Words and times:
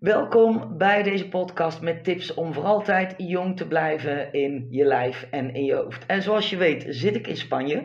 Welkom 0.00 0.78
bij 0.78 1.02
deze 1.02 1.28
podcast 1.28 1.80
met 1.80 2.04
tips 2.04 2.34
om 2.34 2.52
voor 2.54 2.64
altijd 2.64 3.14
jong 3.16 3.56
te 3.56 3.66
blijven 3.66 4.32
in 4.32 4.66
je 4.70 4.84
lijf 4.84 5.26
en 5.30 5.54
in 5.54 5.64
je 5.64 5.74
hoofd. 5.74 6.06
En 6.06 6.22
zoals 6.22 6.50
je 6.50 6.56
weet 6.56 6.84
zit 6.88 7.14
ik 7.14 7.26
in 7.26 7.36
Spanje. 7.36 7.84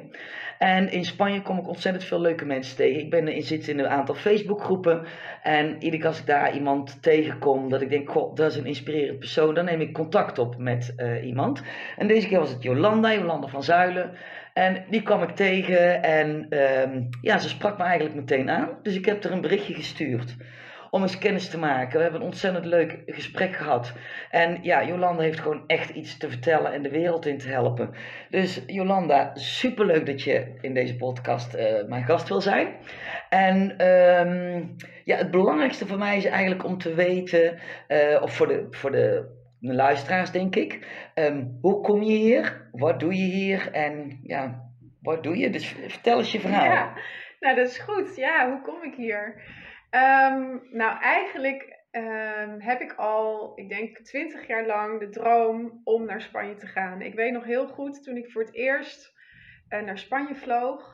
En 0.57 0.91
in 0.91 1.05
Spanje 1.05 1.41
kom 1.41 1.57
ik 1.57 1.67
ontzettend 1.67 2.04
veel 2.04 2.21
leuke 2.21 2.46
mensen 2.46 2.75
tegen. 2.75 2.99
Ik 2.99 3.09
ben 3.09 3.43
zit 3.43 3.67
in 3.67 3.79
een 3.79 3.88
aantal 3.88 4.15
Facebookgroepen. 4.15 5.05
En 5.43 5.73
iedere 5.73 5.97
keer 5.97 6.07
als 6.07 6.20
ik 6.20 6.25
daar 6.25 6.54
iemand 6.54 7.01
tegenkom 7.01 7.69
dat 7.69 7.81
ik 7.81 7.89
denk, 7.89 8.09
god, 8.09 8.37
dat 8.37 8.51
is 8.51 8.57
een 8.57 8.65
inspirerend 8.65 9.19
persoon, 9.19 9.53
dan 9.53 9.65
neem 9.65 9.81
ik 9.81 9.93
contact 9.93 10.39
op 10.39 10.57
met 10.57 10.93
uh, 10.97 11.25
iemand. 11.25 11.63
En 11.97 12.07
deze 12.07 12.27
keer 12.27 12.39
was 12.39 12.51
het 12.51 12.63
Jolanda, 12.63 13.13
Jolanda 13.13 13.47
van 13.47 13.63
Zuilen. 13.63 14.11
En 14.53 14.85
die 14.89 15.01
kwam 15.01 15.23
ik 15.23 15.35
tegen 15.35 16.03
en 16.03 16.47
um, 16.49 17.09
ja, 17.21 17.38
ze 17.38 17.49
sprak 17.49 17.77
me 17.77 17.84
eigenlijk 17.84 18.16
meteen 18.16 18.49
aan. 18.49 18.70
Dus 18.81 18.95
ik 18.95 19.05
heb 19.05 19.23
er 19.23 19.31
een 19.31 19.41
berichtje 19.41 19.73
gestuurd 19.73 20.35
om 20.95 21.02
eens 21.02 21.17
kennis 21.17 21.49
te 21.49 21.57
maken. 21.57 21.98
We 21.98 22.03
hebben 22.03 22.21
een 22.21 22.27
ontzettend 22.27 22.66
leuk 22.66 23.02
gesprek 23.05 23.55
gehad. 23.55 23.93
En 24.29 24.59
ja, 24.61 24.85
Jolanda 24.85 25.21
heeft 25.21 25.39
gewoon 25.39 25.63
echt 25.67 25.89
iets 25.89 26.17
te 26.17 26.29
vertellen 26.29 26.73
en 26.73 26.83
de 26.83 26.89
wereld 26.89 27.25
in 27.25 27.37
te 27.37 27.47
helpen. 27.47 27.89
Dus 28.29 28.63
Jolanda, 28.67 29.31
superleuk 29.34 30.05
dat 30.05 30.21
je 30.21 30.57
in 30.61 30.73
deze 30.73 30.95
podcast 30.95 31.55
uh, 31.55 31.61
mijn 31.87 32.03
gast 32.03 32.27
wil 32.27 32.41
zijn. 32.41 32.67
En 33.29 33.87
um, 33.87 34.75
ja, 35.03 35.17
het 35.17 35.31
belangrijkste 35.31 35.87
voor 35.87 35.97
mij 35.97 36.17
is 36.17 36.25
eigenlijk 36.25 36.65
om 36.65 36.77
te 36.77 36.93
weten, 36.93 37.59
uh, 37.87 38.21
of 38.21 38.34
voor 38.34 38.48
de, 38.48 38.67
voor 38.70 38.91
de 38.91 39.34
luisteraars 39.59 40.31
denk 40.31 40.55
ik, 40.55 40.87
um, 41.15 41.57
hoe 41.62 41.81
kom 41.81 42.03
je 42.03 42.17
hier? 42.17 42.70
Wat 42.71 42.99
doe 42.99 43.13
je 43.13 43.31
hier? 43.31 43.71
En 43.71 44.20
ja, 44.23 44.70
wat 45.01 45.23
doe 45.23 45.37
je? 45.37 45.49
Dus 45.49 45.67
vertel 45.67 46.17
eens 46.17 46.31
je 46.31 46.39
verhaal. 46.39 46.65
Ja, 46.65 46.93
nou 47.39 47.55
dat 47.55 47.67
is 47.67 47.77
goed. 47.77 48.15
Ja, 48.15 48.49
hoe 48.49 48.62
kom 48.62 48.84
ik 48.84 48.95
hier? 48.95 49.43
Um, 49.95 50.67
nou, 50.72 50.99
eigenlijk 50.99 51.85
um, 51.91 52.62
heb 52.62 52.81
ik 52.81 52.94
al, 52.94 53.52
ik 53.55 53.70
denk, 53.70 53.98
twintig 53.98 54.48
jaar 54.48 54.66
lang 54.66 54.99
de 54.99 55.09
droom 55.09 55.82
om 55.84 56.05
naar 56.05 56.21
Spanje 56.21 56.55
te 56.55 56.68
gaan. 56.68 57.02
Ik 57.02 57.13
weet 57.13 57.32
nog 57.32 57.43
heel 57.43 57.68
goed 57.68 58.04
toen 58.04 58.18
ik 58.18 58.32
voor 58.32 58.41
het 58.41 58.54
eerst 58.54 59.13
uh, 59.70 59.82
naar 59.82 59.98
Spanje 59.98 60.35
vloog. 60.35 60.93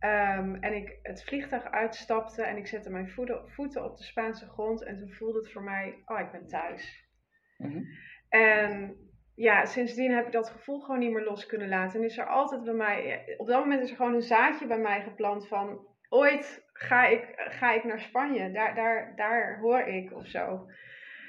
Um, 0.00 0.54
en 0.54 0.74
ik 0.74 0.98
het 1.02 1.24
vliegtuig 1.24 1.64
uitstapte 1.64 2.42
en 2.42 2.56
ik 2.56 2.66
zette 2.66 2.90
mijn 2.90 3.10
voeten, 3.10 3.50
voeten 3.50 3.84
op 3.84 3.96
de 3.96 4.04
Spaanse 4.04 4.48
grond. 4.48 4.84
En 4.84 4.98
toen 4.98 5.12
voelde 5.12 5.38
het 5.38 5.52
voor 5.52 5.62
mij, 5.62 6.02
oh, 6.04 6.20
ik 6.20 6.30
ben 6.32 6.46
thuis. 6.46 7.08
Mm 7.56 7.70
-hmm. 7.70 7.84
En 8.28 8.96
ja, 9.34 9.64
sindsdien 9.64 10.14
heb 10.14 10.26
ik 10.26 10.32
dat 10.32 10.50
gevoel 10.50 10.80
gewoon 10.80 10.98
niet 10.98 11.12
meer 11.12 11.24
los 11.24 11.46
kunnen 11.46 11.68
laten. 11.68 12.00
En 12.00 12.06
is 12.06 12.18
er 12.18 12.26
altijd 12.26 12.64
bij 12.64 12.74
mij, 12.74 13.24
op 13.36 13.46
dat 13.46 13.60
moment 13.60 13.82
is 13.82 13.90
er 13.90 13.96
gewoon 13.96 14.14
een 14.14 14.22
zaadje 14.22 14.66
bij 14.66 14.78
mij 14.78 15.02
geplant 15.02 15.48
van 15.48 15.86
ooit 16.08 16.65
ga 16.78 17.06
ik, 17.06 17.32
ga 17.36 17.72
ik 17.72 17.84
naar 17.84 18.00
Spanje. 18.00 18.50
Daar, 18.50 18.74
daar, 18.74 19.12
daar 19.16 19.58
hoor 19.58 19.80
ik 19.80 20.12
of 20.12 20.26
zo. 20.26 20.66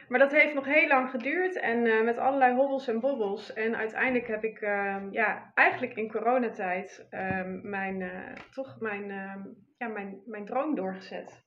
Maar 0.07 0.19
dat 0.19 0.31
heeft 0.31 0.53
nog 0.53 0.65
heel 0.65 0.87
lang 0.87 1.09
geduurd 1.09 1.59
en 1.59 1.85
uh, 1.85 2.03
met 2.03 2.17
allerlei 2.17 2.55
hobbels 2.55 2.87
en 2.87 2.99
bobbels. 2.99 3.53
En 3.53 3.75
uiteindelijk 3.75 4.27
heb 4.27 4.43
ik 4.43 4.61
uh, 4.61 4.97
ja, 5.11 5.51
eigenlijk 5.53 5.95
in 5.95 6.11
coronatijd 6.11 7.07
uh, 7.11 7.41
mijn, 7.61 7.99
uh, 7.99 8.33
toch 8.51 8.79
mijn, 8.79 9.07
ja, 9.77 9.87
mijn, 9.87 10.21
mijn 10.25 10.45
droom 10.45 10.75
doorgezet. 10.75 11.45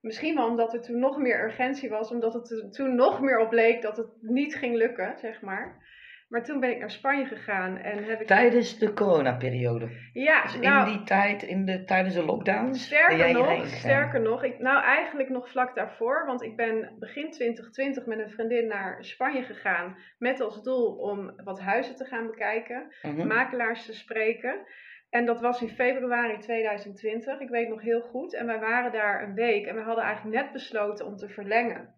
Misschien 0.00 0.34
wel 0.34 0.48
omdat 0.48 0.74
er 0.74 0.80
toen 0.80 0.98
nog 0.98 1.18
meer 1.18 1.44
urgentie 1.44 1.88
was, 1.88 2.10
omdat 2.10 2.34
het 2.34 2.72
toen 2.72 2.94
nog 2.94 3.20
meer 3.20 3.38
op 3.38 3.52
leek 3.52 3.82
dat 3.82 3.96
het 3.96 4.10
niet 4.20 4.54
ging 4.54 4.76
lukken, 4.76 5.18
zeg 5.18 5.40
maar. 5.40 5.86
Maar 6.28 6.44
toen 6.44 6.60
ben 6.60 6.70
ik 6.70 6.78
naar 6.78 6.90
Spanje 6.90 7.24
gegaan 7.24 7.76
en 7.76 8.04
heb 8.04 8.20
ik... 8.20 8.26
Tijdens 8.26 8.78
de 8.78 8.92
coronaperiode? 8.92 9.88
Ja. 10.12 10.42
Dus 10.42 10.58
nou, 10.58 10.90
in 10.90 10.96
die 10.96 11.04
tijd, 11.04 11.42
in 11.42 11.64
de, 11.64 11.84
tijdens 11.84 12.14
de 12.14 12.24
lockdown? 12.24 12.74
Sterker 12.74 13.32
nog, 13.32 13.66
sterker 13.66 14.20
nog. 14.20 14.44
Ik, 14.44 14.58
nou, 14.58 14.82
eigenlijk 14.82 15.28
nog 15.28 15.50
vlak 15.50 15.74
daarvoor. 15.74 16.26
Want 16.26 16.42
ik 16.42 16.56
ben 16.56 16.96
begin 16.98 17.30
2020 17.30 18.06
met 18.06 18.18
een 18.18 18.30
vriendin 18.30 18.66
naar 18.66 19.04
Spanje 19.04 19.42
gegaan. 19.42 19.96
Met 20.18 20.40
als 20.40 20.62
doel 20.62 20.96
om 20.96 21.32
wat 21.44 21.60
huizen 21.60 21.96
te 21.96 22.04
gaan 22.04 22.26
bekijken. 22.26 22.94
Mm 23.02 23.16
-hmm. 23.16 23.26
Makelaars 23.26 23.86
te 23.86 23.94
spreken. 23.94 24.66
En 25.10 25.26
dat 25.26 25.40
was 25.40 25.62
in 25.62 25.68
februari 25.68 26.38
2020. 26.38 27.40
Ik 27.40 27.48
weet 27.48 27.68
nog 27.68 27.82
heel 27.82 28.00
goed. 28.00 28.34
En 28.34 28.46
wij 28.46 28.60
waren 28.60 28.92
daar 28.92 29.22
een 29.22 29.34
week. 29.34 29.66
En 29.66 29.74
we 29.74 29.82
hadden 29.82 30.04
eigenlijk 30.04 30.36
net 30.42 30.52
besloten 30.52 31.06
om 31.06 31.16
te 31.16 31.28
verlengen. 31.28 31.94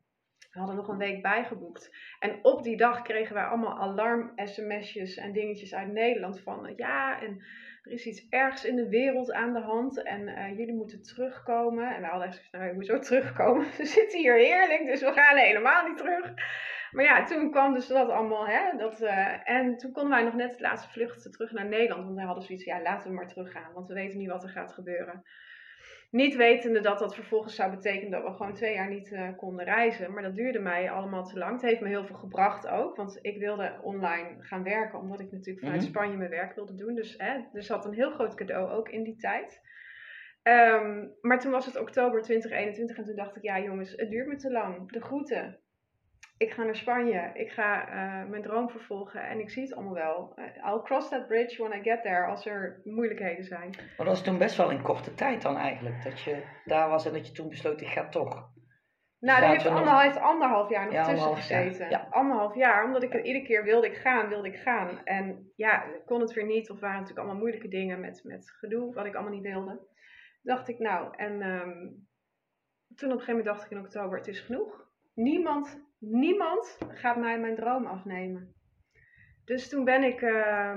We 0.51 0.59
hadden 0.59 0.77
nog 0.77 0.89
een 0.89 0.97
week 0.97 1.23
bijgeboekt. 1.23 1.97
En 2.19 2.39
op 2.43 2.63
die 2.63 2.77
dag 2.77 3.03
kregen 3.03 3.35
wij 3.35 3.45
allemaal 3.45 3.79
alarm-sms'jes 3.79 5.17
en 5.17 5.33
dingetjes 5.33 5.75
uit 5.75 5.93
Nederland 5.93 6.41
van 6.41 6.73
ja, 6.77 7.23
en 7.23 7.43
er 7.83 7.93
is 7.93 8.07
iets 8.07 8.29
ergs 8.29 8.65
in 8.65 8.77
de 8.77 8.89
wereld 8.89 9.33
aan 9.33 9.53
de 9.53 9.61
hand 9.61 10.03
en 10.03 10.29
uh, 10.29 10.57
jullie 10.57 10.75
moeten 10.75 11.03
terugkomen. 11.03 11.95
En 11.95 12.01
we 12.01 12.07
hadden 12.07 12.29
echt 12.29 12.49
nou, 12.53 12.75
hoezo 12.75 12.99
terugkomen? 12.99 13.67
We 13.79 13.85
zitten 13.85 14.19
hier 14.19 14.35
heerlijk, 14.35 14.87
dus 14.87 15.01
we 15.01 15.13
gaan 15.13 15.37
helemaal 15.37 15.89
niet 15.89 15.97
terug. 15.97 16.33
Maar 16.91 17.05
ja, 17.05 17.25
toen 17.25 17.51
kwam 17.51 17.75
dus 17.75 17.87
dat 17.87 18.09
allemaal, 18.09 18.47
hè, 18.47 18.77
dat, 18.77 19.03
uh, 19.03 19.51
en 19.51 19.77
toen 19.77 19.93
konden 19.93 20.13
wij 20.13 20.23
nog 20.23 20.35
net 20.35 20.55
de 20.55 20.63
laatste 20.63 20.91
vlucht 20.91 21.33
terug 21.33 21.53
naar 21.53 21.69
Nederland. 21.69 22.05
Want 22.05 22.17
wij 22.17 22.25
hadden 22.25 22.45
zoiets 22.45 22.65
ja, 22.65 22.83
laten 22.83 23.09
we 23.09 23.15
maar 23.15 23.29
teruggaan, 23.29 23.73
want 23.73 23.89
we 23.89 23.95
weten 23.95 24.19
niet 24.19 24.31
wat 24.31 24.43
er 24.43 24.49
gaat 24.49 24.73
gebeuren. 24.73 25.23
Niet 26.11 26.37
wetende 26.37 26.81
dat 26.81 26.99
dat 26.99 27.15
vervolgens 27.15 27.55
zou 27.55 27.71
betekenen 27.71 28.11
dat 28.11 28.23
we 28.23 28.37
gewoon 28.37 28.55
twee 28.55 28.75
jaar 28.75 28.89
niet 28.89 29.11
uh, 29.11 29.29
konden 29.37 29.65
reizen. 29.65 30.13
Maar 30.13 30.23
dat 30.23 30.35
duurde 30.35 30.59
mij 30.59 30.91
allemaal 30.91 31.25
te 31.25 31.39
lang. 31.39 31.53
Het 31.53 31.63
heeft 31.63 31.81
me 31.81 31.89
heel 31.89 32.07
veel 32.07 32.17
gebracht 32.17 32.67
ook. 32.69 32.97
Want 32.97 33.19
ik 33.23 33.39
wilde 33.39 33.79
online 33.83 34.37
gaan 34.39 34.63
werken. 34.63 34.99
Omdat 34.99 35.21
ik 35.21 35.33
natuurlijk 35.33 35.59
vanuit 35.59 35.81
mm-hmm. 35.81 35.95
Spanje 35.95 36.17
mijn 36.17 36.31
werk 36.31 36.55
wilde 36.55 36.75
doen. 36.75 36.95
Dus 36.95 37.15
hè, 37.17 37.41
er 37.53 37.63
zat 37.63 37.85
een 37.85 37.95
heel 37.95 38.11
groot 38.11 38.35
cadeau 38.35 38.71
ook 38.71 38.89
in 38.89 39.03
die 39.03 39.17
tijd. 39.17 39.61
Um, 40.43 41.15
maar 41.21 41.41
toen 41.41 41.51
was 41.51 41.67
het 41.67 41.79
oktober 41.79 42.23
2021. 42.23 42.97
En 42.97 43.05
toen 43.05 43.17
dacht 43.17 43.37
ik, 43.37 43.43
ja 43.43 43.61
jongens, 43.61 43.93
het 43.97 44.11
duurt 44.11 44.27
me 44.27 44.37
te 44.37 44.51
lang. 44.51 44.93
De 44.93 45.03
groeten 45.03 45.60
ik 46.41 46.53
ga 46.53 46.63
naar 46.63 46.77
Spanje, 46.77 47.31
ik 47.35 47.51
ga 47.51 47.89
uh, 47.89 48.31
mijn 48.31 48.43
droom 48.43 48.71
vervolgen 48.71 49.29
en 49.29 49.41
ik 49.41 49.51
zie 49.51 49.63
het 49.63 49.75
allemaal 49.75 49.95
wel. 49.95 50.33
Uh, 50.37 50.45
I'll 50.45 50.83
cross 50.83 51.09
that 51.09 51.27
bridge 51.27 51.63
when 51.63 51.79
I 51.79 51.83
get 51.83 52.03
there 52.03 52.27
als 52.27 52.47
er 52.47 52.81
moeilijkheden 52.85 53.45
zijn. 53.45 53.71
Maar 53.71 54.07
dat 54.07 54.07
was 54.07 54.23
toen 54.23 54.39
best 54.39 54.57
wel 54.57 54.71
in 54.71 54.83
korte 54.83 55.15
tijd 55.15 55.43
dan 55.43 55.57
eigenlijk, 55.57 56.03
dat 56.05 56.21
je 56.21 56.43
daar 56.65 56.89
was 56.89 57.07
en 57.07 57.13
dat 57.13 57.27
je 57.27 57.33
toen 57.33 57.49
besloot, 57.49 57.81
ik 57.81 57.87
ga 57.87 58.09
toch. 58.09 58.51
Nou, 59.19 59.41
daar 59.41 59.51
heeft 59.51 59.67
anderhalf, 59.67 60.15
nog... 60.15 60.23
anderhalf 60.23 60.71
jaar 60.71 60.85
nog 60.85 60.95
ja, 60.95 61.05
tussen 61.05 61.37
gezeten. 61.37 61.91
Jaar. 61.91 61.91
Ja. 61.91 62.07
Anderhalf 62.11 62.55
jaar, 62.55 62.85
omdat 62.85 63.03
ik 63.03 63.15
iedere 63.15 63.45
keer 63.45 63.65
wilde 63.65 63.87
ik 63.87 63.97
gaan, 63.97 64.29
wilde 64.29 64.49
ik 64.49 64.57
gaan. 64.57 65.05
En 65.05 65.53
ja, 65.57 65.85
kon 66.07 66.21
het 66.21 66.33
weer 66.33 66.47
niet, 66.47 66.71
of 66.71 66.81
waren 66.81 67.01
natuurlijk 67.01 67.19
allemaal 67.19 67.41
moeilijke 67.41 67.69
dingen 67.69 68.01
met, 68.01 68.21
met 68.25 68.51
gedoe, 68.51 68.95
wat 68.95 69.07
ik 69.07 69.15
allemaal 69.15 69.33
niet 69.33 69.53
wilde. 69.53 69.81
Dacht 70.43 70.69
ik, 70.69 70.79
nou, 70.79 71.17
en 71.17 71.43
um, 71.43 72.09
toen 72.95 73.13
op 73.13 73.19
een 73.19 73.25
gegeven 73.25 73.27
moment 73.27 73.45
dacht 73.45 73.65
ik 73.65 73.71
in 73.71 73.85
oktober, 73.85 74.19
het 74.19 74.29
is 74.29 74.41
genoeg. 74.41 74.89
Niemand 75.23 75.89
niemand 76.01 76.79
gaat 76.89 77.17
mij 77.17 77.39
mijn 77.39 77.55
droom 77.55 77.87
afnemen. 77.87 78.55
Dus 79.45 79.69
toen 79.69 79.85
ben 79.85 80.03
ik 80.03 80.21
uh, 80.21 80.77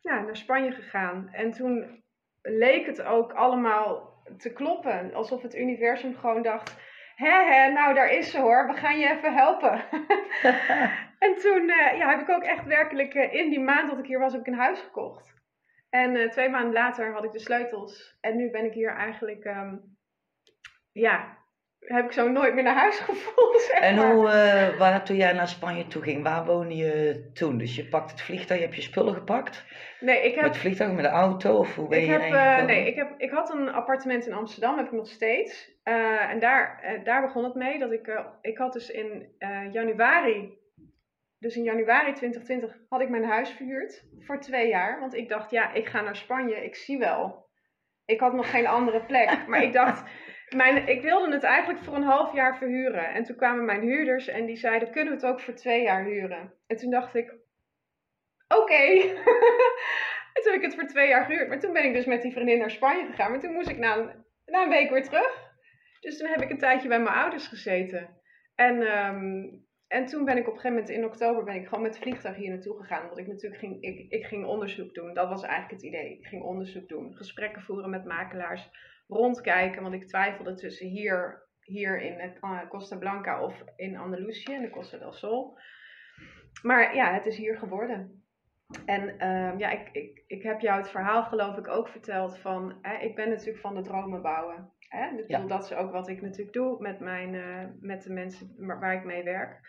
ja, 0.00 0.20
naar 0.20 0.36
Spanje 0.36 0.72
gegaan. 0.72 1.28
En 1.32 1.50
toen 1.50 2.02
leek 2.42 2.86
het 2.86 3.02
ook 3.02 3.32
allemaal 3.32 4.22
te 4.36 4.52
kloppen. 4.52 5.14
Alsof 5.14 5.42
het 5.42 5.56
universum 5.56 6.14
gewoon 6.14 6.42
dacht: 6.42 6.76
hè, 7.14 7.44
hè, 7.44 7.72
nou 7.72 7.94
daar 7.94 8.10
is 8.10 8.30
ze 8.30 8.40
hoor, 8.40 8.66
we 8.66 8.74
gaan 8.74 8.98
je 8.98 9.08
even 9.08 9.34
helpen. 9.34 9.84
en 11.26 11.34
toen 11.34 11.62
uh, 11.62 11.98
ja, 11.98 12.10
heb 12.10 12.20
ik 12.20 12.30
ook 12.30 12.42
echt 12.42 12.64
werkelijk 12.64 13.14
uh, 13.14 13.34
in 13.34 13.50
die 13.50 13.60
maand 13.60 13.90
dat 13.90 13.98
ik 13.98 14.06
hier 14.06 14.18
was, 14.18 14.32
heb 14.32 14.40
ik 14.40 14.46
een 14.46 14.58
huis 14.58 14.80
gekocht. 14.80 15.34
En 15.88 16.14
uh, 16.14 16.30
twee 16.30 16.48
maanden 16.48 16.72
later 16.72 17.12
had 17.12 17.24
ik 17.24 17.32
de 17.32 17.38
sleutels. 17.38 18.18
En 18.20 18.36
nu 18.36 18.50
ben 18.50 18.64
ik 18.64 18.72
hier 18.72 18.90
eigenlijk 18.90 19.44
um, 19.44 19.96
ja, 20.92 21.39
heb 21.80 22.04
ik 22.04 22.12
zo 22.12 22.28
nooit 22.28 22.54
meer 22.54 22.62
naar 22.62 22.74
huis 22.74 22.98
gevoeld. 23.08 23.60
Zeg 23.60 23.78
en 23.78 23.96
hoe, 23.96 24.26
uh, 24.26 24.78
waar, 24.78 25.04
toen 25.04 25.16
jij 25.16 25.32
naar 25.32 25.48
Spanje 25.48 25.86
toe 25.86 26.02
ging, 26.02 26.22
waar 26.22 26.44
woonde 26.44 26.76
je 26.76 27.30
toen? 27.32 27.58
Dus 27.58 27.76
je 27.76 27.88
pakt 27.88 28.10
het 28.10 28.20
vliegtuig, 28.20 28.60
je 28.60 28.66
hebt 28.66 28.78
je 28.78 28.82
spullen 28.82 29.14
gepakt? 29.14 29.64
Nee, 30.00 30.22
ik 30.22 30.34
heb... 30.34 30.42
Met 30.42 30.52
het 30.52 30.60
vliegtuig, 30.60 30.92
met 30.92 31.04
de 31.04 31.10
auto? 31.10 31.56
Of 31.56 31.74
hoe 31.74 31.88
ben 31.88 31.98
ik 31.98 32.04
je 32.04 32.12
heb, 32.12 32.32
uh, 32.32 32.64
Nee, 32.64 32.86
ik, 32.86 32.94
heb, 32.94 33.14
ik 33.16 33.30
had 33.30 33.54
een 33.54 33.68
appartement 33.68 34.26
in 34.26 34.32
Amsterdam, 34.32 34.76
heb 34.76 34.86
ik 34.86 34.92
nog 34.92 35.08
steeds. 35.08 35.78
Uh, 35.84 36.30
en 36.30 36.38
daar, 36.38 37.00
daar 37.04 37.22
begon 37.22 37.44
het 37.44 37.54
mee 37.54 37.78
dat 37.78 37.92
ik, 37.92 38.22
ik 38.40 38.58
had 38.58 38.72
dus 38.72 38.90
in 38.90 39.28
januari, 39.72 40.58
dus 41.38 41.56
in 41.56 41.62
januari 41.62 42.12
2020 42.12 42.76
had 42.88 43.00
ik 43.00 43.08
mijn 43.08 43.24
huis 43.24 43.50
verhuurd 43.50 44.04
voor 44.18 44.40
twee 44.40 44.68
jaar. 44.68 45.00
Want 45.00 45.14
ik 45.14 45.28
dacht, 45.28 45.50
ja, 45.50 45.72
ik 45.72 45.86
ga 45.86 46.00
naar 46.00 46.16
Spanje, 46.16 46.64
ik 46.64 46.74
zie 46.74 46.98
wel. 46.98 47.48
Ik 48.04 48.20
had 48.20 48.32
nog 48.32 48.50
geen 48.50 48.66
andere 48.66 49.00
plek, 49.00 49.46
maar 49.46 49.62
ik 49.62 49.72
dacht 49.72 50.02
mijn, 50.54 50.88
ik 50.88 51.02
wilde 51.02 51.32
het 51.32 51.42
eigenlijk 51.42 51.84
voor 51.84 51.94
een 51.94 52.02
half 52.02 52.34
jaar 52.34 52.56
verhuren. 52.56 53.08
En 53.08 53.24
toen 53.24 53.36
kwamen 53.36 53.64
mijn 53.64 53.82
huurders 53.82 54.28
en 54.28 54.46
die 54.46 54.56
zeiden, 54.56 54.90
kunnen 54.90 55.14
we 55.14 55.20
het 55.20 55.28
ook 55.28 55.40
voor 55.40 55.54
twee 55.54 55.82
jaar 55.82 56.04
huren? 56.04 56.52
En 56.66 56.76
toen 56.76 56.90
dacht 56.90 57.14
ik, 57.14 57.34
oké. 58.48 58.82
En 60.32 60.42
toen 60.42 60.52
heb 60.52 60.62
ik 60.62 60.70
het 60.70 60.80
voor 60.80 60.88
twee 60.88 61.08
jaar 61.08 61.24
gehuurd. 61.24 61.48
Maar 61.48 61.60
toen 61.60 61.72
ben 61.72 61.84
ik 61.84 61.94
dus 61.94 62.04
met 62.04 62.22
die 62.22 62.32
vriendin 62.32 62.58
naar 62.58 62.70
Spanje 62.70 63.06
gegaan. 63.06 63.30
Maar 63.30 63.40
toen 63.40 63.52
moest 63.52 63.68
ik 63.68 63.78
na 63.78 63.96
een, 63.96 64.24
na 64.46 64.62
een 64.62 64.68
week 64.68 64.90
weer 64.90 65.02
terug. 65.02 65.48
Dus 66.00 66.18
toen 66.18 66.28
heb 66.28 66.40
ik 66.40 66.50
een 66.50 66.58
tijdje 66.58 66.88
bij 66.88 67.00
mijn 67.00 67.16
ouders 67.16 67.46
gezeten. 67.46 68.08
En, 68.54 69.06
um, 69.06 69.66
en 69.88 70.06
toen 70.06 70.24
ben 70.24 70.36
ik 70.36 70.46
op 70.48 70.54
een 70.54 70.60
gegeven 70.60 70.78
moment 70.78 70.88
in 70.88 71.04
oktober 71.04 71.44
ben 71.44 71.54
ik 71.54 71.66
gewoon 71.66 71.82
met 71.82 71.94
het 71.94 72.02
vliegtuig 72.02 72.36
hier 72.36 72.50
naartoe 72.50 72.76
gegaan. 72.76 73.06
Want 73.06 73.18
ik 73.18 73.26
natuurlijk 73.26 73.60
ging, 73.60 73.82
ik, 73.82 74.12
ik 74.12 74.26
ging 74.26 74.44
onderzoek 74.44 74.94
doen. 74.94 75.14
Dat 75.14 75.28
was 75.28 75.42
eigenlijk 75.42 75.72
het 75.72 75.82
idee. 75.82 76.18
Ik 76.18 76.26
ging 76.26 76.42
onderzoek 76.42 76.88
doen. 76.88 77.14
Gesprekken 77.16 77.62
voeren 77.62 77.90
met 77.90 78.04
makelaars 78.04 78.70
rondkijken, 79.10 79.82
want 79.82 79.94
ik 79.94 80.08
twijfelde 80.08 80.54
tussen 80.54 80.86
hier, 80.86 81.48
hier 81.60 82.00
in 82.00 82.38
Costa 82.68 82.96
Blanca 82.96 83.44
of 83.44 83.64
in 83.76 83.96
Andalusië, 83.96 84.52
in 84.52 84.62
de 84.62 84.70
Costa 84.70 84.98
del 84.98 85.12
Sol. 85.12 85.58
Maar 86.62 86.94
ja, 86.94 87.12
het 87.14 87.26
is 87.26 87.36
hier 87.36 87.58
geworden. 87.58 88.24
En 88.84 89.18
ehm, 89.18 89.58
ja, 89.58 89.70
ik, 89.70 89.88
ik, 89.92 90.22
ik 90.26 90.42
heb 90.42 90.60
jou 90.60 90.78
het 90.78 90.90
verhaal 90.90 91.24
geloof 91.24 91.56
ik 91.56 91.68
ook 91.68 91.88
verteld 91.88 92.38
van, 92.38 92.78
hè, 92.82 92.96
ik 92.98 93.14
ben 93.14 93.28
natuurlijk 93.28 93.60
van 93.60 93.74
de 93.74 93.82
dromen 93.82 94.22
bouwen. 94.22 94.72
Hè? 94.88 95.08
Ja. 95.26 95.46
Dat 95.46 95.64
is 95.64 95.72
ook 95.72 95.92
wat 95.92 96.08
ik 96.08 96.20
natuurlijk 96.22 96.52
doe 96.52 96.80
met, 96.80 97.00
mijn, 97.00 97.34
uh, 97.34 97.64
met 97.80 98.02
de 98.02 98.12
mensen 98.12 98.54
waar 98.56 98.94
ik 98.94 99.04
mee 99.04 99.22
werk. 99.22 99.60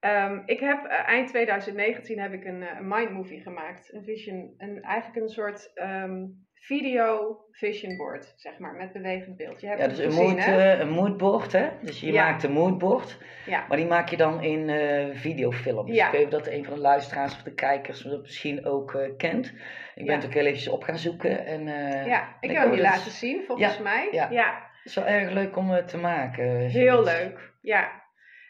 Um, 0.00 0.42
ik 0.46 0.60
heb 0.60 0.84
uh, 0.84 1.08
eind 1.08 1.28
2019 1.28 2.20
heb 2.20 2.32
ik 2.32 2.44
een, 2.44 2.62
uh, 2.62 2.80
mind 2.80 3.10
movie 3.10 3.40
gemaakt. 3.40 3.92
Een 3.92 4.04
vision, 4.04 4.54
een, 4.56 4.82
eigenlijk 4.82 5.22
een 5.22 5.28
soort 5.28 5.70
um, 5.74 6.46
video 6.60 7.38
vision 7.50 7.96
board, 7.96 8.32
zeg 8.36 8.58
maar, 8.58 8.74
met 8.74 8.92
bewegend 8.92 9.36
beeld. 9.36 9.60
Je 9.60 9.66
hebt 9.66 9.80
ja, 9.80 9.88
dus 9.88 9.98
een, 9.98 10.12
mood, 10.12 10.38
uh, 10.38 10.78
een 10.78 10.90
moodboard, 10.90 11.52
hè? 11.52 11.68
Dus 11.82 12.00
je 12.00 12.12
maakt 12.12 12.42
een 12.42 12.52
moodboard, 12.52 13.18
ja. 13.46 13.64
maar 13.68 13.76
die 13.76 13.86
maak 13.86 14.08
je 14.08 14.16
dan 14.16 14.42
in 14.42 14.68
uh, 14.68 15.16
videofilms. 15.16 15.94
Ja. 15.94 16.06
Ik 16.06 16.12
weet 16.12 16.30
dat 16.30 16.46
een 16.46 16.64
van 16.64 16.74
de 16.74 16.80
luisteraars 16.80 17.34
of 17.34 17.42
de 17.42 17.54
kijkers 17.54 18.02
dat 18.02 18.20
misschien 18.20 18.66
ook 18.66 18.92
uh, 18.92 19.16
kent. 19.16 19.52
Ik 19.94 20.06
ben 20.06 20.14
het 20.14 20.24
ook 20.24 20.34
heel 20.34 20.44
eventjes 20.44 20.72
op 20.72 20.82
gaan 20.82 20.98
zoeken. 20.98 21.46
En, 21.46 21.66
ja, 22.06 22.36
ik 22.40 22.50
heb 22.50 22.62
hem 22.62 22.74
je 22.74 22.80
laten 22.80 23.10
zien, 23.10 23.44
volgens 23.46 23.78
mij. 23.78 24.08
Ja. 24.12 24.28
ja. 24.30 24.66
Het 24.76 24.86
is 24.86 24.94
wel 24.94 25.06
erg 25.06 25.30
leuk 25.30 25.56
om 25.56 25.86
te 25.86 25.96
maken. 25.96 26.60
Heel 26.60 27.04
leuk, 27.04 27.52
ja. 27.60 28.06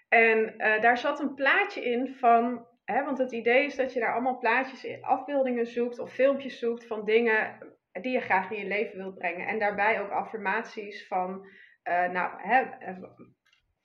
En 0.08 0.54
daar 0.80 0.98
zat 0.98 1.20
een 1.20 1.34
plaatje 1.34 1.84
in 1.84 2.16
van 2.18 2.66
Hè, 2.92 3.04
want 3.04 3.18
het 3.18 3.32
idee 3.32 3.64
is 3.64 3.76
dat 3.76 3.92
je 3.92 4.00
daar 4.00 4.12
allemaal 4.12 4.38
plaatjes, 4.38 4.84
in, 4.84 5.04
afbeeldingen 5.04 5.66
zoekt 5.66 5.98
of 5.98 6.12
filmpjes 6.12 6.58
zoekt 6.58 6.86
van 6.86 7.04
dingen 7.04 7.58
die 8.02 8.12
je 8.12 8.20
graag 8.20 8.50
in 8.50 8.58
je 8.58 8.66
leven 8.66 8.96
wilt 8.96 9.18
brengen. 9.18 9.46
En 9.46 9.58
daarbij 9.58 10.00
ook 10.00 10.10
affirmaties 10.10 11.06
van, 11.06 11.46
uh, 11.84 12.08
nou, 12.08 12.42
hè, 12.42 12.60
eh, 12.60 12.96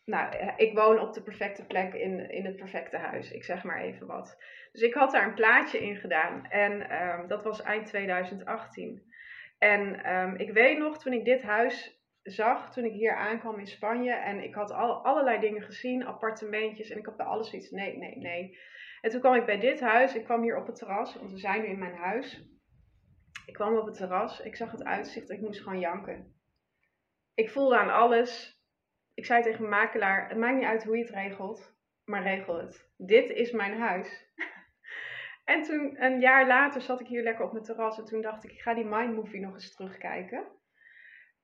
nou, 0.06 0.54
ik 0.56 0.74
woon 0.74 1.00
op 1.00 1.14
de 1.14 1.24
perfecte 1.24 1.66
plek 1.66 1.94
in, 1.94 2.30
in 2.30 2.46
het 2.46 2.56
perfecte 2.56 2.98
huis. 2.98 3.32
Ik 3.32 3.44
zeg 3.44 3.64
maar 3.64 3.82
even 3.82 4.08
wat. 4.08 4.38
Dus 4.72 4.82
ik 4.82 4.94
had 4.94 5.12
daar 5.12 5.28
een 5.28 5.34
plaatje 5.34 5.80
in 5.80 5.96
gedaan. 5.96 6.46
En 6.46 7.04
um, 7.04 7.28
dat 7.28 7.44
was 7.44 7.62
eind 7.62 7.86
2018. 7.86 9.04
En 9.58 10.14
um, 10.16 10.36
ik 10.36 10.52
weet 10.52 10.78
nog, 10.78 10.98
toen 10.98 11.14
ik 11.14 11.26
dit 11.26 11.42
huis 11.42 12.02
zag, 12.24 12.74
toen 12.74 12.86
ik 12.86 12.92
hier 12.92 13.16
aankwam 13.16 13.60
in 13.60 13.68
Spanje. 13.68 14.14
En 14.14 14.44
ik 14.44 14.56
had 14.56 14.72
al, 14.72 15.06
allerlei 15.06 15.40
dingen 15.40 15.62
gezien, 15.62 16.06
appartementjes. 16.06 16.90
En 16.90 16.98
ik 16.98 17.06
had 17.06 17.18
bij 17.18 17.26
alles 17.26 17.54
iets, 17.54 17.72
nee, 17.72 17.98
nee, 17.98 18.18
nee. 18.18 18.58
En 19.02 19.10
toen 19.10 19.20
kwam 19.20 19.36
ik 19.36 19.46
bij 19.46 19.60
dit 19.60 19.80
huis. 19.80 20.16
Ik 20.16 20.24
kwam 20.24 20.42
hier 20.42 20.58
op 20.58 20.68
het 20.68 20.76
terras, 20.76 21.16
want 21.16 21.32
we 21.32 21.38
zijn 21.38 21.62
nu 21.62 21.68
in 21.68 21.80
mijn 21.80 21.96
huis. 21.96 22.53
Ik 23.46 23.54
kwam 23.54 23.78
op 23.78 23.86
het 23.86 23.96
terras, 23.96 24.40
ik 24.40 24.56
zag 24.56 24.72
het 24.72 24.84
uitzicht, 24.84 25.30
ik 25.30 25.42
moest 25.42 25.62
gewoon 25.62 25.80
janken. 25.80 26.34
Ik 27.34 27.50
voelde 27.50 27.78
aan 27.78 27.94
alles. 27.94 28.62
Ik 29.14 29.26
zei 29.26 29.44
tegen 29.44 29.70
mijn 29.70 29.82
makelaar: 29.82 30.30
Het 30.30 30.38
maakt 30.38 30.56
niet 30.56 30.66
uit 30.66 30.84
hoe 30.84 30.98
je 30.98 31.04
het 31.04 31.14
regelt, 31.14 31.76
maar 32.06 32.24
regel 32.24 32.58
het. 32.58 32.90
Dit 32.98 33.30
is 33.30 33.52
mijn 33.52 33.80
huis. 33.80 34.28
en 35.54 35.64
toen, 35.64 36.04
een 36.04 36.20
jaar 36.20 36.48
later, 36.48 36.82
zat 36.82 37.00
ik 37.00 37.08
hier 37.08 37.24
lekker 37.24 37.46
op 37.46 37.52
mijn 37.52 37.64
terras 37.64 37.98
en 37.98 38.06
toen 38.06 38.22
dacht 38.22 38.44
ik: 38.44 38.52
Ik 38.52 38.62
ga 38.62 38.74
die 38.74 38.86
Mind 38.86 39.16
Movie 39.16 39.42
nog 39.42 39.54
eens 39.54 39.76
terugkijken. 39.76 40.44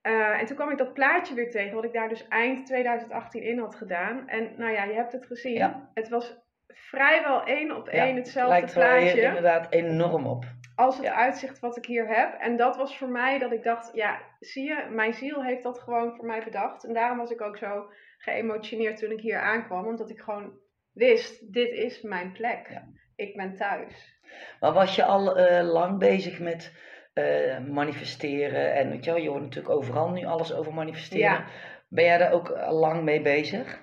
Uh, 0.01 0.39
en 0.39 0.45
toen 0.45 0.55
kwam 0.55 0.71
ik 0.71 0.77
dat 0.77 0.93
plaatje 0.93 1.33
weer 1.33 1.51
tegen, 1.51 1.75
wat 1.75 1.83
ik 1.83 1.93
daar 1.93 2.09
dus 2.09 2.27
eind 2.27 2.65
2018 2.65 3.43
in 3.43 3.59
had 3.59 3.75
gedaan. 3.75 4.27
En 4.27 4.53
nou 4.57 4.71
ja, 4.71 4.83
je 4.83 4.93
hebt 4.93 5.11
het 5.11 5.25
gezien. 5.25 5.89
Het 5.93 6.09
was 6.09 6.37
vrijwel 6.67 7.43
één 7.43 7.75
op 7.75 7.87
één 7.87 8.15
hetzelfde 8.15 8.53
lijkt 8.53 8.73
plaatje. 8.73 9.05
Lijkt 9.05 9.21
inderdaad 9.21 9.71
enorm 9.71 10.27
op 10.27 10.45
als 10.79 10.97
het 10.97 11.05
uitzicht 11.05 11.59
wat 11.59 11.77
ik 11.77 11.85
hier 11.85 12.07
heb. 12.07 12.39
En 12.39 12.57
dat 12.57 12.75
was 12.75 12.97
voor 12.97 13.09
mij 13.09 13.39
dat 13.39 13.51
ik 13.51 13.63
dacht, 13.63 13.93
ja, 13.93 14.21
zie 14.39 14.63
je, 14.63 14.87
mijn 14.89 15.13
ziel 15.13 15.43
heeft 15.43 15.63
dat 15.63 15.79
gewoon 15.79 16.15
voor 16.15 16.25
mij 16.25 16.43
bedacht. 16.43 16.85
En 16.85 16.93
daarom 16.93 17.17
was 17.17 17.31
ik 17.31 17.41
ook 17.41 17.57
zo 17.57 17.91
geëmotioneerd 18.17 18.97
toen 18.97 19.11
ik 19.11 19.19
hier 19.19 19.39
aankwam. 19.39 19.85
Omdat 19.85 20.09
ik 20.09 20.19
gewoon 20.19 20.59
wist, 20.91 21.53
dit 21.53 21.71
is 21.71 22.01
mijn 22.01 22.31
plek. 22.31 22.67
Ja. 22.69 22.83
Ik 23.15 23.35
ben 23.35 23.55
thuis. 23.55 24.21
Maar 24.59 24.73
was 24.73 24.95
je 24.95 25.03
al 25.03 25.39
uh, 25.39 25.71
lang 25.71 25.99
bezig 25.99 26.39
met 26.39 26.73
uh, 27.13 27.59
manifesteren? 27.59 28.73
En 28.73 28.89
weet 28.89 29.05
je, 29.05 29.11
wel, 29.11 29.21
je 29.21 29.29
hoort 29.29 29.41
natuurlijk 29.41 29.75
overal 29.75 30.09
nu 30.09 30.25
alles 30.25 30.53
over 30.53 30.73
manifesteren. 30.73 31.31
Ja. 31.31 31.45
Ben 31.89 32.03
jij 32.03 32.17
daar 32.17 32.31
ook 32.31 32.49
lang 32.69 33.03
mee 33.03 33.21
bezig? 33.21 33.81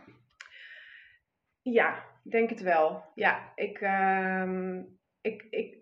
Ja, 1.63 2.05
denk 2.23 2.51
het 2.51 2.61
wel. 2.61 3.05
Ja, 3.15 3.53
ik, 3.55 3.81
uh, 3.81 4.79
ik, 5.21 5.47
ik, 5.51 5.76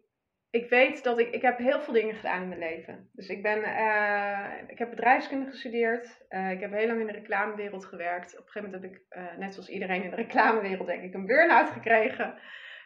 ik 0.54 0.68
weet 0.68 1.04
dat 1.04 1.18
ik, 1.18 1.30
ik 1.30 1.42
heb 1.42 1.58
heel 1.58 1.80
veel 1.80 1.92
dingen 1.92 2.14
gedaan 2.14 2.42
in 2.42 2.48
mijn 2.48 2.60
leven. 2.60 3.08
Dus 3.12 3.28
ik 3.28 3.42
ben, 3.42 3.58
uh, 3.58 4.48
ik 4.66 4.78
heb 4.78 4.90
bedrijfskunde 4.90 5.50
gestudeerd. 5.50 6.24
Uh, 6.28 6.50
ik 6.50 6.60
heb 6.60 6.72
heel 6.72 6.86
lang 6.86 7.00
in 7.00 7.06
de 7.06 7.12
reclamewereld 7.12 7.84
gewerkt. 7.84 8.32
Op 8.32 8.46
een 8.46 8.52
gegeven 8.52 8.70
moment 8.70 8.82
heb 8.82 8.92
ik, 8.92 9.16
uh, 9.16 9.38
net 9.38 9.52
zoals 9.52 9.68
iedereen 9.68 10.02
in 10.02 10.10
de 10.10 10.16
reclamewereld, 10.16 10.86
denk 10.86 11.02
ik, 11.02 11.14
een 11.14 11.26
burn-out 11.26 11.70
gekregen. 11.70 12.34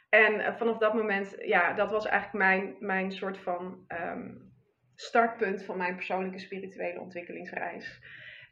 En 0.08 0.56
vanaf 0.56 0.78
dat 0.78 0.94
moment, 0.94 1.36
ja, 1.38 1.72
dat 1.72 1.90
was 1.90 2.06
eigenlijk 2.06 2.44
mijn, 2.44 2.76
mijn 2.78 3.12
soort 3.12 3.38
van 3.38 3.84
um, 3.88 4.52
startpunt 4.94 5.64
van 5.64 5.76
mijn 5.76 5.94
persoonlijke 5.94 6.38
spirituele 6.38 7.00
ontwikkelingsreis. 7.00 8.00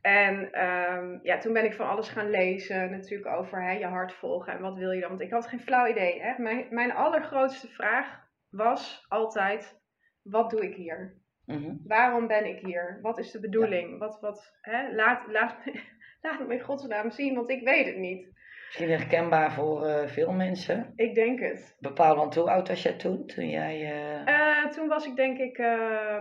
En 0.02 0.64
um, 0.64 1.20
ja, 1.22 1.38
toen 1.38 1.52
ben 1.52 1.64
ik 1.64 1.74
van 1.74 1.88
alles 1.88 2.08
gaan 2.08 2.30
lezen, 2.30 2.90
natuurlijk 2.90 3.36
over 3.36 3.62
hè, 3.62 3.72
je 3.72 3.86
hart 3.86 4.12
volgen 4.12 4.52
en 4.52 4.60
wat 4.60 4.76
wil 4.76 4.90
je 4.90 5.00
dan. 5.00 5.08
Want 5.08 5.20
ik 5.20 5.30
had 5.30 5.46
geen 5.46 5.60
flauw 5.60 5.86
idee. 5.86 6.22
Hè? 6.22 6.42
Mijn, 6.42 6.66
mijn 6.70 6.92
allergrootste 6.92 7.68
vraag 7.68 8.24
was 8.56 9.04
altijd: 9.08 9.80
wat 10.22 10.50
doe 10.50 10.64
ik 10.64 10.74
hier? 10.74 11.16
Mhm. 11.44 11.76
Waarom 11.84 12.26
ben 12.26 12.46
ik 12.46 12.58
hier? 12.58 12.98
Wat 13.02 13.18
is 13.18 13.30
de 13.30 13.40
bedoeling? 13.40 13.98
Wat, 13.98 14.20
wat, 14.20 14.56
hè? 14.60 14.94
Laat, 14.94 15.26
laat, 15.26 15.56
laat 16.22 16.38
het 16.38 16.48
me 16.48 16.54
in 16.54 16.60
godsnaam 16.60 17.10
zien, 17.10 17.34
want 17.34 17.50
ik 17.50 17.64
weet 17.64 17.86
het 17.86 17.96
niet. 17.96 18.34
Misschien 18.66 18.90
herkenbaar 18.90 19.52
voor 19.52 19.86
uh, 19.86 20.06
veel 20.06 20.32
mensen. 20.32 20.92
Ik 20.96 21.14
denk 21.14 21.40
het. 21.40 21.76
Bepaal, 21.78 22.16
want 22.16 22.34
hoe 22.34 22.50
oud 22.50 22.68
was 22.68 22.82
jij 22.82 22.96
toen? 22.96 23.26
Toen, 23.26 23.48
jij, 23.48 23.80
uh... 23.80 24.26
Uh, 24.26 24.66
toen 24.66 24.88
was 24.88 25.06
ik 25.06 25.16
denk 25.16 25.38
ik 25.38 25.56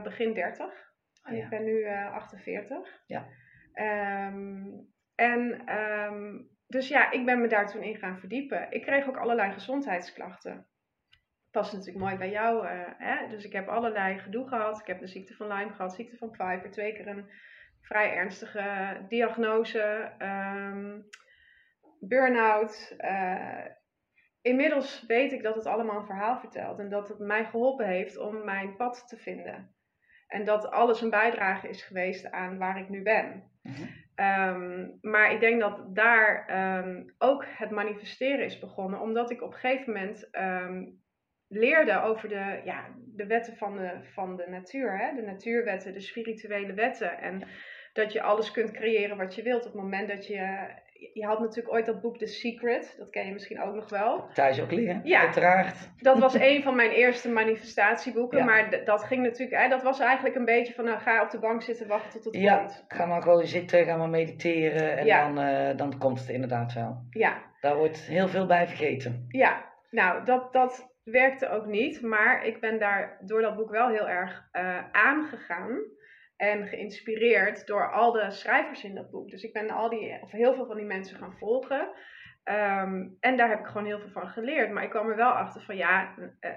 begin 0.03 0.33
30. 0.33 0.65
Oh, 0.65 1.35
ja. 1.35 1.43
Ik 1.43 1.49
ben 1.49 1.63
nu 1.63 1.87
48. 1.87 2.77
Ja. 3.05 3.27
Um, 3.73 4.93
en 5.15 5.73
um, 5.77 6.49
dus 6.67 6.87
ja, 6.87 7.11
ik 7.11 7.25
ben 7.25 7.41
me 7.41 7.47
daar 7.47 7.67
toen 7.67 7.83
in 7.83 7.95
gaan 7.95 8.19
verdiepen. 8.19 8.71
Ik 8.71 8.81
kreeg 8.81 9.07
ook 9.07 9.17
allerlei 9.17 9.51
gezondheidsklachten 9.51 10.67
past 11.55 11.73
natuurlijk 11.73 12.05
mooi 12.05 12.17
bij 12.17 12.29
jou. 12.29 12.65
Uh, 12.65 12.71
hè? 12.97 13.27
Dus 13.27 13.45
ik 13.45 13.53
heb 13.53 13.67
allerlei 13.67 14.19
gedoe 14.19 14.47
gehad. 14.47 14.79
Ik 14.79 14.87
heb 14.87 14.99
de 14.99 15.07
ziekte 15.07 15.35
van 15.35 15.47
Lyme 15.47 15.73
gehad, 15.73 15.95
ziekte 15.95 16.17
van 16.17 16.31
Piper, 16.31 16.71
twee 16.71 16.93
keer 16.93 17.07
een 17.07 17.29
vrij 17.81 18.13
ernstige 18.13 18.97
diagnose, 19.07 20.11
um, 20.19 21.09
burn-out. 21.99 22.95
Uh, 22.97 23.65
inmiddels 24.41 25.03
weet 25.07 25.31
ik 25.31 25.43
dat 25.43 25.55
het 25.55 25.65
allemaal 25.65 25.99
een 25.99 26.05
verhaal 26.05 26.39
vertelt 26.39 26.79
en 26.79 26.89
dat 26.89 27.07
het 27.07 27.19
mij 27.19 27.45
geholpen 27.45 27.87
heeft 27.87 28.17
om 28.17 28.45
mijn 28.45 28.75
pad 28.75 29.07
te 29.07 29.17
vinden. 29.17 29.75
En 30.27 30.45
dat 30.45 30.71
alles 30.71 31.01
een 31.01 31.09
bijdrage 31.09 31.69
is 31.69 31.83
geweest 31.83 32.31
aan 32.31 32.57
waar 32.57 32.79
ik 32.79 32.89
nu 32.89 33.01
ben. 33.01 33.51
Mhm. 33.61 33.83
um, 34.15 34.97
maar 35.01 35.31
ik 35.31 35.39
denk 35.39 35.59
dat 35.59 35.95
daar 35.95 36.45
um, 36.79 37.13
ook 37.17 37.45
het 37.47 37.71
manifesteren 37.71 38.45
is 38.45 38.59
begonnen, 38.59 38.99
omdat 38.99 39.31
ik 39.31 39.41
op 39.41 39.53
een 39.53 39.59
gegeven 39.59 39.93
moment 39.93 40.29
um, 40.31 41.03
leerde 41.47 42.01
over 42.01 42.29
de, 42.29 42.61
ja, 42.63 42.85
de 43.15 43.25
wetten 43.25 43.57
van 43.57 43.77
de, 43.77 43.91
van 44.13 44.35
de 44.35 44.45
natuur, 44.49 44.97
hè? 44.99 45.15
de 45.15 45.21
natuurwetten, 45.21 45.93
de 45.93 45.99
spirituele 45.99 46.73
wetten. 46.73 47.19
En 47.19 47.43
dat 47.93 48.13
je 48.13 48.21
alles 48.21 48.51
kunt 48.51 48.71
creëren 48.71 49.17
wat 49.17 49.35
je 49.35 49.43
wilt 49.43 49.65
op 49.65 49.73
het 49.73 49.81
moment 49.81 50.07
dat 50.07 50.27
je. 50.27 50.73
Je 51.13 51.25
had 51.25 51.39
natuurlijk 51.39 51.73
ooit 51.73 51.85
dat 51.85 52.01
boek 52.01 52.17
The 52.17 52.25
Secret, 52.25 52.95
dat 52.97 53.09
ken 53.09 53.25
je 53.25 53.33
misschien 53.33 53.61
ook 53.61 53.75
nog 53.75 53.89
wel. 53.89 54.27
Thuis 54.33 54.61
ook 54.61 54.71
liggen, 54.71 55.01
ja, 55.03 55.19
uiteraard. 55.19 55.89
Dat 55.97 56.19
was 56.19 56.33
een 56.49 56.63
van 56.63 56.75
mijn 56.75 56.91
eerste 56.91 57.29
manifestatieboeken, 57.29 58.45
maar 58.45 58.83
dat 58.85 59.03
ging 59.03 59.23
natuurlijk, 59.23 59.61
hè, 59.61 59.69
dat 59.69 59.83
was 59.83 59.99
eigenlijk 59.99 60.35
een 60.35 60.45
beetje 60.45 60.73
van, 60.73 60.85
nou, 60.85 60.99
ga 60.99 61.23
op 61.23 61.29
de 61.29 61.39
bank 61.39 61.61
zitten, 61.61 61.87
wachten 61.87 62.21
tot 62.21 62.33
het 62.33 62.43
ja, 62.43 62.57
komt. 62.57 62.85
ga 62.87 63.05
maar 63.05 63.21
gewoon 63.21 63.45
zitten, 63.45 63.85
ga 63.85 63.95
maar 63.95 64.09
mediteren 64.09 64.97
en 64.97 65.07
dan, 65.07 65.45
uh, 65.45 65.77
dan 65.77 65.97
komt 65.97 66.19
het 66.19 66.29
inderdaad 66.29 66.73
wel. 66.73 67.05
Ja. 67.09 67.41
Daar 67.61 67.75
wordt 67.75 67.97
heel 67.97 68.27
veel 68.27 68.45
bij 68.45 68.67
vergeten. 68.67 69.25
Ja, 69.27 69.65
nou, 69.89 70.25
dat, 70.25 70.53
dat, 70.53 70.94
werkte 71.05 71.49
ook 71.49 71.65
niet. 71.65 72.01
Maar 72.01 72.45
ik 72.45 72.59
ben 72.59 72.79
daar 72.79 73.17
door 73.21 73.41
dat 73.41 73.55
boek 73.55 73.69
wel 73.69 73.89
heel 73.89 74.09
erg 74.09 74.49
uh, 74.53 74.91
aangegaan. 74.91 75.79
En 76.35 76.67
geïnspireerd 76.67 77.67
door 77.67 77.91
al 77.91 78.11
de 78.11 78.31
schrijvers 78.31 78.83
in 78.83 78.95
dat 78.95 79.09
boek. 79.09 79.29
Dus 79.29 79.43
ik 79.43 79.53
ben 79.53 79.69
al 79.69 79.89
die, 79.89 80.21
of 80.21 80.31
heel 80.31 80.53
veel 80.53 80.65
van 80.65 80.75
die 80.75 80.85
mensen 80.85 81.17
gaan 81.17 81.37
volgen. 81.37 81.89
Ehm, 82.43 83.07
en 83.19 83.37
daar 83.37 83.49
heb 83.49 83.59
ik 83.59 83.65
gewoon 83.65 83.85
heel 83.85 83.99
veel 83.99 84.09
van 84.09 84.27
geleerd. 84.27 84.71
Maar 84.71 84.83
ik 84.83 84.89
kwam 84.89 85.09
er 85.09 85.15
wel 85.15 85.31
achter 85.31 85.61
van 85.61 85.75
ja, 85.75 86.15
uh, 86.17 86.51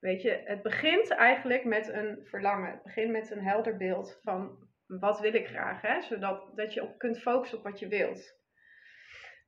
weet 0.00 0.22
je, 0.22 0.42
het 0.44 0.62
begint 0.62 1.10
eigenlijk 1.10 1.64
met 1.64 1.88
een 1.88 2.18
verlangen. 2.24 2.70
Het 2.70 2.82
begint 2.82 3.10
met 3.10 3.30
een 3.30 3.44
helder 3.44 3.76
beeld 3.76 4.20
van 4.22 4.68
wat 4.86 5.20
wil 5.20 5.34
ik 5.34 5.46
graag. 5.46 5.80
Hè? 5.82 6.00
Zodat 6.00 6.50
dat 6.54 6.74
je 6.74 6.82
op 6.82 6.98
kunt 6.98 7.20
focussen 7.20 7.58
op 7.58 7.64
wat 7.64 7.78
je 7.78 7.88
wilt. 7.88 8.39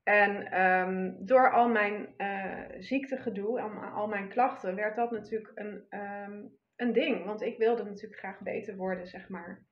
En 0.03 0.61
um, 0.63 1.17
door 1.27 1.53
al 1.53 1.69
mijn 1.69 2.15
uh, 2.19 2.63
ziektegedoe, 2.79 3.61
al, 3.61 3.71
al, 3.71 4.09
mijn 4.09 4.29
klachten, 4.29 4.75
werd 4.75 4.97
dat 4.97 5.11
natuurlijk 5.11 5.53
een, 5.55 5.87
um, 5.91 6.59
een 6.77 6.93
ding. 6.93 7.25
Want 7.25 7.43
ik 7.43 7.59
wilde 7.59 7.85
natuurlijk 7.85 8.19
graag 8.19 8.41
beter 8.41 8.77
worden, 8.77 9.07
zeg 9.07 9.29
maar. 9.29 9.65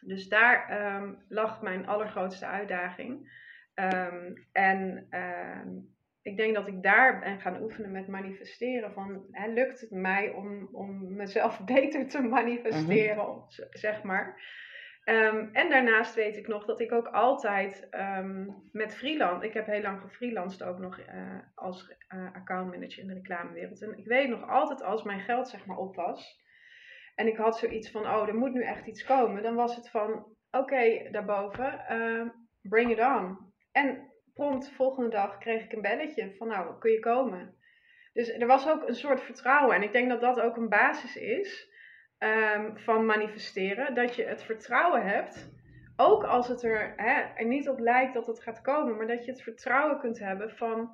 Dus 0.00 0.28
daar 0.28 0.68
ehm, 0.68 1.14
lag 1.28 1.62
mijn 1.62 1.86
allergrootste 1.86 2.46
uitdaging. 2.46 3.30
Ehm, 3.74 4.32
en 4.52 5.06
ehm, 5.10 5.68
ik 6.22 6.36
denk 6.36 6.54
dat 6.54 6.66
ik 6.66 6.82
daar 6.82 7.18
ben 7.18 7.40
gaan 7.40 7.62
oefenen 7.62 7.90
met 7.90 8.08
manifesteren. 8.08 8.92
Van, 8.92 9.26
hè, 9.30 9.52
lukt 9.52 9.80
het 9.80 9.90
mij 9.90 10.30
om, 10.30 10.68
om 10.72 11.14
mezelf 11.16 11.64
beter 11.74 12.08
te 12.08 12.22
manifesteren, 12.22 13.26
mhm. 13.26 13.46
zeg 13.70 14.02
maar. 14.02 14.42
En 15.04 15.68
daarnaast 15.68 16.14
weet 16.14 16.36
ik 16.36 16.48
nog 16.48 16.64
dat 16.64 16.80
ik 16.80 16.92
ook 16.92 17.06
altijd 17.06 17.88
met 18.72 18.96
freelance, 18.96 19.46
ik 19.46 19.52
heb 19.52 19.66
heel 19.66 19.82
lang 19.82 20.00
gefreelanced 20.00 20.62
ook 20.62 20.78
nog 20.78 20.98
uh, 20.98 21.38
als 21.54 21.96
uh, 22.14 22.34
accountmanager 22.34 23.02
in 23.02 23.08
de 23.08 23.14
reclamewereld. 23.14 23.82
En 23.82 23.98
ik 23.98 24.06
weet 24.06 24.28
nog 24.28 24.48
altijd 24.48 24.82
als 24.82 25.02
mijn 25.02 25.20
geld 25.20 25.48
zeg 25.48 25.66
maar 25.66 25.76
op 25.76 25.96
was, 25.96 26.40
en 27.14 27.26
ik 27.26 27.36
had 27.36 27.58
zoiets 27.58 27.90
van, 27.90 28.02
oh, 28.06 28.28
er 28.28 28.34
moet 28.34 28.52
nu 28.52 28.62
echt 28.62 28.86
iets 28.86 29.04
komen. 29.04 29.42
Dan 29.42 29.54
was 29.54 29.76
het 29.76 29.90
van, 29.90 30.26
oké, 30.50 31.08
daarboven, 31.10 31.84
uh, 31.90 32.28
bring 32.62 32.90
it 32.90 33.00
on. 33.00 33.52
En 33.72 34.12
prompt 34.34 34.64
de 34.68 34.74
volgende 34.74 35.10
dag 35.10 35.38
kreeg 35.38 35.64
ik 35.64 35.72
een 35.72 35.82
belletje 35.82 36.34
van, 36.36 36.48
nou, 36.48 36.78
kun 36.78 36.90
je 36.90 37.00
komen? 37.00 37.58
Dus 38.12 38.28
er 38.28 38.46
was 38.46 38.68
ook 38.68 38.88
een 38.88 38.94
soort 38.94 39.22
vertrouwen. 39.22 39.76
En 39.76 39.82
ik 39.82 39.92
denk 39.92 40.08
dat 40.08 40.20
dat 40.20 40.40
ook 40.40 40.56
een 40.56 40.68
basis 40.68 41.16
is 41.16 41.69
um, 42.24 42.78
van 42.78 43.06
manifesteren. 43.06 43.94
Dat 43.94 44.14
je 44.14 44.24
het 44.24 44.42
vertrouwen 44.42 45.06
hebt, 45.06 45.50
ook 45.96 46.24
als 46.24 46.48
het 46.48 46.62
er, 46.62 46.92
hè, 46.96 47.20
er 47.34 47.46
niet 47.46 47.68
op 47.68 47.78
lijkt 47.78 48.14
dat 48.14 48.26
het 48.26 48.42
gaat 48.42 48.60
komen. 48.60 48.96
Maar 48.96 49.06
dat 49.06 49.24
je 49.24 49.30
het 49.30 49.42
vertrouwen 49.42 49.98
kunt 49.98 50.18
hebben 50.18 50.50
van 50.50 50.90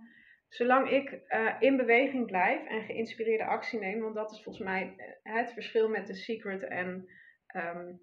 zolang 0.48 0.90
ik 0.90 1.20
uh, 1.28 1.54
in 1.58 1.76
beweging 1.76 2.26
blijf 2.26 2.66
en 2.66 2.82
geïnspireerde 2.82 3.44
actie 3.44 3.78
neem, 3.78 4.00
want 4.00 4.14
dat 4.14 4.30
is 4.30 4.42
volgens 4.42 4.64
mij 4.64 4.94
eh, 4.96 5.34
het 5.34 5.52
verschil 5.52 5.88
met 5.88 6.06
de 6.06 6.14
secret 6.14 6.62
en 6.62 7.08
um, 7.56 8.00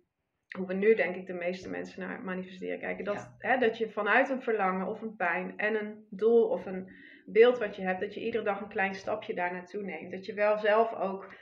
hoe 0.58 0.68
we 0.68 0.74
nu 0.74 0.96
denk 0.96 1.15
ik 1.15 1.25
de 1.25 1.34
meeste 1.34 1.70
mensen 1.70 2.08
naar 2.08 2.22
manifesteren 2.22 2.80
kijken. 2.80 3.06
Dat, 3.06 3.36
hè, 3.38 3.58
dat 3.58 3.77
je 3.77 3.89
vanuit 3.89 4.30
een 4.30 4.42
verlangen 4.42 4.88
of 4.88 5.01
een 5.01 5.15
pijn 5.15 5.58
en 5.58 5.75
een 5.75 6.08
doel 6.10 6.50
of 6.50 6.65
een 6.65 6.92
beeld 7.25 7.58
wat 7.58 7.75
je 7.75 7.82
hebt, 7.82 8.00
dat 8.00 8.13
je 8.13 8.25
iedere 8.25 8.44
dag 8.44 8.62
een 8.62 8.68
klein 8.68 8.96
stapje 8.96 9.34
daar 9.34 9.53
naartoe 9.53 9.84
neemt. 9.84 10.12
Dat 10.12 10.25
je 10.25 10.34
wel 10.34 10.58
zelf 10.58 10.94
ook. 10.94 11.34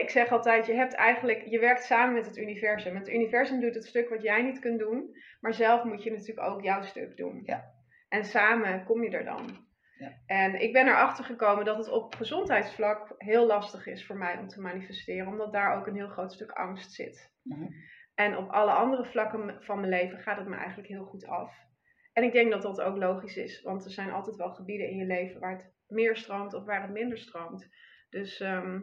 Ik 0.00 0.10
zeg 0.10 0.30
altijd, 0.30 0.66
je 0.66 0.74
hebt 0.74 0.94
eigenlijk, 0.94 1.42
je 1.46 1.58
werkt 1.58 1.84
samen 1.84 2.14
met 2.14 2.26
het 2.26 2.36
universum. 2.36 2.96
Het 2.96 3.08
universum 3.08 3.60
doet 3.60 3.74
het 3.74 3.84
stuk 3.84 4.08
wat 4.08 4.22
jij 4.22 4.42
niet 4.42 4.58
kunt 4.58 4.78
doen, 4.78 5.16
maar 5.40 5.54
zelf 5.54 5.84
moet 5.84 6.02
je 6.02 6.10
natuurlijk 6.10 6.48
ook 6.48 6.62
jouw 6.62 6.82
stuk 6.82 7.16
doen. 7.16 7.42
Ja. 7.44 7.64
En 8.08 8.24
samen 8.24 8.84
kom 8.84 9.02
je 9.04 9.10
er 9.10 9.24
dan. 9.24 9.70
En 10.26 10.60
ik 10.60 10.72
ben 10.72 10.86
erachter 10.86 11.24
gekomen 11.24 11.64
dat 11.64 11.76
het 11.76 11.88
op 11.88 12.14
gezondheidsvlak 12.14 13.14
heel 13.18 13.46
lastig 13.46 13.86
is 13.86 14.06
voor 14.06 14.16
mij 14.16 14.38
om 14.38 14.48
te 14.48 14.60
manifesteren, 14.60 15.26
omdat 15.26 15.52
daar 15.52 15.76
ook 15.76 15.86
een 15.86 15.94
heel 15.94 16.08
groot 16.08 16.32
stuk 16.32 16.50
angst 16.50 16.92
zit. 16.92 17.32
Mhm. 17.42 17.66
En 18.14 18.36
op 18.36 18.50
alle 18.50 18.72
andere 18.72 19.04
vlakken 19.04 19.62
van 19.62 19.76
mijn 19.76 19.92
leven 19.92 20.18
gaat 20.18 20.38
het 20.38 20.48
me 20.48 20.56
eigenlijk 20.56 20.88
heel 20.88 21.04
goed 21.04 21.26
af. 21.26 21.54
En 22.12 22.22
ik 22.22 22.32
denk 22.32 22.50
dat 22.50 22.62
dat 22.62 22.80
ook 22.80 22.96
logisch 22.96 23.36
is, 23.36 23.62
want 23.62 23.84
er 23.84 23.90
zijn 23.90 24.10
altijd 24.10 24.36
wel 24.36 24.50
gebieden 24.50 24.88
in 24.88 24.96
je 24.96 25.06
leven 25.06 25.40
waar 25.40 25.56
het 25.56 25.72
meer 25.86 26.16
stroomt 26.16 26.54
of 26.54 26.64
waar 26.64 26.82
het 26.82 26.90
minder 26.90 27.18
stroomt. 27.18 27.68
Dus 28.10 28.40
ehm, 28.40 28.80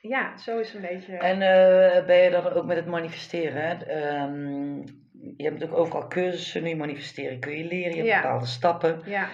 ja, 0.00 0.36
zo 0.36 0.58
is 0.58 0.74
een 0.74 0.80
beetje. 0.80 1.16
En 1.16 1.34
uh, 1.34 2.06
ben 2.06 2.16
je 2.16 2.30
dan 2.30 2.52
ook 2.52 2.66
met 2.66 2.76
het 2.76 2.86
manifesteren? 2.86 3.96
Um, 4.22 4.84
je 5.36 5.44
hebt 5.44 5.58
natuurlijk 5.58 5.80
overal 5.80 6.08
cursussen 6.08 6.62
nu 6.62 6.76
manifesteren 6.76 7.40
kun 7.40 7.58
je 7.58 7.64
leren, 7.64 7.96
je 7.96 8.10
hebt 8.10 8.22
bepaalde 8.22 8.46
stappen. 8.46 9.00
Ja 9.04 9.28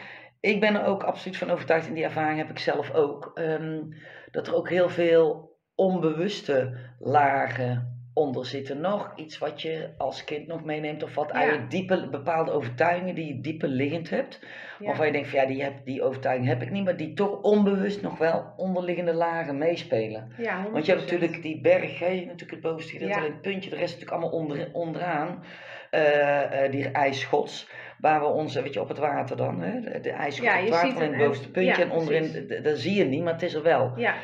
ik 0.44 0.60
ben 0.60 0.74
er 0.74 0.84
ook 0.84 1.02
absoluut 1.02 1.36
van 1.36 1.50
overtuigd, 1.50 1.86
en 1.86 1.94
die 1.94 2.04
ervaring 2.04 2.38
heb 2.38 2.50
ik 2.50 2.58
zelf 2.58 2.90
ook, 2.92 3.30
ehm, 3.34 3.82
dat 4.30 4.46
er 4.46 4.54
ook 4.54 4.68
heel 4.68 4.88
veel 4.88 5.56
onbewuste 5.74 6.76
lagen 6.98 7.93
onder 8.14 8.46
zitten. 8.46 8.80
Nog 8.80 9.12
iets 9.16 9.38
wat 9.38 9.62
je 9.62 9.88
als 9.96 10.24
kind 10.24 10.46
nog 10.46 10.64
meeneemt, 10.64 11.02
of 11.02 11.14
wat 11.14 11.30
eigenlijk 11.30 11.70
diepe, 11.70 12.08
bepaalde 12.10 12.50
overtuigingen 12.50 13.14
die 13.14 13.26
je 13.26 13.40
dieper 13.40 13.68
liggend 13.68 14.10
hebt. 14.10 14.40
Ja. 14.78 14.86
Waarvan 14.86 15.06
je 15.06 15.12
denkt 15.12 15.28
van 15.28 15.40
ja, 15.40 15.46
die, 15.46 15.62
heb, 15.62 15.74
die 15.84 16.02
overtuiging 16.02 16.48
heb 16.48 16.62
ik 16.62 16.70
niet, 16.70 16.84
maar 16.84 16.96
die 16.96 17.14
toch 17.14 17.40
onbewust 17.42 18.02
nog 18.02 18.18
wel 18.18 18.52
onderliggende 18.56 19.14
lagen 19.14 19.58
meespelen. 19.58 20.32
Ja, 20.36 20.70
Want 20.72 20.86
je 20.86 20.92
hebt 20.92 21.04
natuurlijk 21.10 21.42
die 21.42 21.60
berg, 21.60 21.98
hè, 21.98 22.14
natuurlijk 22.14 22.50
het 22.50 22.60
bovenste 22.60 22.92
gedeelte, 22.92 23.18
alleen 23.18 23.32
het 23.32 23.40
puntje, 23.40 23.70
de 23.70 23.76
rest 23.76 23.92
natuurlijk 23.92 24.22
allemaal 24.22 24.40
onder, 24.40 24.68
onderaan, 24.72 25.44
uh, 25.90 26.64
uh, 26.64 26.70
die 26.70 26.88
ijsschots 26.88 27.68
waar 27.98 28.20
we 28.20 28.26
onze, 28.26 28.62
weet 28.62 28.74
je, 28.74 28.80
op 28.80 28.88
het 28.88 28.98
water 28.98 29.36
dan, 29.36 29.60
hè, 29.62 30.00
de 30.00 30.10
ijs 30.10 30.38
ja, 30.38 30.56
het 30.56 30.68
water 30.68 31.02
in 31.02 31.08
het 31.08 31.16
bovenste 31.16 31.50
puntje 31.50 31.82
en 31.82 31.90
onderin, 31.90 32.46
dat 32.62 32.78
zie 32.78 32.94
je 32.94 33.04
niet, 33.04 33.22
maar 33.22 33.32
het 33.32 33.42
is 33.42 33.54
er 33.54 33.62
wel. 33.62 33.92
Ja. 33.96 34.14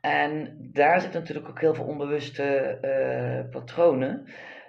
En 0.00 0.56
daar 0.72 1.00
zitten 1.00 1.20
natuurlijk 1.20 1.48
ook 1.48 1.60
heel 1.60 1.74
veel 1.74 1.84
onbewuste 1.84 2.78
uh, 2.82 3.50
patronen. 3.50 4.26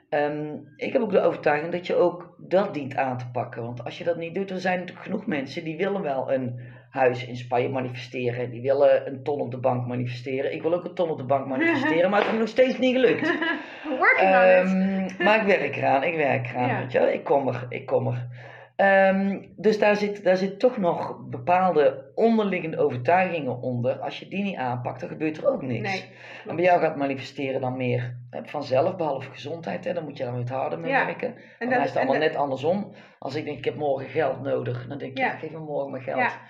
Um, 0.10 0.74
ik 0.76 0.94
heb 0.94 1.02
ook 1.02 1.12
de 1.12 1.22
overtuiging 1.22 1.72
dat 1.72 1.88
je 1.88 1.96
ook 1.96 2.36
dat 2.38 2.74
dient 2.74 2.96
aan 2.96 3.18
te 3.18 3.30
pakken. 3.32 3.64
Want 3.64 3.84
als 3.84 3.98
je 3.98 4.04
dat 4.04 4.18
niet 4.18 4.36
doet, 4.36 4.48
dan 4.48 4.58
zijn 4.58 4.74
er 4.74 4.80
natuurlijk 4.80 5.06
genoeg 5.06 5.26
mensen 5.26 5.64
die 5.64 5.78
willen 5.78 6.02
wel 6.02 6.32
een 6.32 6.60
huis 6.90 7.26
in 7.26 7.36
Spanje 7.36 7.70
manifesteren. 7.70 8.50
Die 8.50 8.62
willen 8.62 9.08
een 9.08 9.24
ton 9.24 9.40
op 9.42 9.52
de 9.52 9.60
bank 9.60 9.88
manifesteren. 9.88 10.54
Ik 10.54 10.62
wil 10.62 10.74
ook 10.74 10.84
een 10.84 10.94
ton 10.94 11.10
op 11.10 11.18
de 11.18 11.24
bank 11.24 11.48
manifesteren, 11.48 12.10
maar 12.12 12.20
het 12.20 12.28
is 12.28 12.34
me 12.34 12.40
nog 12.40 12.48
steeds 12.48 12.78
niet 12.78 12.96
gelukt. 12.96 13.34
Working 14.00 14.30
um, 14.30 15.26
Maar 15.26 15.40
ik 15.40 15.60
werk 15.60 15.76
eraan, 15.76 16.04
ik 16.04 16.16
werk 16.16 16.48
eraan. 16.48 16.80
Weet 16.80 16.92
je? 16.92 17.14
Ik 17.14 17.24
kom 17.24 17.48
er, 17.48 17.66
ik 17.70 17.86
kom 17.86 18.08
er. 18.08 18.28
Um, 18.82 19.54
dus 19.56 19.80
daar 19.80 19.96
zit, 19.96 20.24
daar 20.24 20.38
zit 20.38 20.60
toch 20.60 20.78
nog 20.78 21.28
bepaalde 21.30 22.12
onderliggende 22.16 22.78
overtuigingen 22.78 23.62
onder. 23.62 24.00
Als 24.00 24.20
je 24.20 24.28
die 24.28 24.44
niet 24.44 24.56
aanpakt, 24.56 25.00
dan 25.00 25.10
gebeurt 25.10 25.38
er 25.38 25.48
ook 25.48 25.62
niks. 25.62 25.92
Nee, 25.92 26.12
en 26.48 26.56
bij 26.56 26.66
jou 26.66 26.80
gaat 26.80 26.96
manifesteren 26.96 27.62
dan 27.62 27.78
meer 27.78 28.18
vanzelf, 28.44 28.96
behalve 28.96 29.32
gezondheid. 29.32 29.86
Hè, 29.86 29.94
dan 29.94 30.04
moet 30.04 30.18
je 30.18 30.24
dan 30.24 30.36
weer 30.36 30.52
harder 30.52 30.80
mee 30.80 30.92
werken. 30.92 31.36
En 31.60 31.70
dan 31.70 31.82
is 31.82 31.88
het 31.88 31.98
allemaal 31.98 32.18
net 32.18 32.36
andersom. 32.36 32.94
Als 33.20 33.36
ik 33.36 33.46
denk, 33.46 33.58
ik 33.58 33.66
heb 33.66 33.76
morgen 33.76 34.10
geld 34.10 34.42
nodig, 34.42 34.88
dan 34.88 34.98
denk 34.98 35.12
ik, 35.12 35.18
ja. 35.18 35.30
geef 35.30 35.52
me 35.52 35.60
morgen 35.60 35.92
mijn 35.92 36.04
geld. 36.04 36.20
Ja. 36.20 36.42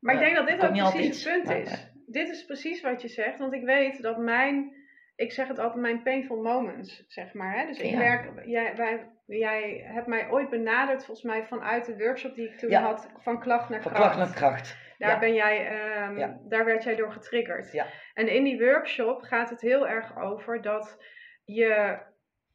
Maar 0.00 0.14
ik 0.14 0.20
denk 0.20 0.36
dat 0.36 0.46
dit 0.46 0.64
ook 0.64 0.92
precies 0.92 1.24
het 1.24 1.42
punt 1.42 1.66
is. 1.66 1.92
Dit 2.06 2.28
is 2.28 2.44
precies 2.44 2.80
wat 2.80 3.02
je 3.02 3.08
zegt, 3.08 3.38
want 3.38 3.52
ik 3.52 3.64
weet 3.64 4.02
dat 4.02 4.18
mijn, 4.18 4.72
ik 5.16 5.32
zeg 5.32 5.48
het 5.48 5.58
altijd, 5.58 5.82
mijn 5.82 6.02
painful 6.02 6.42
moments, 6.42 7.04
zeg 7.08 7.34
maar. 7.34 7.58
Hè? 7.58 7.66
Dus 7.66 7.78
ik 7.78 7.96
werk, 7.96 8.46
jij, 8.46 8.76
wij 8.76 9.06
Jij 9.36 9.82
hebt 9.84 10.06
mij 10.06 10.30
ooit 10.30 10.50
benaderd, 10.50 11.04
volgens 11.04 11.26
mij 11.26 11.46
vanuit 11.46 11.86
de 11.86 11.96
workshop 11.96 12.34
die 12.34 12.48
ik 12.48 12.58
toen 12.58 12.72
had, 12.72 13.10
van 13.16 13.40
klacht 13.40 13.68
naar 13.68 13.82
van 13.82 13.92
kracht. 13.92 14.14
klacht 14.14 14.28
naar 14.28 14.38
kracht. 14.38 14.76
Daar, 14.98 15.18
ben 15.18 15.34
jij, 15.34 15.72
um, 16.08 16.48
daar 16.48 16.64
werd 16.64 16.84
jij 16.84 16.96
door 16.96 17.12
getriggerd. 17.12 17.72
Ja. 17.72 17.86
En 18.14 18.28
in 18.28 18.44
die 18.44 18.58
workshop 18.58 19.22
gaat 19.22 19.50
het 19.50 19.60
heel 19.60 19.88
erg 19.88 20.18
over 20.18 20.62
dat 20.62 20.96
je 21.44 21.98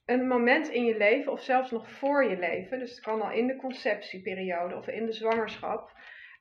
een 0.05 0.27
moment 0.27 0.69
in 0.69 0.85
je 0.85 0.97
leven, 0.97 1.31
of 1.31 1.41
zelfs 1.41 1.71
nog 1.71 1.91
voor 1.91 2.29
je 2.29 2.37
leven, 2.37 2.79
dus 2.79 2.89
het 2.89 2.99
kan 2.99 3.21
al 3.21 3.31
in 3.31 3.47
de 3.47 3.55
conceptieperiode 3.55 4.75
of 4.75 4.87
in 4.87 5.05
de 5.05 5.13
zwangerschap, 5.13 5.91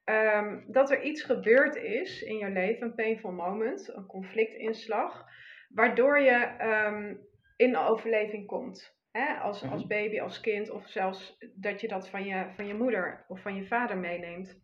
um, 0.05 0.65
dat 0.69 0.91
er 0.91 1.03
iets 1.03 1.23
gebeurd 1.23 1.77
is 1.77 2.23
in 2.23 2.37
je 2.37 2.51
leven, 2.51 2.87
een 2.87 2.95
painful 2.95 3.33
moment, 3.33 3.95
een 3.95 4.07
conflictinslag, 4.07 5.25
waardoor 5.69 6.21
je 6.21 6.55
um, 6.61 7.27
in 7.57 7.77
overleving 7.77 8.47
komt. 8.47 8.92
Hè, 9.13 9.35
als, 9.35 9.63
als 9.63 9.81
mhm. 9.81 9.89
baby, 9.89 10.21
als 10.21 10.41
kind, 10.41 10.71
of 10.71 10.89
zelfs 10.89 11.39
dat 11.55 11.81
je 11.81 11.89
dat 11.89 12.09
van 12.09 12.25
je, 12.25 12.47
van 12.55 12.67
je 12.67 12.75
moeder 12.75 13.25
of 13.29 13.41
van 13.41 13.55
je 13.55 13.67
vader 13.67 13.99
meeneemt. 13.99 14.61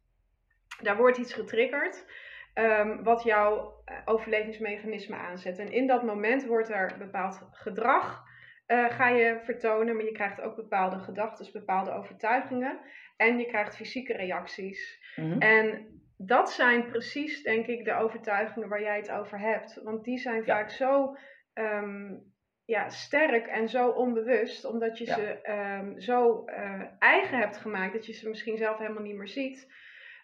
Daar 0.83 0.97
wordt 0.97 1.19
iets 1.19 1.35
getriggerd 1.35 2.07
um, 2.55 3.03
wat 3.03 3.23
jouw 3.23 3.83
eh, 3.85 3.97
overlevingsmechanisme 4.05 5.17
aanzet. 5.17 5.59
En 5.59 5.73
in 5.73 5.87
dat 5.87 6.03
moment 6.03 6.47
wordt 6.47 6.71
er 6.71 6.95
bepaald 6.99 7.49
gedrag 7.53 8.27
uh, 8.69 8.91
ga 8.91 9.09
je 9.09 9.41
vertonen, 9.45 9.97
maar 9.97 10.05
je 10.05 10.13
krijgt 10.13 10.41
ook 10.41 10.57
bepaalde 10.57 10.99
gedachten, 10.99 11.53
bepaalde 11.53 11.93
overtuigingen 11.93 12.81
en 13.17 13.39
je 13.39 13.47
krijgt 13.47 13.77
fysieke 13.77 14.13
reacties. 14.13 14.99
Mhm. 15.17 15.39
En 15.39 15.87
dat 16.17 16.51
zijn 16.51 16.87
precies, 16.87 17.43
denk 17.43 17.67
ik, 17.67 17.85
de 17.85 17.95
overtuigingen 17.95 18.69
waar 18.69 18.83
jij 18.83 18.97
het 18.97 19.11
over 19.11 19.39
hebt. 19.39 19.83
Want 19.83 20.05
die 20.05 20.19
zijn 20.19 20.45
vaak 20.45 20.71
zo 20.71 21.17
um, 21.55 22.33
ja, 22.69 22.89
sterk 22.89 23.47
en 23.47 23.69
zo 23.69 23.89
onbewust, 23.89 24.65
omdat 24.65 24.99
je 24.99 25.05
ze 25.05 25.41
ehm, 25.43 25.99
zo 25.99 26.45
uh, 26.47 26.83
eigen 26.99 27.39
hebt 27.39 27.57
gemaakt 27.57 27.93
dat 27.93 28.07
je 28.07 28.13
ze 28.13 28.29
misschien 28.29 28.57
zelf 28.57 28.79
helemaal 28.79 29.03
niet 29.03 29.17
meer 29.17 29.29
ziet. 29.29 29.73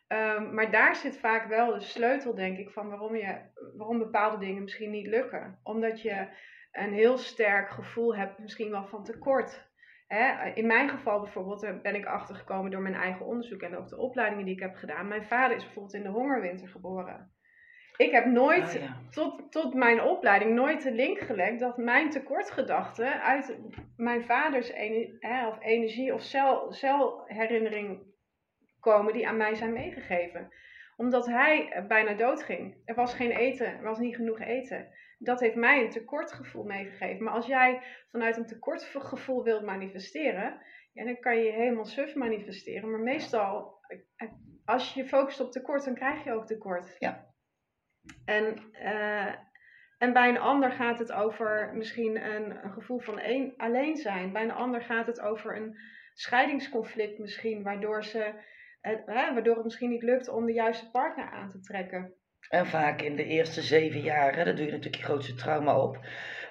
Um, 0.08 0.54
maar 0.54 0.70
daar 0.70 0.96
zit 0.96 1.18
vaak 1.18 1.48
wel 1.48 1.72
de 1.72 1.80
sleutel, 1.80 2.34
denk 2.34 2.58
ik, 2.58 2.70
van 2.70 2.88
waarom, 2.88 3.16
je, 3.16 3.40
waarom 3.76 3.98
bepaalde 3.98 4.38
dingen 4.38 4.62
misschien 4.62 4.90
niet 4.90 5.06
lukken. 5.06 5.58
Omdat 5.62 6.02
je 6.02 6.28
een 6.72 6.92
heel 6.92 7.18
sterk 7.18 7.70
gevoel 7.70 8.16
hebt, 8.16 8.38
misschien 8.38 8.70
wel 8.70 8.86
van 8.86 9.04
tekort. 9.04 9.70
Hè? 10.06 10.50
In 10.54 10.66
mijn 10.66 10.88
geval 10.88 11.20
bijvoorbeeld 11.20 11.82
ben 11.82 11.94
ik 11.94 12.06
achtergekomen 12.06 12.70
door 12.70 12.82
mijn 12.82 12.94
eigen 12.94 13.26
onderzoek 13.26 13.60
en 13.60 13.76
ook 13.76 13.88
de 13.88 13.98
opleidingen 13.98 14.44
die 14.44 14.54
ik 14.54 14.60
heb 14.60 14.74
gedaan. 14.74 15.08
Mijn 15.08 15.24
vader 15.26 15.56
is 15.56 15.64
bijvoorbeeld 15.64 15.94
in 15.94 16.02
de 16.02 16.18
hongerwinter 16.18 16.68
geboren. 16.68 17.33
Ik 17.96 18.10
heb 18.10 18.24
nooit, 18.24 18.80
ah, 18.82 19.10
tot, 19.10 19.52
tot 19.52 19.74
mijn 19.74 20.02
opleiding, 20.02 20.54
nooit 20.54 20.82
de 20.82 20.92
link 20.92 21.18
gelegd 21.18 21.58
dat 21.58 21.76
mijn 21.76 22.10
tekortgedachten 22.10 23.22
uit 23.22 23.58
mijn 23.96 24.24
vaders 24.24 24.72
hè, 25.18 25.48
of 25.48 25.62
energie 25.62 26.14
of 26.14 26.22
cel, 26.22 26.72
celherinnering 26.72 28.02
komen 28.80 29.12
die 29.12 29.28
aan 29.28 29.36
mij 29.36 29.54
zijn 29.54 29.72
meegegeven. 29.72 30.52
Omdat 30.96 31.26
hij 31.26 31.84
bijna 31.88 32.14
dood 32.14 32.42
ging. 32.42 32.76
Er 32.84 32.94
was 32.94 33.14
geen 33.14 33.30
eten, 33.30 33.66
er 33.66 33.82
was 33.82 33.98
niet 33.98 34.16
genoeg 34.16 34.40
eten. 34.40 34.88
dat 35.18 35.40
heeft 35.40 35.54
mij 35.54 35.82
een 35.82 35.90
tekortgevoel 35.90 36.64
meegegeven. 36.64 37.24
Maar 37.24 37.34
als 37.34 37.46
jij 37.46 37.82
vanuit 38.10 38.36
een 38.36 38.46
tekortgevoel 38.46 39.42
wilt 39.42 39.62
manifesteren, 39.62 40.60
ja, 40.92 41.04
dan 41.04 41.20
kan 41.20 41.38
je 41.38 41.52
helemaal 41.52 41.84
suf 41.84 42.14
manifesteren. 42.14 42.90
Maar 42.90 43.00
meestal, 43.00 43.78
eh, 44.16 44.28
als 44.64 44.94
je 44.94 45.02
je 45.02 45.08
focust 45.08 45.40
op 45.40 45.52
tekort, 45.52 45.84
dan 45.84 45.94
krijg 45.94 46.24
je 46.24 46.32
ook 46.32 46.46
tekort. 46.46 46.96
Ja. 46.98 47.33
En, 48.24 48.72
uh, 48.82 49.34
en 49.98 50.12
bij 50.12 50.28
een 50.28 50.38
ander 50.38 50.72
gaat 50.72 50.98
het 50.98 51.12
over 51.12 51.70
misschien 51.74 52.24
een, 52.24 52.72
gevoel 52.72 52.98
van 52.98 53.20
een, 53.20 53.54
alleen 53.56 53.96
zijn. 53.96 54.32
Bij 54.32 54.42
een 54.42 54.52
ander 54.52 54.82
gaat 54.82 55.06
het 55.06 55.20
over 55.20 55.56
een 55.56 55.76
scheidingsconflict 56.14 57.18
misschien, 57.18 57.62
waardoor, 57.62 58.04
ze, 58.04 58.32
uh, 58.82 59.06
waardoor 59.06 59.54
het 59.54 59.64
misschien 59.64 59.90
niet 59.90 60.02
lukt 60.02 60.28
om 60.28 60.46
de 60.46 60.52
juiste 60.52 60.90
partner 60.90 61.30
aan 61.30 61.48
te 61.48 61.60
trekken. 61.60 62.14
En 62.48 62.66
vaak 62.66 63.02
in 63.02 63.16
de 63.16 63.24
eerste 63.24 63.62
zeven 63.62 64.00
jaar, 64.00 64.44
dat 64.44 64.56
doe 64.56 64.66
je 64.66 64.72
natuurlijk 64.72 64.96
je 64.96 65.02
grootste 65.02 65.34
trauma 65.34 65.78
op. 65.78 65.96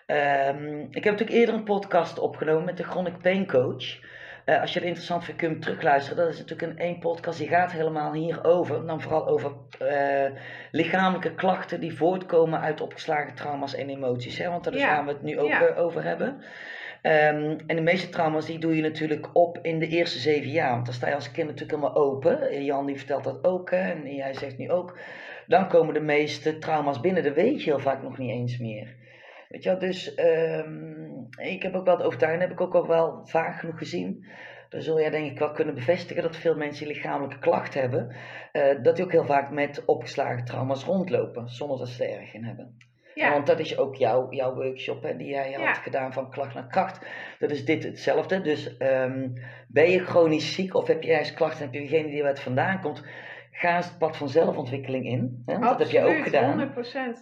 Um, 0.08 0.88
ik 0.90 1.04
heb 1.04 1.14
natuurlijk 1.14 1.30
eerder 1.30 1.56
een 1.56 1.64
podcast 1.64 2.20
opgenomen 2.20 2.66
met 2.66 2.78
de 2.78 2.84
Chronic 2.84 3.18
Pain 3.22 3.48
Coach. 3.48 4.00
Uh, 4.46 4.62
als 4.62 4.74
je 4.74 4.80
het 4.80 4.88
interessant 4.88 5.24
vindt, 5.24 5.40
kun 5.40 5.50
je 5.50 5.54
hem 5.54 5.64
terugluisteren. 5.64 6.24
Dat 6.24 6.34
is 6.34 6.40
natuurlijk 6.40 6.72
een 6.72 6.78
één 6.78 7.00
podcast 7.00 7.38
die 7.38 7.48
gaat 7.48 7.72
helemaal 7.72 8.14
hierover. 8.14 8.86
Dan 8.86 9.02
vooral 9.02 9.28
over 9.28 9.52
uh, 9.82 10.40
lichamelijke 10.72 11.36
klachten 11.36 11.80
die 11.80 11.96
voortkomen 11.96 12.60
uit 12.60 12.82
opgeslagen 12.82 13.36
trauma's 13.36 13.76
en 13.76 13.90
emoties. 13.90 14.38
Hè? 14.38 14.50
Want 14.50 14.64
daar 14.64 14.78
ja. 14.78 14.96
gaan 14.96 15.06
we 15.06 15.12
het 15.12 15.22
nu 15.22 15.40
ook 15.40 15.50
ja. 15.50 15.74
over 15.76 16.04
hebben. 16.04 16.28
Um, 16.28 17.58
en 17.68 17.76
de 17.76 17.82
meeste 17.82 18.10
trauma's 18.10 18.46
die 18.46 18.60
doe 18.60 18.76
je 18.76 18.82
natuurlijk 18.82 19.30
op 19.34 19.60
in 19.62 19.80
de 19.80 19.88
eerste 19.88 20.20
zeven 20.20 20.52
jaar. 20.52 20.72
Want 20.72 20.86
dan 20.86 20.94
sta 20.94 21.08
je 21.08 21.16
als 21.16 21.32
kind 21.32 21.48
natuurlijk 21.48 21.80
helemaal 21.80 22.04
open. 22.04 22.64
Jan 22.64 22.86
die 22.86 22.98
vertelt 22.98 23.24
dat 23.24 23.44
ook 23.44 23.72
hè? 23.72 23.92
en 23.92 24.16
jij 24.16 24.34
zegt 24.34 24.58
nu 24.58 24.72
ook. 24.72 24.98
Dan 25.48 25.68
komen 25.68 25.94
de 25.94 26.00
meeste 26.00 26.58
trauma's 26.58 27.00
binnen. 27.00 27.24
Dat 27.24 27.34
weet 27.34 27.64
je 27.64 27.70
heel 27.70 27.80
vaak 27.80 28.04
nog 28.04 28.18
niet 28.18 28.32
eens 28.32 28.58
meer. 28.58 28.96
Weet 29.54 29.64
je 29.64 29.70
wel, 29.70 29.80
dus 29.80 30.18
um, 30.18 31.28
ik 31.38 31.64
heb 31.64 31.76
ook 31.76 31.86
wel 31.86 31.98
de 31.98 32.04
overtuiging, 32.04 32.44
heb 32.44 32.52
ik 32.52 32.62
ook 32.62 32.76
al 32.76 32.88
wel 32.88 33.22
vaak 33.24 33.60
genoeg 33.60 33.78
gezien. 33.78 34.26
Dan 34.70 34.82
zul 34.82 35.00
jij 35.00 35.10
denk 35.10 35.32
ik 35.32 35.40
wel 35.40 35.52
kunnen 35.52 35.76
bevestigen 35.76 36.24
dat 36.24 36.36
veel 36.36 36.56
mensen 36.56 36.86
die 36.86 36.96
lichamelijke 36.96 37.40
klachten 37.40 37.82
hebben, 37.82 38.16
uh, 38.54 38.84
dat 38.84 38.96
die 38.96 39.06
ook 39.06 39.12
heel 39.12 39.26
vaak 39.26 39.52
met 39.52 39.86
opgeslagen 39.86 40.46
trauma's 40.46 40.84
rondlopen, 40.84 41.50
zonder 41.50 41.78
dat 41.78 41.88
ze 41.88 42.06
er 42.06 42.20
erg 42.20 42.34
in 42.34 42.44
hebben. 42.44 42.78
Ja. 43.14 43.32
Want 43.32 43.48
dat 43.48 43.60
is 43.60 43.78
ook 43.78 43.96
jouw, 43.96 44.32
jouw 44.32 44.54
workshop 44.54 45.04
hè, 45.04 45.18
die 45.18 45.28
jij 45.28 45.52
had 45.52 45.62
ja. 45.62 45.74
gedaan 45.74 46.14
van 46.14 46.32
klacht 46.32 46.54
naar 46.54 46.68
kracht. 46.68 47.06
Dat 47.40 47.52
is 47.52 47.66
dit 47.66 47.84
hetzelfde. 47.84 48.42
Dus 48.42 48.76
um, 48.80 49.34
ben 49.68 49.90
je 49.90 50.00
chronisch 50.00 50.54
ziek 50.54 50.76
of 50.76 50.88
heb 50.88 51.04
je 51.04 51.12
ergens 51.12 51.34
klachten 51.34 51.60
en 51.60 51.66
heb 51.66 51.74
je 51.74 51.90
degene 51.90 52.10
die 52.10 52.20
er 52.20 52.28
wat 52.28 52.40
vandaan 52.40 52.82
komt, 52.82 53.04
ga 53.56 53.76
eens 53.76 53.86
het 53.86 53.98
pad 53.98 54.18
van 54.18 54.30
zelfontwikkeling 54.30 55.06
in. 55.06 55.44
Hè? 55.46 55.60
dat 55.60 55.80
heb 55.80 55.88
je 55.88 56.02
ook 56.02 56.24
gedaan. 56.24 56.74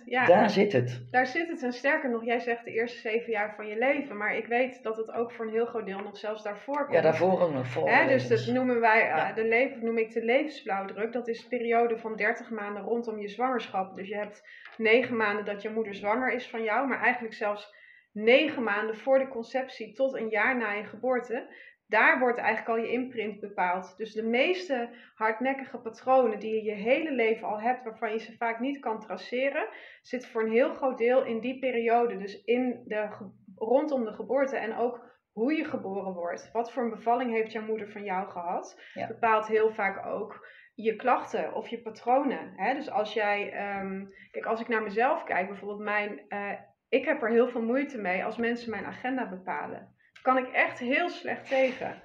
100%. 0.04 0.06
Ja. 0.06 0.26
Daar 0.26 0.50
zit 0.50 0.72
het. 0.72 1.08
Daar 1.12 1.28
zit 1.28 1.48
het. 1.48 1.64
En 1.64 1.74
sterker 1.74 2.10
nog, 2.10 2.26
jij 2.26 2.40
zegt 2.40 2.66
de 2.66 2.72
eerste 2.72 3.00
zeven 3.00 3.32
jaar 3.32 3.54
van 3.56 3.68
je 3.68 3.78
leven. 3.78 4.18
Maar 4.18 4.36
ik 4.36 4.46
weet 4.46 4.84
dat 4.84 4.98
het 4.98 5.12
ook 5.12 5.32
voor 5.32 5.46
een 5.46 5.52
heel 5.52 5.66
groot 5.66 5.86
deel 5.86 6.00
nog 6.00 6.18
zelfs 6.18 6.44
daarvoor 6.44 6.86
komt. 6.86 6.94
Ja, 6.94 7.02
daarvoor 7.02 7.42
ook 7.42 7.54
nog. 7.54 7.68
Voor 7.68 7.90
Hè, 7.90 8.08
dus 8.08 8.28
dat 8.28 8.46
noemen 8.46 8.80
wij, 8.80 9.04
ja. 9.04 9.34
de 9.34 9.48
leven, 9.48 9.86
noem 9.86 9.98
ik 9.98 10.14
de 10.14 10.26
levensblauwdruk. 10.26 11.14
Dat 11.14 11.28
is 11.28 11.44
een 11.44 11.50
periode 11.50 11.98
van 11.98 12.16
30 12.16 12.50
maanden 12.50 12.84
rondom 12.84 13.20
je 13.20 13.28
zwangerschap. 13.28 13.96
Dus 13.96 14.08
je 14.08 14.16
hebt 14.16 14.44
negen 14.78 15.16
maanden 15.16 15.46
dat 15.46 15.62
je 15.62 15.70
moeder 15.70 15.96
zwanger 15.96 16.34
is 16.34 16.50
van 16.50 16.64
jou. 16.64 16.88
Maar 16.88 17.02
eigenlijk 17.02 17.34
zelfs 17.34 17.80
negen 18.14 18.64
maanden 18.64 18.98
voor 18.98 19.20
de 19.20 19.28
conceptie 19.28 19.94
tot 19.94 20.14
een 20.14 20.30
jaar 20.30 20.58
na 20.58 20.72
je 20.72 20.84
geboorte 20.84 21.48
daar 21.92 22.20
wordt 22.20 22.38
eigenlijk 22.38 22.70
al 22.70 22.86
je 22.86 22.92
imprint 22.92 23.40
bepaald. 23.40 23.98
Dus 23.98 24.14
de 24.14 24.24
meeste 24.24 24.90
hardnekkige 25.16 25.78
patronen 25.78 26.40
die 26.40 26.54
je 26.54 26.64
je 26.64 26.72
hele 26.72 27.12
leven 27.12 27.48
al 27.48 27.62
hebt, 27.62 27.84
waarvan 27.84 28.12
je 28.12 28.20
ze 28.20 28.38
vaak 28.38 28.60
niet 28.60 28.80
kan 28.80 29.00
traceren, 29.00 29.68
zitten 30.02 30.30
voor 30.30 30.44
een 30.44 30.52
heel 30.52 30.74
groot 30.74 30.98
deel 30.98 31.26
in 31.26 31.40
die 31.40 31.60
periode. 31.60 32.18
Dus 32.18 32.44
in 32.44 32.82
de, 32.86 33.10
rondom 33.56 34.06
de 34.06 34.14
geboorte 34.14 34.58
en 34.58 34.76
ook 34.76 35.10
hoe 35.32 35.54
je 35.54 35.66
geboren 35.66 36.14
wordt. 36.14 36.52
Wat 36.52 36.72
voor 36.72 36.84
een 36.84 36.90
bevalling 36.90 37.32
heeft 37.32 37.52
jouw 37.52 37.66
moeder 37.66 37.92
van 37.92 38.04
jou 38.04 38.30
gehad, 38.30 38.82
bepaalt 39.08 39.48
heel 39.48 39.74
vaak 39.74 40.06
ook 40.06 40.48
je 40.76 40.96
klachten 40.96 41.54
of 41.54 41.68
je 41.68 41.82
patronen. 41.82 42.54
Hè? 42.56 42.74
Dus 42.74 42.90
als 42.90 43.14
jij, 43.14 43.42
um, 43.80 44.14
kijk, 44.32 44.46
als 44.46 44.62
ik 44.62 44.68
naar 44.68 44.84
mezelf 44.84 45.24
kijk, 45.24 45.48
bijvoorbeeld 45.48 45.80
mijn, 45.80 46.26
uh, 46.30 46.52
ik 46.90 47.06
heb 47.06 47.22
er 47.22 47.30
heel 47.30 47.48
veel 47.48 47.64
moeite 47.64 47.98
mee 47.98 48.26
als 48.26 48.38
mensen 48.38 48.70
mijn 48.70 48.86
agenda 48.86 49.30
bepalen 49.30 50.00
kan 50.22 50.38
ik 50.38 50.48
echt 50.48 50.80
heel 50.80 51.10
slecht 51.10 51.48
tegen. 51.48 52.02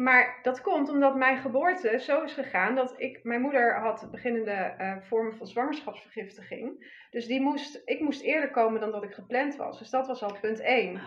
Maar 0.00 0.38
dat 0.42 0.60
komt 0.60 0.88
omdat 0.88 1.16
mijn 1.16 1.38
geboorte 1.38 1.98
zo 1.98 2.22
is 2.22 2.32
gegaan 2.32 2.74
dat 2.74 2.94
ik, 2.96 3.20
mijn 3.22 3.40
moeder 3.40 3.74
had 3.80 4.08
beginnende 4.10 4.74
uh, 4.78 4.96
vormen 5.00 5.36
van 5.36 5.46
zwangerschapsvergiftiging. 5.46 6.94
Dus 7.10 7.26
die 7.26 7.40
moest, 7.40 7.82
ik 7.84 8.00
moest 8.00 8.22
eerder 8.22 8.50
komen 8.50 8.80
dan 8.80 8.90
dat 8.90 9.02
ik 9.02 9.12
gepland 9.12 9.56
was. 9.56 9.78
Dus 9.78 9.90
dat 9.90 10.06
was 10.06 10.22
al 10.22 10.38
punt 10.40 10.60
1. 10.60 11.00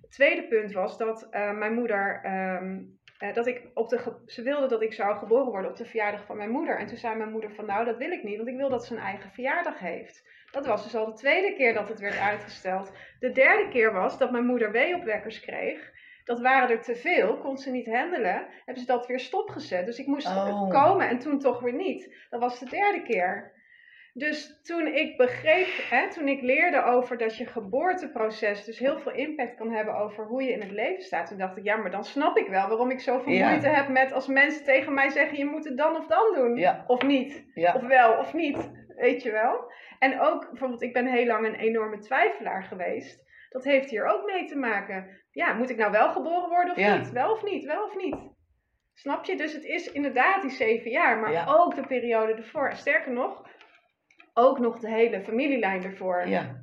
Het 0.00 0.10
tweede 0.10 0.48
punt 0.48 0.72
was 0.72 0.98
dat 0.98 1.28
uh, 1.30 1.52
mijn 1.52 1.74
moeder, 1.74 2.20
um, 2.26 2.98
uh, 3.22 3.34
dat 3.34 3.46
ik 3.46 3.62
op 3.74 3.88
de, 3.88 4.22
ze 4.26 4.42
wilde 4.42 4.66
dat 4.66 4.82
ik 4.82 4.92
zou 4.92 5.16
geboren 5.16 5.50
worden 5.50 5.70
op 5.70 5.76
de 5.76 5.86
verjaardag 5.86 6.24
van 6.24 6.36
mijn 6.36 6.50
moeder. 6.50 6.78
En 6.78 6.86
toen 6.86 6.96
zei 6.96 7.16
mijn 7.16 7.30
moeder 7.30 7.52
van 7.54 7.66
nou 7.66 7.84
dat 7.84 7.96
wil 7.96 8.10
ik 8.10 8.22
niet, 8.22 8.36
want 8.36 8.48
ik 8.48 8.56
wil 8.56 8.68
dat 8.68 8.86
ze 8.86 8.94
een 8.94 9.02
eigen 9.02 9.30
verjaardag 9.30 9.78
heeft. 9.78 10.28
Dat 10.54 10.66
was 10.66 10.82
dus 10.82 10.96
al 10.96 11.06
de 11.06 11.12
tweede 11.12 11.54
keer 11.54 11.74
dat 11.74 11.88
het 11.88 12.00
werd 12.00 12.18
uitgesteld. 12.18 12.92
De 13.18 13.30
derde 13.30 13.68
keer 13.68 13.92
was 13.92 14.18
dat 14.18 14.30
mijn 14.30 14.46
moeder 14.46 14.70
weeopwekkers 14.70 15.40
kreeg. 15.40 15.92
Dat 16.24 16.40
waren 16.40 16.70
er 16.70 16.82
te 16.82 16.96
veel, 16.96 17.38
kon 17.38 17.58
ze 17.58 17.70
niet 17.70 17.86
handelen. 17.86 18.46
Hebben 18.64 18.82
ze 18.82 18.86
dat 18.86 19.06
weer 19.06 19.20
stopgezet. 19.20 19.86
Dus 19.86 19.98
ik 19.98 20.06
moest 20.06 20.26
oh. 20.26 20.70
komen 20.70 21.08
en 21.08 21.18
toen 21.18 21.38
toch 21.38 21.60
weer 21.60 21.74
niet. 21.74 22.26
Dat 22.30 22.40
was 22.40 22.58
de 22.58 22.68
derde 22.68 23.02
keer. 23.02 23.52
Dus 24.16 24.60
toen 24.62 24.86
ik 24.86 25.16
begreep, 25.16 25.68
hè, 25.90 26.10
toen 26.10 26.28
ik 26.28 26.42
leerde 26.42 26.82
over 26.82 27.18
dat 27.18 27.36
je 27.36 27.46
geboorteproces 27.46 28.64
dus 28.64 28.78
heel 28.78 28.98
veel 28.98 29.12
impact 29.12 29.54
kan 29.54 29.70
hebben 29.70 29.94
over 29.94 30.26
hoe 30.26 30.42
je 30.42 30.52
in 30.52 30.60
het 30.60 30.70
leven 30.70 31.02
staat, 31.02 31.26
toen 31.26 31.38
dacht 31.38 31.56
ik, 31.56 31.64
ja, 31.64 31.76
maar 31.76 31.90
dan 31.90 32.04
snap 32.04 32.36
ik 32.36 32.48
wel 32.48 32.68
waarom 32.68 32.90
ik 32.90 33.00
zoveel 33.00 33.32
ja. 33.32 33.48
moeite 33.48 33.68
heb 33.68 33.88
met 33.88 34.12
als 34.12 34.26
mensen 34.26 34.64
tegen 34.64 34.94
mij 34.94 35.08
zeggen, 35.08 35.38
je 35.38 35.44
moet 35.44 35.64
het 35.64 35.76
dan 35.76 35.96
of 35.96 36.06
dan 36.06 36.32
doen. 36.34 36.56
Ja. 36.56 36.84
Of 36.86 37.02
niet. 37.02 37.44
Ja. 37.54 37.74
Of 37.74 37.82
wel 37.82 38.18
of 38.18 38.34
niet. 38.34 38.70
Weet 38.96 39.22
je 39.22 39.30
wel? 39.30 39.72
En 40.04 40.20
ook 40.20 40.48
bijvoorbeeld, 40.50 40.82
ik 40.82 40.92
ben 40.92 41.06
heel 41.06 41.26
lang 41.26 41.46
een 41.46 41.54
enorme 41.54 41.98
twijfelaar 41.98 42.62
geweest. 42.62 43.24
Dat 43.50 43.64
heeft 43.64 43.90
hier 43.90 44.06
ook 44.06 44.24
mee 44.26 44.44
te 44.46 44.56
maken. 44.56 45.24
Ja, 45.30 45.52
moet 45.52 45.70
ik 45.70 45.76
nou 45.76 45.90
wel 45.90 46.12
geboren 46.12 46.48
worden 46.48 46.76
of 46.76 46.98
niet? 46.98 47.12
Wel 47.12 47.32
of 47.32 47.44
niet? 47.44 47.64
Wel 47.64 47.84
of 47.84 47.96
niet? 47.96 48.16
Snap 48.94 49.24
je? 49.24 49.36
Dus 49.36 49.52
het 49.52 49.64
is 49.64 49.92
inderdaad 49.92 50.42
die 50.42 50.50
zeven 50.50 50.90
jaar, 50.90 51.18
maar 51.18 51.58
ook 51.58 51.74
de 51.74 51.86
periode 51.86 52.34
ervoor. 52.34 52.72
Sterker 52.72 53.12
nog, 53.12 53.42
ook 54.34 54.58
nog 54.58 54.78
de 54.78 54.90
hele 54.90 55.20
familielijn 55.20 55.84
ervoor. 55.84 56.28
Ja. 56.28 56.62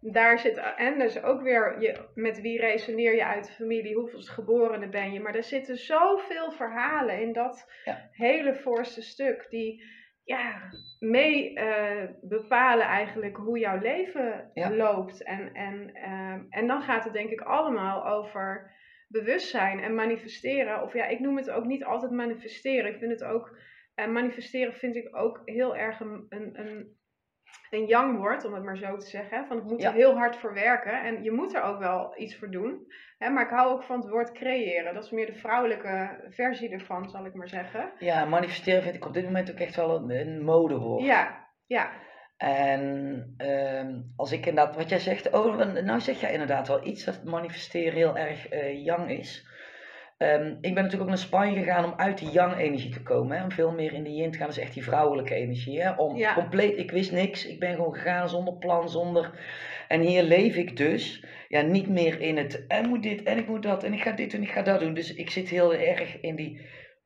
Daar 0.00 0.38
zit, 0.38 0.56
en 0.76 0.98
dus 0.98 1.22
ook 1.22 1.42
weer, 1.42 1.80
je, 1.80 2.08
met 2.14 2.40
wie 2.40 2.60
resoneer 2.60 3.14
je 3.14 3.24
uit 3.24 3.46
de 3.46 3.52
familie, 3.52 3.94
hoeveel 3.94 4.20
geborene 4.20 4.88
ben 4.88 5.12
je. 5.12 5.20
Maar 5.20 5.34
er 5.34 5.44
zitten 5.44 5.76
zoveel 5.76 6.50
verhalen 6.50 7.20
in 7.20 7.32
dat 7.32 7.70
hele 8.10 8.54
voorste 8.54 9.02
stuk, 9.02 9.46
die 9.48 9.84
ja, 10.24 10.70
mee 10.98 11.58
uh, 11.58 12.04
bepalen 12.22 12.86
eigenlijk 12.86 13.36
hoe 13.36 13.58
jouw 13.58 13.78
leven 13.78 14.50
loopt. 14.54 15.22
En, 15.22 15.52
en, 15.52 15.90
uh, 15.94 16.58
en 16.58 16.66
dan 16.66 16.82
gaat 16.82 17.04
het 17.04 17.12
denk 17.12 17.30
ik 17.30 17.40
allemaal 17.40 18.06
over 18.06 18.70
bewustzijn 19.08 19.80
en 19.80 19.94
manifesteren. 19.94 20.82
Of 20.82 20.92
ja, 20.92 21.06
ik 21.06 21.20
noem 21.20 21.36
het 21.36 21.50
ook 21.50 21.64
niet 21.64 21.84
altijd 21.84 22.12
manifesteren. 22.12 22.92
Ik 22.92 22.98
vind 22.98 23.10
het 23.10 23.24
ook, 23.24 23.58
uh, 23.96 24.06
manifesteren 24.06 24.74
vind 24.74 24.96
ik 24.96 25.16
ook 25.16 25.42
heel 25.44 25.76
erg 25.76 26.00
een, 26.00 26.26
een, 26.28 26.60
een, 26.60 26.96
een 27.72 27.86
young 27.86 28.18
woord, 28.18 28.44
om 28.44 28.54
het 28.54 28.64
maar 28.64 28.76
zo 28.76 28.96
te 28.96 29.06
zeggen. 29.06 29.46
Van 29.46 29.56
ik 29.56 29.64
moet 29.64 29.84
er 29.84 29.92
heel 29.92 30.16
hard 30.16 30.36
voor 30.36 30.54
werken 30.54 31.02
en 31.02 31.22
je 31.22 31.30
moet 31.30 31.54
er 31.54 31.62
ook 31.62 31.78
wel 31.78 32.14
iets 32.16 32.36
voor 32.36 32.50
doen. 32.50 32.86
Hè, 33.18 33.30
maar 33.30 33.44
ik 33.44 33.50
hou 33.50 33.72
ook 33.72 33.82
van 33.82 34.00
het 34.00 34.08
woord 34.08 34.32
creëren. 34.32 34.94
Dat 34.94 35.04
is 35.04 35.10
meer 35.10 35.26
de 35.26 35.34
vrouwelijke 35.34 36.24
versie 36.30 36.70
ervan, 36.70 37.08
zal 37.08 37.26
ik 37.26 37.34
maar 37.34 37.48
zeggen. 37.48 37.92
Ja, 37.98 38.24
manifesteren 38.24 38.82
vind 38.82 38.94
ik 38.94 39.06
op 39.06 39.14
dit 39.14 39.24
moment 39.24 39.50
ook 39.50 39.58
echt 39.58 39.76
wel 39.76 39.96
een, 39.96 40.10
een 40.10 40.44
modewoord. 40.44 41.04
Ja, 41.04 41.48
ja. 41.66 41.90
En 42.36 42.82
um, 43.38 44.12
als 44.16 44.32
ik 44.32 44.46
inderdaad, 44.46 44.76
wat 44.76 44.88
jij 44.88 44.98
zegt, 44.98 45.30
oh, 45.30 45.56
nou 45.56 46.00
zeg 46.00 46.20
jij 46.20 46.32
inderdaad 46.32 46.68
wel 46.68 46.86
iets 46.86 47.04
dat 47.04 47.24
manifesteren 47.24 47.94
heel 47.94 48.16
erg 48.16 48.52
uh, 48.52 49.08
is. 49.08 49.46
Um, 50.18 50.58
ik 50.60 50.74
ben 50.74 50.82
natuurlijk 50.82 51.02
ook 51.02 51.08
naar 51.08 51.18
Spanje 51.18 51.58
gegaan 51.58 51.84
om 51.84 51.94
uit 51.96 52.18
die 52.18 52.30
yang-energie 52.30 52.90
te 52.90 53.02
komen. 53.02 53.36
Hè, 53.36 53.44
om 53.44 53.50
veel 53.50 53.72
meer 53.72 53.92
in 53.92 54.04
de 54.04 54.14
yin 54.14 54.30
te 54.30 54.38
gaan. 54.38 54.46
Dat 54.46 54.56
is 54.56 54.62
echt 54.62 54.74
die 54.74 54.84
vrouwelijke 54.84 55.34
energie. 55.34 55.82
Hè, 55.82 55.90
om 55.90 56.16
ja. 56.16 56.34
compleet, 56.34 56.78
ik 56.78 56.90
wist 56.90 57.12
niks. 57.12 57.46
Ik 57.46 57.60
ben 57.60 57.74
gewoon 57.74 57.94
gegaan 57.94 58.28
zonder 58.28 58.54
plan, 58.54 58.88
zonder... 58.88 59.30
En 59.88 60.00
hier 60.00 60.22
leef 60.22 60.56
ik 60.56 60.76
dus 60.76 61.24
ja, 61.48 61.60
niet 61.60 61.88
meer 61.88 62.20
in 62.20 62.36
het... 62.36 62.66
En 62.66 62.88
moet 62.88 63.02
dit, 63.02 63.22
en 63.22 63.38
ik 63.38 63.48
moet 63.48 63.62
dat, 63.62 63.84
en 63.84 63.92
ik 63.92 64.02
ga 64.02 64.12
dit 64.12 64.30
doen, 64.30 64.42
ik 64.42 64.50
ga 64.50 64.62
dat 64.62 64.80
doen. 64.80 64.94
Dus 64.94 65.14
ik 65.14 65.30
zit 65.30 65.48
heel 65.48 65.74
erg 65.74 66.20
in 66.20 66.36
die 66.36 66.60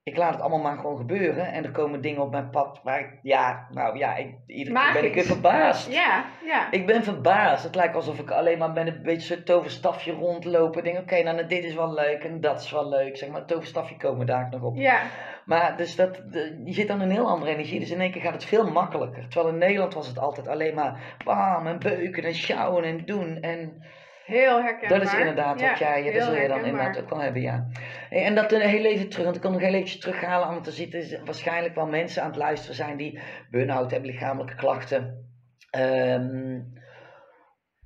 ik 0.07 0.17
laat 0.17 0.33
het 0.33 0.41
allemaal 0.41 0.61
maar 0.61 0.77
gewoon 0.77 0.97
gebeuren. 0.97 1.53
En 1.53 1.65
er 1.65 1.71
komen 1.71 2.01
dingen 2.01 2.23
op 2.23 2.31
mijn 2.31 2.51
pad 2.51 2.81
waar 2.83 3.01
ik, 3.01 3.19
ja, 3.23 3.67
nou 3.71 3.99
ja, 3.99 4.17
ik, 4.17 4.35
iedere 4.47 4.79
keer 4.79 4.93
ben 4.93 5.05
ik 5.05 5.15
weer 5.15 5.25
verbaasd. 5.25 5.93
Ja, 5.93 6.25
ja. 6.45 6.71
Ik 6.71 6.87
ben 6.87 7.05
verbaasd. 7.05 7.65
Het 7.65 7.75
lijkt 7.75 7.95
alsof 7.95 8.19
ik 8.19 8.31
alleen 8.31 8.59
maar 8.59 8.71
met 8.71 8.87
een 8.87 9.03
beetje 9.03 9.35
zo'n 9.35 9.45
toverstafje 9.45 10.13
rondlopen. 10.13 10.85
Denk, 10.85 10.99
oké, 10.99 11.23
nou 11.23 11.47
dit 11.47 11.65
is 11.65 11.75
wel 11.75 11.93
leuk 11.93 12.25
en 12.25 12.41
dat 12.41 12.61
is 12.61 12.71
wel 12.71 12.89
leuk. 12.89 13.17
Zeg 13.17 13.29
maar, 13.29 13.45
toverstafje 13.45 13.97
komen 13.97 14.27
daar 14.27 14.49
nog 14.51 14.63
op. 14.63 14.77
Ja. 14.77 15.01
Maar 15.45 15.77
dus 15.77 15.97
dat, 15.97 16.23
je 16.65 16.73
zit 16.73 16.89
dan 16.89 17.01
een 17.01 17.11
heel 17.11 17.29
andere 17.29 17.51
energie. 17.51 17.81
Dus 17.81 17.91
in 17.91 18.01
één 18.01 18.11
keer 18.11 18.23
gaat 18.23 18.33
het 18.33 18.45
veel 18.45 18.71
makkelijker. 18.71 19.29
Terwijl 19.29 19.53
in 19.53 19.59
Nederland 19.59 19.95
was 19.95 20.09
het 20.09 20.19
altijd 20.19 20.49
alleen 20.49 20.75
maar 20.75 21.17
bam 21.25 21.67
en 21.67 21.79
beuken 21.79 22.25
en 22.25 22.35
sjouwen 22.35 22.85
en 22.85 23.05
doen. 23.05 23.41
En 23.41 23.83
Heel 24.27 24.63
herkenbaar. 24.63 24.99
Dat 24.99 25.09
is 25.09 25.19
inderdaad 25.19 25.61
wat 25.61 25.79
jij, 25.79 26.13
dat 26.13 26.23
zul 26.23 26.35
je 26.35 26.49
dan 26.49 26.65
inderdaad 26.65 27.01
ook 27.01 27.11
wel 27.11 27.21
hebben, 27.21 27.43
ja. 27.43 27.67
En 28.11 28.35
dat 28.35 28.53
een 28.53 28.61
heel 28.61 28.85
even 28.85 29.09
terug, 29.09 29.25
want 29.25 29.37
ik 29.37 29.43
kan 29.43 29.53
nog 29.53 29.61
heel 29.61 29.75
even 29.75 30.01
terughalen, 30.01 30.49
want 30.49 30.67
er 30.67 30.73
zitten 30.73 31.25
waarschijnlijk 31.25 31.75
wel 31.75 31.87
mensen 31.87 32.23
aan 32.23 32.29
het 32.29 32.39
luisteren 32.39 32.77
zijn 32.77 32.97
die 32.97 33.21
burn-out 33.51 33.91
hebben, 33.91 34.11
lichamelijke 34.11 34.55
klachten. 34.55 35.29
Um, 35.79 36.75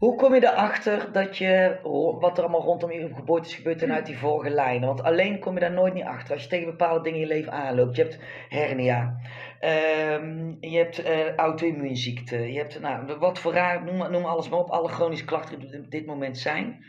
hoe 0.00 0.16
kom 0.16 0.34
je 0.34 0.42
erachter 0.42 1.12
dat 1.12 1.36
je, 1.36 1.78
wat 2.20 2.38
er 2.38 2.42
allemaal 2.44 2.62
rondom 2.62 2.92
je 2.92 3.14
geboorte 3.14 3.48
is 3.48 3.54
gebeurd 3.54 3.82
en 3.82 3.92
uit 3.92 4.06
die 4.06 4.18
vorige 4.18 4.50
lijnen? 4.50 4.88
Want 4.88 5.02
alleen 5.02 5.38
kom 5.38 5.54
je 5.54 5.60
daar 5.60 5.72
nooit 5.72 5.94
niet 5.94 6.04
achter. 6.04 6.32
Als 6.34 6.42
je 6.42 6.48
tegen 6.48 6.66
bepaalde 6.66 7.02
dingen 7.02 7.20
in 7.20 7.26
je 7.26 7.34
leven 7.34 7.52
aanloopt. 7.52 7.96
Je 7.96 8.02
hebt 8.02 8.18
hernia. 8.48 9.16
Um, 9.64 10.56
je 10.60 10.76
hebt 10.76 11.00
uh, 11.00 11.34
auto-immuunziekte. 11.34 12.52
Je 12.52 12.58
hebt, 12.58 12.80
nou, 12.80 13.18
wat 13.18 13.38
voor 13.38 13.52
raar, 13.52 13.84
noem, 13.84 14.10
noem 14.10 14.24
alles 14.24 14.48
maar 14.48 14.58
op. 14.58 14.70
Alle 14.70 14.88
chronische 14.88 15.24
klachten 15.24 15.58
die 15.58 15.78
op 15.78 15.90
dit 15.90 16.06
moment 16.06 16.38
zijn. 16.38 16.84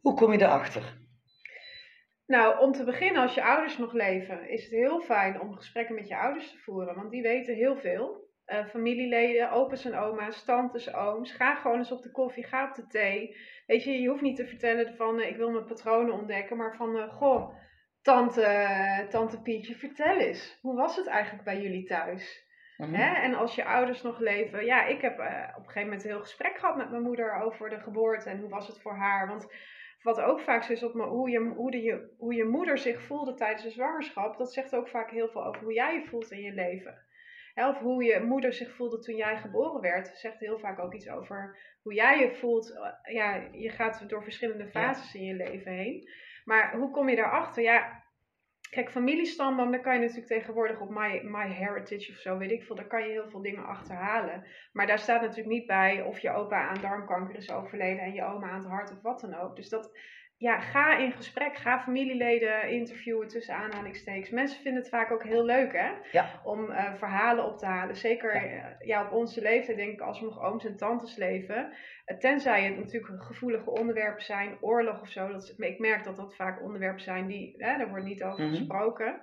Hoe 0.00 0.14
kom 0.14 0.32
je 0.32 0.42
erachter? 0.42 0.98
Nou, 2.26 2.58
om 2.58 2.72
te 2.72 2.84
beginnen, 2.84 3.22
als 3.22 3.34
je 3.34 3.44
ouders 3.44 3.78
nog 3.78 3.92
leven, 3.92 4.48
is 4.48 4.62
het 4.62 4.72
heel 4.72 5.00
fijn 5.00 5.40
om 5.40 5.54
gesprekken 5.54 5.94
met 5.94 6.08
je 6.08 6.16
ouders 6.16 6.50
te 6.50 6.58
voeren. 6.58 6.94
Want 6.94 7.10
die 7.10 7.22
weten 7.22 7.54
heel 7.54 7.76
veel. 7.76 8.28
Uh, 8.46 8.66
familieleden, 8.66 9.50
opa's 9.50 9.84
en 9.84 9.98
oma's, 9.98 10.44
tantes, 10.44 10.94
ooms. 10.94 11.32
Ga 11.32 11.54
gewoon 11.54 11.78
eens 11.78 11.92
op 11.92 12.02
de 12.02 12.10
koffie, 12.10 12.44
ga 12.44 12.68
op 12.68 12.74
de 12.74 12.86
thee. 12.86 13.36
Weet 13.66 13.84
je, 13.84 14.00
je 14.00 14.08
hoeft 14.08 14.22
niet 14.22 14.36
te 14.36 14.46
vertellen 14.46 14.96
van 14.96 15.18
uh, 15.18 15.28
ik 15.28 15.36
wil 15.36 15.50
mijn 15.50 15.64
patronen 15.64 16.14
ontdekken, 16.14 16.56
maar 16.56 16.76
van 16.76 16.96
uh, 16.96 17.12
goh, 17.12 17.54
tante, 18.02 19.06
tante 19.10 19.42
Pietje, 19.42 19.74
vertel 19.74 20.16
eens. 20.16 20.58
Hoe 20.60 20.74
was 20.74 20.96
het 20.96 21.06
eigenlijk 21.06 21.44
bij 21.44 21.60
jullie 21.60 21.84
thuis? 21.84 22.48
Mhm. 22.76 22.94
En 22.94 23.34
als 23.34 23.54
je 23.54 23.64
ouders 23.64 24.02
nog 24.02 24.18
leven, 24.18 24.64
ja, 24.64 24.86
ik 24.86 25.00
heb 25.00 25.12
op 25.12 25.18
een 25.18 25.64
gegeven 25.64 25.82
moment 25.82 26.04
een 26.04 26.10
heel 26.10 26.20
gesprek 26.20 26.58
gehad 26.58 26.76
met 26.76 26.90
mijn 26.90 27.02
moeder 27.02 27.42
over 27.42 27.70
de 27.70 27.80
geboorte 27.80 28.30
en 28.30 28.40
hoe 28.40 28.48
was 28.48 28.66
het 28.66 28.80
voor 28.80 28.94
haar. 28.94 29.28
Want 29.28 29.52
wat 30.02 30.20
ook 30.20 30.40
vaak 30.40 30.62
zo 30.62 30.72
is 30.72 30.82
op 30.82 30.94
me, 30.94 31.06
hoe, 31.06 31.30
je, 31.30 31.38
hoe, 31.38 31.70
de, 31.70 32.14
hoe 32.18 32.34
je 32.34 32.44
moeder 32.44 32.78
zich 32.78 33.02
voelde 33.02 33.34
tijdens 33.34 33.62
de 33.62 33.70
zwangerschap, 33.70 34.36
dat 34.36 34.52
zegt 34.52 34.74
ook 34.74 34.88
vaak 34.88 35.10
heel 35.10 35.28
veel 35.28 35.46
over 35.46 35.62
hoe 35.62 35.72
jij 35.72 35.94
je 35.94 36.06
voelt 36.06 36.30
in 36.30 36.42
je 36.42 36.52
leven 36.52 37.08
of 37.68 37.78
hoe 37.78 38.04
je 38.04 38.20
moeder 38.20 38.52
zich 38.52 38.74
voelde 38.74 38.98
toen 38.98 39.16
jij 39.16 39.36
geboren 39.36 39.80
werd, 39.80 40.08
zegt 40.08 40.38
heel 40.38 40.58
vaak 40.58 40.78
ook 40.78 40.94
iets 40.94 41.08
over 41.08 41.58
hoe 41.82 41.94
jij 41.94 42.18
je 42.18 42.34
voelt. 42.34 42.72
Eh, 42.72 43.14
ja, 43.14 43.48
je 43.52 43.70
gaat 43.70 44.08
door 44.08 44.22
verschillende 44.22 44.66
fases 44.66 45.14
in 45.14 45.24
je 45.24 45.34
leven 45.34 45.72
heen. 45.72 46.08
Maar 46.50 46.74
hoe 46.76 46.90
kom 46.90 47.08
je 47.08 47.16
daarachter? 47.16 47.62
Ja, 47.62 48.02
kijk, 48.70 48.90
familiestamboom, 48.90 49.70
daar 49.70 49.80
kan 49.80 49.94
je 49.94 50.00
natuurlijk 50.00 50.26
tegenwoordig 50.26 50.80
op 50.80 50.90
My, 50.90 51.20
My 51.24 51.48
Heritage 51.48 52.12
of 52.12 52.18
zo, 52.18 52.38
weet 52.38 52.50
ik 52.50 52.62
veel, 52.62 52.76
daar 52.76 52.86
kan 52.86 53.02
je 53.02 53.10
heel 53.10 53.30
veel 53.30 53.42
dingen 53.42 53.64
achterhalen. 53.64 54.46
Maar 54.72 54.86
daar 54.86 54.98
staat 54.98 55.20
natuurlijk 55.20 55.48
niet 55.48 55.66
bij 55.66 56.02
of 56.02 56.18
je 56.18 56.30
opa 56.30 56.68
aan 56.68 56.80
darmkanker 56.80 57.36
is 57.36 57.50
overleden 57.50 58.02
en 58.02 58.12
je 58.12 58.24
oma 58.24 58.50
aan 58.50 58.58
het 58.58 58.68
hart 58.68 58.90
of 58.90 59.02
wat 59.02 59.20
dan 59.20 59.34
ook. 59.34 59.56
Dus 59.56 59.68
dat, 59.68 59.98
ja, 60.40 60.60
ga 60.60 60.96
in 60.96 61.12
gesprek, 61.12 61.56
ga 61.56 61.80
familieleden 61.80 62.70
interviewen 62.70 63.28
tussen 63.28 63.54
aanhalingstekens. 63.54 64.30
Mensen 64.30 64.60
vinden 64.62 64.80
het 64.80 64.90
vaak 64.90 65.10
ook 65.10 65.24
heel 65.24 65.44
leuk 65.44 65.72
hè, 65.72 65.90
ja. 66.12 66.40
om 66.44 66.70
uh, 66.70 66.94
verhalen 66.94 67.44
op 67.44 67.58
te 67.58 67.66
halen. 67.66 67.96
Zeker 67.96 68.34
ja. 68.34 68.42
Uh, 68.44 68.86
ja. 68.86 69.04
op 69.04 69.12
onze 69.12 69.40
leeftijd 69.40 69.76
denk 69.76 69.92
ik 69.92 70.00
als 70.00 70.20
we 70.20 70.26
nog 70.26 70.42
ooms 70.42 70.64
en 70.64 70.76
tantes 70.76 71.16
leven. 71.16 71.72
Uh, 72.06 72.18
tenzij 72.18 72.64
het 72.64 72.76
natuurlijk 72.76 73.22
gevoelige 73.22 73.70
onderwerpen 73.70 74.24
zijn, 74.24 74.56
oorlog 74.60 75.00
of 75.00 75.08
zo. 75.08 75.32
Dat, 75.32 75.54
ik 75.56 75.78
merk 75.78 76.04
dat 76.04 76.16
dat 76.16 76.36
vaak 76.36 76.62
onderwerpen 76.62 77.02
zijn 77.02 77.26
die, 77.26 77.54
hè, 77.56 77.76
daar 77.76 77.88
wordt 77.88 78.04
niet 78.04 78.22
over 78.22 78.40
mm 78.40 78.46
-hmm. 78.46 78.56
gesproken. 78.56 79.20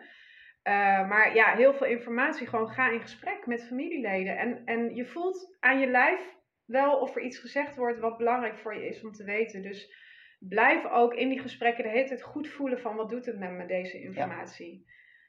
maar 1.07 1.35
ja, 1.35 1.55
heel 1.55 1.73
veel 1.73 1.87
informatie. 1.87 2.47
Gewoon 2.47 2.69
ga 2.69 2.91
in 2.91 3.01
gesprek 3.01 3.45
met 3.45 3.67
familieleden. 3.67 4.37
En, 4.37 4.61
en 4.65 4.95
je 4.95 5.05
voelt 5.05 5.57
aan 5.59 5.79
je 5.79 5.87
lijf 5.87 6.35
wel 6.65 6.99
of 6.99 7.15
er 7.15 7.21
iets 7.21 7.39
gezegd 7.39 7.75
wordt 7.75 7.99
wat 7.99 8.17
belangrijk 8.17 8.57
voor 8.57 8.75
je 8.75 8.87
is 8.87 9.03
om 9.03 9.11
te 9.11 9.23
weten. 9.23 9.61
Dus 9.61 10.05
blijf 10.39 10.85
ook 10.85 11.13
in 11.13 11.29
die 11.29 11.39
gesprekken 11.39 11.83
de 11.83 11.89
hele 11.89 12.07
tijd 12.07 12.21
goed 12.21 12.47
voelen 12.47 12.79
van 12.79 12.95
wat 12.95 13.09
doet 13.09 13.25
het 13.25 13.39
met 13.39 13.51
me 13.51 13.65
deze 13.65 14.01
informatie. 14.01 14.85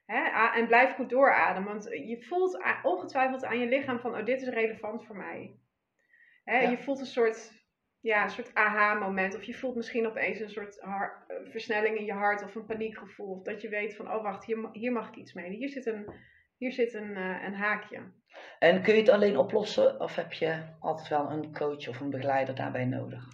Hè? 0.07 0.51
En 0.59 0.67
blijf 0.67 0.95
goed 0.95 1.11
doorademen, 1.11 1.73
want 1.73 1.85
je 1.85 2.23
voelt 2.23 2.63
ongetwijfeld 2.83 3.45
aan 3.45 3.59
je 3.59 3.69
lichaam 3.69 4.01
van 4.01 4.17
oh 4.17 4.25
dit 4.25 4.43
is 4.43 4.49
relevant 4.49 5.05
voor 5.05 5.17
mij. 5.17 5.57
Hè? 6.45 6.59
Je 6.59 6.79
voelt 6.79 7.01
een 7.01 7.07
soort, 7.07 7.53
ja, 8.01 8.25
een 8.25 8.31
soort 8.31 8.55
aha-moment 8.55 9.37
of 9.37 9.43
je 9.43 9.55
voelt 9.55 9.77
misschien 9.77 10.07
opeens 10.07 10.41
een 10.41 10.51
soort 10.51 10.81
versnelling 11.45 11.99
in 11.99 12.05
je 12.05 12.13
hart 12.13 12.45
of 12.45 12.55
een 12.55 12.67
paniekgevoel. 12.67 13.35
Of 13.35 13.43
dat 13.43 13.61
je 13.61 13.69
weet 13.69 13.97
van 13.97 14.13
oh 14.13 14.23
wacht, 14.23 14.45
hier, 14.45 14.69
hier 14.73 14.93
mag 14.93 15.09
ik 15.09 15.17
iets 15.17 15.33
mee. 15.33 15.51
Hier 15.51 15.69
zit 15.69 15.87
een, 15.87 16.13
hier 16.57 16.73
zit 16.73 16.95
een, 16.95 17.11
uh, 17.11 17.45
een 17.45 17.55
haakje. 17.55 18.01
En 18.59 18.83
kun 18.83 18.95
je 18.95 19.01
het 19.01 19.09
alleen 19.09 19.37
oplossen 19.37 20.01
of 20.01 20.15
heb 20.15 20.33
je 20.33 20.63
altijd 20.81 21.09
wel 21.09 21.31
een 21.31 21.53
coach 21.53 21.89
of 21.89 22.01
een 22.01 22.11
begeleider 22.11 22.55
daarbij 22.55 22.85
nodig? 22.85 23.29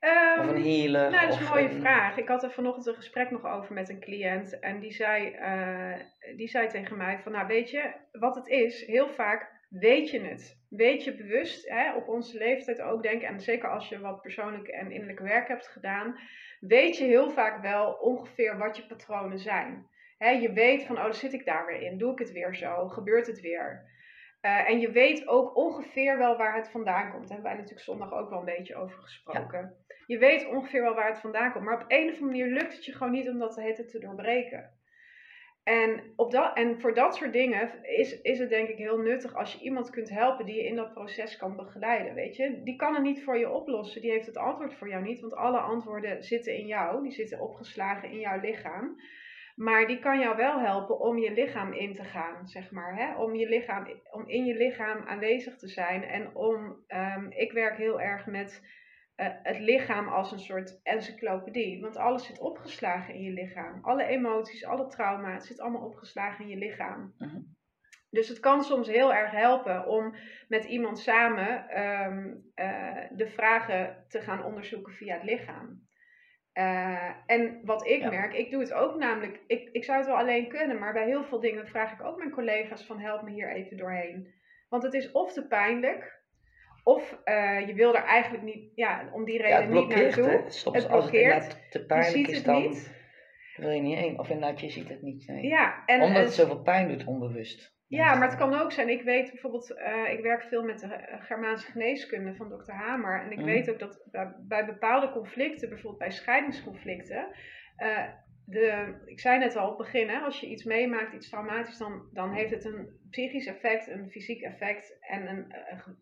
Um, 0.00 0.48
of 0.48 0.54
een 0.54 0.62
healer? 0.62 1.10
Nou, 1.10 1.26
dat 1.26 1.34
is 1.34 1.40
een 1.40 1.52
mooie 1.52 1.70
vraag. 1.70 2.16
Ik 2.16 2.28
had 2.28 2.42
er 2.42 2.50
vanochtend 2.50 2.86
een 2.86 2.94
gesprek 2.94 3.30
nog 3.30 3.44
over 3.44 3.74
met 3.74 3.88
een 3.88 4.00
cliënt. 4.00 4.58
En 4.58 4.80
die 4.80 4.92
zei, 4.92 5.36
uh, 5.36 6.36
die 6.36 6.48
zei 6.48 6.68
tegen 6.68 6.96
mij 6.96 7.18
van, 7.18 7.32
nou 7.32 7.46
weet 7.46 7.70
je, 7.70 7.92
wat 8.12 8.34
het 8.34 8.46
is, 8.46 8.86
heel 8.86 9.08
vaak 9.08 9.58
weet 9.68 10.10
je 10.10 10.20
het. 10.20 10.58
Weet 10.68 11.04
je 11.04 11.16
bewust, 11.16 11.68
hè, 11.68 11.94
op 11.94 12.08
onze 12.08 12.38
leeftijd 12.38 12.80
ook 12.80 13.02
denk 13.02 13.22
en 13.22 13.40
zeker 13.40 13.70
als 13.70 13.88
je 13.88 14.00
wat 14.00 14.20
persoonlijk 14.20 14.68
en 14.68 14.90
innerlijk 14.90 15.20
werk 15.20 15.48
hebt 15.48 15.68
gedaan, 15.68 16.18
weet 16.60 16.96
je 16.96 17.04
heel 17.04 17.30
vaak 17.30 17.62
wel 17.62 17.92
ongeveer 17.92 18.58
wat 18.58 18.76
je 18.76 18.86
patronen 18.86 19.38
zijn. 19.38 19.86
Hè, 20.18 20.30
je 20.30 20.52
weet 20.52 20.84
van, 20.84 20.96
oh, 20.96 21.02
dan 21.02 21.14
zit 21.14 21.32
ik 21.32 21.44
daar 21.44 21.66
weer 21.66 21.80
in, 21.80 21.98
doe 21.98 22.12
ik 22.12 22.18
het 22.18 22.32
weer 22.32 22.54
zo, 22.54 22.88
gebeurt 22.88 23.26
het 23.26 23.40
weer. 23.40 23.88
Uh, 24.42 24.68
en 24.68 24.80
je 24.80 24.90
weet 24.90 25.28
ook 25.28 25.56
ongeveer 25.56 26.18
wel 26.18 26.36
waar 26.36 26.56
het 26.56 26.70
vandaan 26.70 27.10
komt. 27.10 27.28
Daar 27.28 27.36
hebben 27.36 27.50
wij 27.50 27.54
natuurlijk 27.54 27.84
zondag 27.84 28.12
ook 28.12 28.30
wel 28.30 28.38
een 28.38 28.44
beetje 28.44 28.76
over 28.76 28.98
gesproken. 28.98 29.60
Ja 29.60 29.89
je 30.10 30.18
weet 30.18 30.46
ongeveer 30.46 30.82
wel 30.82 30.94
waar 30.94 31.08
het 31.08 31.20
vandaan 31.20 31.52
komt. 31.52 31.64
Maar 31.64 31.82
op 31.82 31.84
een 31.88 32.08
of 32.08 32.20
andere 32.20 32.24
manier 32.24 32.46
lukt 32.46 32.74
het 32.74 32.84
je 32.84 32.92
gewoon 32.92 33.12
niet 33.12 33.28
om 33.28 33.38
dat 33.38 33.54
te, 33.54 33.84
te 33.86 33.98
doorbreken. 33.98 34.70
En, 35.62 36.12
op 36.16 36.30
dat, 36.30 36.56
en 36.56 36.80
voor 36.80 36.94
dat 36.94 37.16
soort 37.16 37.32
dingen 37.32 37.84
is, 37.84 38.20
is 38.20 38.38
het 38.38 38.48
denk 38.48 38.68
ik 38.68 38.76
heel 38.76 38.98
nuttig 38.98 39.34
als 39.34 39.52
je 39.52 39.64
iemand 39.64 39.90
kunt 39.90 40.10
helpen 40.10 40.46
die 40.46 40.54
je 40.54 40.66
in 40.66 40.76
dat 40.76 40.92
proces 40.92 41.36
kan 41.36 41.56
begeleiden. 41.56 42.14
Weet 42.14 42.36
je? 42.36 42.60
Die 42.64 42.76
kan 42.76 42.94
het 42.94 43.02
niet 43.02 43.24
voor 43.24 43.38
je 43.38 43.50
oplossen, 43.50 44.00
die 44.00 44.10
heeft 44.10 44.26
het 44.26 44.36
antwoord 44.36 44.74
voor 44.74 44.88
jou 44.88 45.02
niet, 45.02 45.20
want 45.20 45.34
alle 45.34 45.58
antwoorden 45.58 46.22
zitten 46.22 46.54
in 46.54 46.66
jou, 46.66 47.02
die 47.02 47.12
zitten 47.12 47.40
opgeslagen 47.40 48.10
in 48.10 48.18
jouw 48.18 48.40
lichaam. 48.40 48.96
Maar 49.54 49.86
die 49.86 49.98
kan 49.98 50.18
jou 50.18 50.36
wel 50.36 50.60
helpen 50.60 51.00
om 51.00 51.18
je 51.18 51.32
lichaam 51.32 51.72
in 51.72 51.94
te 51.94 52.04
gaan, 52.04 52.48
zeg 52.48 52.70
maar. 52.70 52.96
Hè? 52.96 53.16
Om, 53.16 53.34
je 53.34 53.48
lichaam, 53.48 53.86
om 54.10 54.28
in 54.28 54.44
je 54.44 54.54
lichaam 54.54 55.06
aanwezig 55.06 55.56
te 55.56 55.68
zijn. 55.68 56.02
En 56.02 56.34
om, 56.34 56.84
um, 56.88 57.30
ik 57.30 57.52
werk 57.52 57.76
heel 57.76 58.00
erg 58.00 58.26
met 58.26 58.78
uh, 59.20 59.26
het 59.42 59.58
lichaam 59.58 60.08
als 60.08 60.32
een 60.32 60.40
soort 60.40 60.80
encyclopedie. 60.82 61.80
Want 61.80 61.96
alles 61.96 62.26
zit 62.26 62.38
opgeslagen 62.38 63.14
in 63.14 63.22
je 63.22 63.32
lichaam. 63.32 63.78
Alle 63.82 64.04
emoties, 64.04 64.64
alle 64.64 64.86
trauma, 64.86 65.32
het 65.32 65.44
zit 65.44 65.60
allemaal 65.60 65.84
opgeslagen 65.84 66.44
in 66.44 66.50
je 66.50 66.56
lichaam. 66.56 67.14
Uh 67.18 67.32
-huh. 67.32 67.42
Dus 68.10 68.28
het 68.28 68.40
kan 68.40 68.62
soms 68.62 68.88
heel 68.88 69.14
erg 69.14 69.30
helpen 69.30 69.86
om 69.86 70.14
met 70.48 70.64
iemand 70.64 70.98
samen 70.98 71.80
um, 71.80 72.52
uh, 72.54 73.04
de 73.10 73.28
vragen 73.28 74.04
te 74.08 74.20
gaan 74.20 74.44
onderzoeken 74.44 74.92
via 74.92 75.14
het 75.14 75.24
lichaam. 75.24 75.88
Uh, 76.54 77.10
en 77.26 77.60
wat 77.64 77.86
ik 77.86 78.00
ja. 78.00 78.10
merk, 78.10 78.34
ik 78.34 78.50
doe 78.50 78.60
het 78.60 78.72
ook 78.72 78.96
namelijk, 78.96 79.40
ik, 79.46 79.68
ik 79.72 79.84
zou 79.84 79.98
het 79.98 80.06
wel 80.06 80.16
alleen 80.16 80.48
kunnen, 80.48 80.78
maar 80.78 80.92
bij 80.92 81.06
heel 81.06 81.24
veel 81.24 81.40
dingen 81.40 81.66
vraag 81.66 81.92
ik 81.92 82.02
ook 82.02 82.18
mijn 82.18 82.30
collega's 82.30 82.86
van 82.86 83.00
help 83.00 83.22
me 83.22 83.30
hier 83.30 83.52
even 83.52 83.76
doorheen. 83.76 84.34
Want 84.68 84.82
het 84.82 84.94
is 84.94 85.10
of 85.12 85.32
te 85.32 85.46
pijnlijk, 85.46 86.19
of 86.84 87.18
uh, 87.24 87.66
je 87.66 87.74
wil 87.74 87.94
er 87.94 88.04
eigenlijk 88.04 88.44
niet, 88.44 88.72
ja, 88.74 89.10
om 89.12 89.24
die 89.24 89.42
reden 89.42 89.74
ja, 89.74 89.80
niet 89.80 89.88
naartoe. 89.88 90.28
Hè? 90.28 90.50
Soms 90.50 90.76
het 90.76 90.88
als 90.88 91.10
het 91.10 91.66
te 91.70 91.86
pijnlijk 91.86 92.26
je 92.26 92.32
is, 92.32 92.42
dan 92.42 92.62
niet. 92.62 92.94
wil 93.56 93.70
je 93.70 93.80
niet 93.80 93.98
heen. 93.98 94.18
Of 94.18 94.28
inderdaad, 94.28 94.60
je 94.60 94.70
ziet 94.70 94.88
het 94.88 95.02
niet. 95.02 95.26
Nee. 95.26 95.46
Ja, 95.46 95.82
en, 95.86 96.02
Omdat 96.02 96.22
het 96.22 96.32
zoveel 96.32 96.62
pijn 96.62 96.88
doet 96.88 97.04
onbewust. 97.04 97.78
Ja, 97.86 98.14
maar 98.14 98.28
het 98.28 98.38
kan 98.38 98.60
ook 98.60 98.72
zijn. 98.72 98.88
Ik 98.88 99.02
weet 99.02 99.30
bijvoorbeeld, 99.30 99.70
uh, 99.70 100.12
ik 100.12 100.20
werk 100.20 100.42
veel 100.42 100.64
met 100.64 100.78
de 100.80 101.18
Germaanse 101.20 101.70
geneeskunde 101.70 102.34
van 102.34 102.48
dokter 102.48 102.74
Hamer. 102.74 103.22
En 103.24 103.32
ik 103.32 103.38
mm. 103.38 103.44
weet 103.44 103.70
ook 103.70 103.78
dat 103.78 104.02
bij, 104.10 104.34
bij, 104.48 104.66
bepaalde 104.66 105.10
conflicten, 105.10 105.68
bijvoorbeeld 105.68 105.98
bij 105.98 106.10
scheidingsconflicten, 106.10 107.28
uh, 107.78 108.08
de, 108.50 108.94
ik 109.04 109.20
zei 109.20 109.38
net 109.38 109.56
al 109.56 109.70
op 109.70 109.78
het 109.78 109.86
begin, 109.86 110.08
hè, 110.08 110.18
als 110.18 110.40
je 110.40 110.46
iets 110.46 110.64
meemaakt, 110.64 111.14
iets 111.14 111.28
traumatisch, 111.28 111.78
dan, 111.78 112.08
dan 112.12 112.32
heeft 112.32 112.50
het 112.50 112.64
een 112.64 112.88
psychisch 113.10 113.46
effect, 113.46 113.88
een 113.88 114.10
fysiek 114.10 114.42
effect 114.42 114.98
en 115.00 115.28
een 115.28 115.54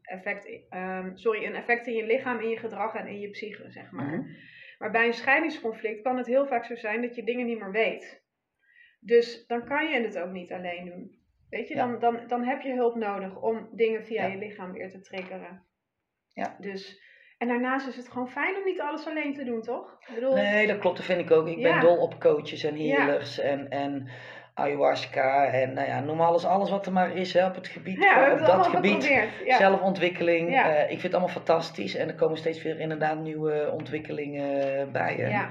effect, 0.03 0.49
um, 0.71 1.17
sorry, 1.17 1.45
een 1.45 1.55
effect 1.55 1.87
in 1.87 1.95
je 1.95 2.07
lichaam, 2.07 2.41
in 2.41 2.49
je 2.49 2.59
gedrag 2.59 2.95
en 2.95 3.07
in 3.07 3.21
je 3.21 3.31
psyche, 3.31 3.71
zeg 3.71 3.91
maar. 3.91 4.09
-hmm. 4.09 4.37
Maar 4.79 4.91
bij 4.91 5.07
een 5.07 5.13
scheidingsconflict 5.13 6.03
kan 6.03 6.17
het 6.17 6.27
heel 6.27 6.47
vaak 6.47 6.65
zo 6.65 6.75
zijn 6.75 7.03
dat 7.03 7.15
je 7.15 7.25
dingen 7.25 7.47
niet 7.47 7.59
meer 7.59 7.71
weet. 7.71 8.23
Dus 9.01 9.47
dan 9.47 9.65
kan 9.65 9.89
je 9.89 10.01
het 10.01 10.19
ook 10.19 10.31
niet 10.31 10.53
alleen 10.53 10.85
doen. 10.85 11.17
Weet 11.51 11.69
je, 11.69 11.75
dan, 11.75 11.99
dan, 11.99 12.27
dan 12.27 12.45
heb 12.45 12.61
je 12.61 12.75
hulp 12.75 12.95
nodig 12.97 13.43
om 13.43 13.69
dingen 13.73 14.05
via 14.05 14.27
je 14.27 14.39
lichaam 14.39 14.73
weer 14.73 14.91
te 14.91 15.01
triggeren. 15.01 15.67
Ja. 16.33 16.57
Dus, 16.61 17.03
en 17.39 17.49
daarnaast 17.49 17.87
is 17.87 17.97
het 17.97 18.09
gewoon 18.09 18.29
fijn 18.29 18.57
om 18.57 18.65
niet 18.65 18.81
alles 18.81 19.07
alleen 19.07 19.35
te 19.35 19.45
doen, 19.45 19.63
toch? 19.63 19.97
Ik 20.09 20.15
bedoel, 20.15 20.35
nee, 20.35 20.67
dat 20.67 20.79
klopt, 20.79 20.97
dat 20.97 21.07
vind 21.07 21.21
ik 21.21 21.31
ook. 21.31 21.49
Ik 21.49 21.63
ben 21.63 21.81
dol 21.81 21.97
op 21.97 22.21
coaches 22.21 22.65
en 22.65 22.77
healers 22.77 23.39
en, 23.39 23.69
en 23.69 24.09
ayahuasca 24.55 25.47
en 25.47 25.73
nou 25.73 25.89
ja, 25.89 26.01
noem 26.01 26.21
alles, 26.21 26.45
alles 26.45 26.71
wat 26.71 26.87
er 26.87 26.93
maar 26.93 27.17
is 27.17 27.33
hè, 27.33 27.47
op 27.47 27.55
het 27.55 27.69
gebied, 27.69 28.03
ja, 28.03 28.33
op 28.33 28.39
dat 28.39 28.67
gebied, 28.67 29.29
zelfontwikkeling. 29.47 30.51
Uh, 30.51 30.83
ik 30.83 30.89
vind 30.89 31.03
het 31.03 31.13
allemaal 31.13 31.35
fantastisch 31.35 31.95
en 31.95 32.09
er 32.09 32.15
komen 32.15 32.37
steeds 32.37 32.63
weer 32.63 32.81
inderdaad 32.81 33.19
nieuwe 33.19 33.71
ontwikkelingen 33.73 34.93
bij. 34.93 35.17
Ja. 35.17 35.49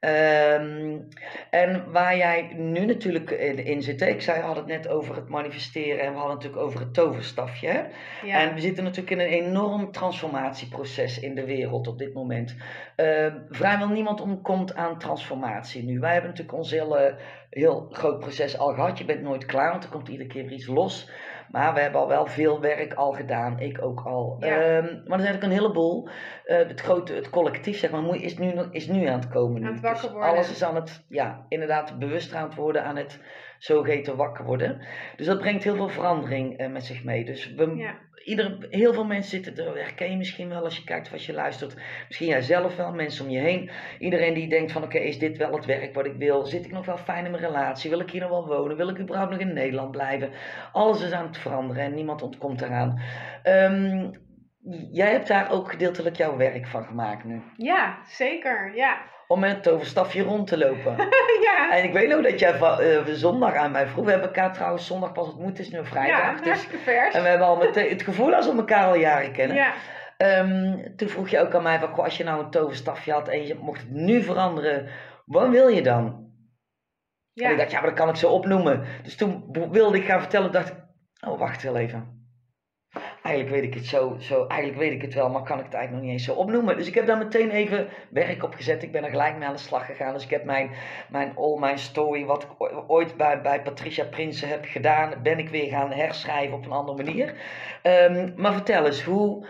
Um, 0.00 1.08
en 1.50 1.92
waar 1.92 2.16
jij 2.16 2.52
nu 2.56 2.84
natuurlijk 2.84 3.30
in, 3.30 3.82
zit, 3.82 4.00
ik 4.00 4.22
zei, 4.22 4.40
had 4.40 4.56
het 4.56 4.66
net 4.66 4.88
over 4.88 5.14
het 5.14 5.28
manifesteren 5.28 6.00
en 6.00 6.12
we 6.12 6.18
hadden 6.18 6.36
het 6.36 6.44
natuurlijk 6.44 6.66
over 6.66 6.80
het 6.80 6.94
toverstafje. 6.94 7.86
Ja. 8.24 8.40
En 8.40 8.54
we 8.54 8.60
zitten 8.60 8.84
natuurlijk 8.84 9.10
in 9.10 9.20
een 9.20 9.46
enorm 9.46 9.92
transformatieproces 9.92 11.20
in 11.20 11.34
de 11.34 11.44
wereld 11.44 11.86
op 11.86 11.98
dit 11.98 12.14
moment. 12.14 12.56
Uh, 12.96 13.34
vrijwel 13.48 13.88
niemand 13.88 14.20
ontkomt 14.20 14.74
aan 14.74 14.98
transformatie 14.98 15.84
nu. 15.84 15.98
Wij 15.98 16.12
hebben 16.12 16.30
natuurlijk 16.30 16.58
ons 16.58 16.70
hele, 16.70 17.16
heel 17.50 17.88
groot 17.90 18.18
proces 18.18 18.58
al 18.58 18.74
gehad. 18.74 18.98
Je 18.98 19.04
bent 19.04 19.22
nooit 19.22 19.46
klaar, 19.46 19.70
want 19.70 19.84
er 19.84 19.90
komt 19.90 20.08
iedere 20.08 20.28
keer 20.28 20.52
iets 20.52 20.66
los. 20.66 21.10
Maar 21.50 21.74
we 21.74 21.80
hebben 21.80 22.00
al 22.00 22.08
wel 22.08 22.26
veel 22.26 22.60
werk 22.60 22.94
al 22.94 23.12
gedaan, 23.12 23.60
ik 23.60 23.82
ook 23.82 24.00
al. 24.00 24.36
Ehm, 24.40 25.00
maar 25.06 25.18
er 25.18 25.24
zijn 25.24 25.34
ook 25.34 25.42
een 25.42 25.50
heleboel. 25.50 26.08
Uh, 26.46 26.56
het 26.56 26.80
grote, 26.80 27.12
het 27.12 27.30
collectief, 27.30 27.78
zeg 27.78 27.90
maar, 27.90 28.14
is 28.14 28.38
nu, 28.38 28.52
is 28.70 28.86
nu 28.86 29.06
aan 29.06 29.18
het 29.18 29.28
komen. 29.28 29.64
Aan 29.64 29.72
het 29.72 29.80
wakker 29.80 30.02
dus 30.02 30.10
worden. 30.10 30.30
alles 30.30 30.50
is 30.50 30.62
aan 30.62 30.74
het, 30.74 31.04
ja, 31.08 31.44
inderdaad 31.48 31.98
bewust 31.98 32.34
aan 32.34 32.48
het 32.48 32.54
worden, 32.54 32.84
aan 32.84 32.96
het 32.96 33.20
zogeheten 33.58 34.16
wakker 34.16 34.44
worden. 34.44 34.80
Dus 35.16 35.26
dat 35.26 35.38
brengt 35.38 35.64
heel 35.64 35.76
veel 35.76 35.88
verandering 35.88 36.60
uh, 36.60 36.70
met 36.70 36.84
zich 36.84 37.04
mee. 37.04 37.24
Dus 37.24 37.54
we, 37.54 37.76
ja 37.76 38.06
ieder, 38.28 38.66
heel 38.70 38.92
veel 38.92 39.04
mensen 39.04 39.42
zitten 39.42 39.66
er, 39.66 39.76
herken 39.76 40.10
je 40.10 40.16
misschien 40.16 40.48
wel 40.48 40.64
als 40.64 40.76
je 40.76 40.84
kijkt 40.84 41.06
of 41.06 41.12
als 41.12 41.26
je 41.26 41.32
luistert. 41.32 41.74
Misschien 42.06 42.28
jij 42.28 42.42
zelf 42.42 42.76
wel, 42.76 42.92
mensen 42.92 43.24
om 43.24 43.30
je 43.30 43.38
heen. 43.38 43.70
Iedereen 43.98 44.34
die 44.34 44.48
denkt 44.48 44.72
van 44.72 44.82
oké, 44.82 44.98
is 44.98 45.18
dit 45.18 45.36
wel 45.36 45.52
het 45.52 45.64
werk 45.64 45.94
wat 45.94 46.06
ik 46.06 46.16
wil? 46.16 46.44
Zit 46.44 46.64
ik 46.64 46.72
nog 46.72 46.86
wel 46.86 46.96
fijn 46.96 47.24
in 47.24 47.30
mijn 47.30 47.42
relatie? 47.42 47.90
Wil 47.90 48.00
ik 48.00 48.10
hier 48.10 48.20
nog 48.20 48.30
wel 48.30 48.46
wonen? 48.46 48.76
Wil 48.76 48.88
ik 48.88 48.98
überhaupt 48.98 49.30
nog 49.30 49.40
in 49.40 49.52
Nederland 49.52 49.90
blijven? 49.90 50.30
Alles 50.72 51.02
is 51.02 51.12
aan 51.12 51.26
het 51.26 51.38
veranderen 51.38 51.82
en 51.82 51.94
niemand 51.94 52.22
ontkomt 52.22 52.62
eraan. 52.62 53.00
Um, 53.44 54.12
jij 54.90 55.10
hebt 55.10 55.28
daar 55.28 55.50
ook 55.50 55.70
gedeeltelijk 55.70 56.16
jouw 56.16 56.36
werk 56.36 56.66
van 56.66 56.84
gemaakt 56.84 57.24
nu. 57.24 57.42
Ja, 57.56 57.98
zeker. 58.06 58.74
Ja 58.74 58.98
om 59.28 59.40
met 59.40 59.50
het 59.50 59.62
toverstafje 59.62 60.22
rond 60.22 60.46
te 60.46 60.58
lopen. 60.58 60.96
ja. 61.48 61.70
En 61.72 61.84
ik 61.84 61.92
weet 61.92 62.08
nog 62.08 62.22
dat 62.22 62.38
jij 62.38 62.60
uh, 62.60 63.06
zondag 63.06 63.54
aan 63.54 63.70
mij 63.70 63.86
vroeg. 63.86 64.04
We 64.04 64.10
hebben 64.10 64.28
elkaar 64.28 64.52
trouwens 64.52 64.86
zondag 64.86 65.12
pas 65.12 65.28
ontmoet, 65.28 65.48
het 65.48 65.58
is 65.58 65.70
nu 65.70 65.84
vrijdag. 65.84 66.44
Ja, 66.44 66.52
dus, 66.52 66.66
vers. 66.84 67.14
En 67.14 67.22
we 67.22 67.28
hebben 67.28 67.46
al 67.46 67.56
meteen 67.56 67.88
het 67.88 68.02
gevoel 68.02 68.34
alsof 68.34 68.52
we 68.52 68.58
elkaar 68.58 68.86
al 68.86 68.94
jaren 68.94 69.32
kennen. 69.32 69.56
Ja. 69.56 69.72
Um, 70.40 70.96
toen 70.96 71.08
vroeg 71.08 71.28
je 71.28 71.40
ook 71.40 71.54
aan 71.54 71.62
mij, 71.62 71.78
van, 71.78 71.92
als 71.92 72.16
je 72.16 72.24
nou 72.24 72.44
een 72.44 72.50
toverstafje 72.50 73.12
had 73.12 73.28
en 73.28 73.46
je 73.46 73.54
mocht 73.54 73.80
het 73.80 73.90
nu 73.90 74.22
veranderen, 74.22 74.88
wat 75.24 75.48
wil 75.48 75.68
je 75.68 75.82
dan? 75.82 76.26
Ja. 77.32 77.46
En 77.46 77.52
ik 77.52 77.58
dacht, 77.58 77.70
ja, 77.70 77.80
maar 77.80 77.88
dat 77.88 77.98
kan 77.98 78.08
ik 78.08 78.16
zo 78.16 78.30
opnoemen. 78.30 78.86
Dus 79.02 79.16
toen 79.16 79.44
wilde 79.70 79.98
ik 79.98 80.04
gaan 80.04 80.20
vertellen, 80.20 80.52
dacht 80.52 80.68
ik, 80.68 80.76
oh, 81.26 81.38
wacht 81.38 81.62
wel 81.62 81.76
even 81.76 82.17
eigenlijk 83.22 83.54
weet 83.54 83.64
ik 83.64 83.74
het 83.74 83.86
zo, 83.86 84.16
zo, 84.18 84.46
eigenlijk 84.46 84.80
weet 84.80 84.92
ik 84.92 85.02
het 85.02 85.14
wel, 85.14 85.30
maar 85.30 85.42
kan 85.42 85.58
ik 85.58 85.64
het 85.64 85.74
eigenlijk 85.74 85.92
nog 85.92 86.12
niet 86.12 86.20
eens 86.20 86.34
zo 86.34 86.40
opnoemen. 86.40 86.76
Dus 86.76 86.86
ik 86.86 86.94
heb 86.94 87.06
daar 87.06 87.18
meteen 87.18 87.50
even 87.50 87.88
werk 88.10 88.42
op 88.42 88.54
gezet. 88.54 88.82
Ik 88.82 88.92
ben 88.92 89.04
er 89.04 89.10
gelijk 89.10 89.36
mee 89.36 89.48
aan 89.48 89.54
de 89.54 89.58
slag 89.58 89.86
gegaan. 89.86 90.12
Dus 90.12 90.24
ik 90.24 90.30
heb 90.30 90.44
mijn, 90.44 90.70
mijn 91.10 91.36
all 91.36 91.58
my 91.58 91.76
story, 91.76 92.24
wat 92.24 92.42
ik 92.42 92.48
ooit 92.86 93.16
bij, 93.16 93.40
bij 93.40 93.62
Patricia 93.62 94.04
Prinsen 94.04 94.48
heb 94.48 94.64
gedaan, 94.64 95.22
ben 95.22 95.38
ik 95.38 95.48
weer 95.48 95.68
gaan 95.68 95.92
herschrijven 95.92 96.56
op 96.56 96.64
een 96.64 96.72
andere 96.72 97.04
manier. 97.04 97.34
Um, 97.82 98.32
maar 98.36 98.52
vertel 98.52 98.86
eens, 98.86 99.02
hoe 99.02 99.46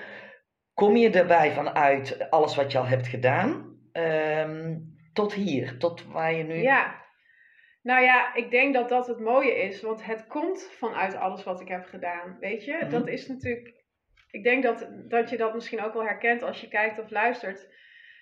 kom 0.75 0.97
je 0.97 1.11
erbij 1.11 1.53
vanuit 1.53 2.31
alles 2.31 2.57
wat 2.57 2.73
je 2.73 2.79
al 2.79 2.87
hebt 2.87 3.07
gedaan, 3.07 3.77
um, 3.93 4.97
tot 5.13 5.33
hier, 5.33 5.79
tot 5.79 6.05
waar 6.13 6.35
je 6.35 6.45
nu... 6.45 6.63
Ja, 6.63 7.07
nou 7.89 8.03
ja, 8.03 8.35
ik 8.35 8.51
denk 8.51 8.75
dat 8.75 8.89
dat 8.89 9.07
het 9.07 9.21
mooie 9.21 9.55
is, 9.55 9.81
want 9.83 10.05
het 10.05 10.27
komt 10.27 10.63
vanuit 10.79 11.15
alles 11.15 11.45
wat 11.45 11.61
ik 11.61 11.69
heb 11.69 11.85
gedaan. 11.85 12.37
Weet 12.41 12.65
je, 12.65 12.75
mhm. 12.75 12.91
dat 12.91 13.09
is 13.09 13.27
natuurlijk. 13.27 13.75
Ik 14.31 14.43
denk 14.43 14.63
dat, 14.63 14.89
dat 15.09 15.31
je 15.31 15.37
dat 15.37 15.55
misschien 15.55 15.83
ook 15.83 15.93
wel 15.93 16.05
herkent 16.05 16.43
als 16.43 16.61
je 16.61 16.69
kijkt 16.69 16.99
of 16.99 17.11
luistert 17.11 17.69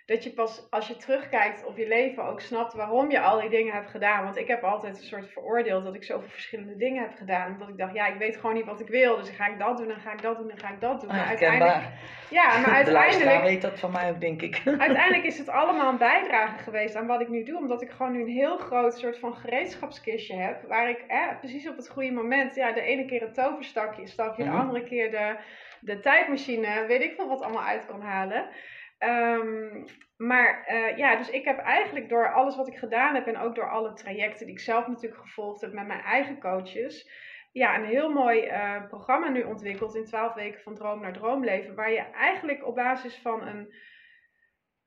dat 0.06 0.24
je 0.24 0.32
pas 0.32 0.66
als 0.70 0.88
je 0.88 0.96
terugkijkt 0.96 1.64
op 1.64 1.76
je 1.76 1.88
leven 1.88 2.24
ook 2.24 2.40
snapt 2.40 2.74
waarom 2.74 3.10
je 3.10 3.20
al 3.20 3.40
die 3.40 3.50
dingen 3.50 3.72
hebt 3.72 3.90
gedaan. 3.90 4.24
Want 4.24 4.36
ik 4.36 4.46
heb 4.46 4.62
altijd 4.62 4.96
een 4.96 5.04
soort 5.04 5.30
veroordeeld 5.32 5.84
dat 5.84 5.94
ik 5.94 6.04
zoveel 6.04 6.28
verschillende 6.28 6.76
dingen 6.76 7.02
heb 7.02 7.14
gedaan. 7.16 7.52
Omdat 7.52 7.68
ik 7.68 7.76
dacht, 7.78 7.94
ja, 7.94 8.06
ik 8.06 8.18
weet 8.18 8.36
gewoon 8.36 8.54
niet 8.54 8.64
wat 8.64 8.80
ik 8.80 8.88
wil. 8.88 9.16
Dus 9.16 9.28
ga 9.28 9.46
ik 9.46 9.58
dat 9.58 9.76
doen, 9.76 9.88
dan 9.88 10.00
ga 10.00 10.12
ik 10.12 10.22
dat 10.22 10.36
doen, 10.36 10.48
dan 10.48 10.58
ga 10.58 10.70
ik 10.70 10.80
dat 10.80 11.00
doen. 11.00 11.10
Maar 11.10 11.26
uiteindelijk. 11.26 11.82
Ja, 12.30 12.58
maar 12.58 12.74
uiteindelijk. 12.84 13.42
weet 13.42 13.62
dat 13.62 13.78
van 13.78 13.90
mij 13.90 14.10
ook, 14.10 14.20
denk 14.20 14.42
ik. 14.42 14.62
Uiteindelijk 14.78 15.24
is 15.24 15.38
het 15.38 15.48
allemaal 15.48 15.90
een 15.90 15.98
bijdrage 15.98 16.58
geweest 16.58 16.94
aan 16.94 17.06
wat 17.06 17.20
ik 17.20 17.28
nu 17.28 17.44
doe. 17.44 17.58
Omdat 17.58 17.82
ik 17.82 17.90
gewoon 17.90 18.12
nu 18.12 18.20
een 18.20 18.28
heel 18.28 18.56
groot 18.56 18.98
soort 18.98 19.18
van 19.18 19.36
gereedschapskistje 19.36 20.36
heb. 20.36 20.62
Waar 20.68 20.88
ik 20.88 21.04
eh, 21.08 21.38
precies 21.38 21.68
op 21.68 21.76
het 21.76 21.88
goede 21.88 22.12
moment, 22.12 22.54
ja, 22.54 22.72
de 22.72 22.80
ene 22.80 23.04
keer 23.04 23.20
het 23.20 23.34
toverstakje, 23.34 24.06
stapje, 24.06 24.44
de 24.44 24.50
mhm. 24.50 24.60
andere 24.60 24.84
keer 24.84 25.10
de, 25.10 25.36
de 25.80 26.00
tijdmachine, 26.00 26.84
weet 26.86 27.02
ik 27.02 27.14
veel 27.14 27.28
wat 27.28 27.42
allemaal 27.42 27.64
uit 27.64 27.86
kan 27.86 28.00
halen. 28.00 28.48
Um, 28.98 29.84
maar 30.16 30.66
uh, 30.72 30.96
ja, 30.96 31.16
dus 31.16 31.30
ik 31.30 31.44
heb 31.44 31.58
eigenlijk 31.58 32.08
door 32.08 32.32
alles 32.32 32.56
wat 32.56 32.68
ik 32.68 32.76
gedaan 32.76 33.14
heb 33.14 33.26
en 33.26 33.38
ook 33.38 33.54
door 33.54 33.70
alle 33.70 33.92
trajecten 33.92 34.46
die 34.46 34.54
ik 34.54 34.60
zelf 34.60 34.86
natuurlijk 34.86 35.20
gevolgd 35.20 35.60
heb 35.60 35.72
met 35.72 35.86
mijn 35.86 36.00
eigen 36.00 36.40
coaches, 36.40 37.10
ja, 37.52 37.78
een 37.78 37.84
heel 37.84 38.12
mooi 38.12 38.46
uh, 38.46 38.86
programma 38.88 39.28
nu 39.28 39.42
ontwikkeld 39.42 39.94
in 39.94 40.04
12 40.04 40.34
weken 40.34 40.60
van 40.60 40.74
droom 40.74 41.00
naar 41.00 41.12
droomleven, 41.12 41.74
waar 41.74 41.92
je 41.92 42.10
eigenlijk 42.10 42.66
op 42.66 42.74
basis 42.74 43.18
van 43.18 43.46
een, 43.46 43.74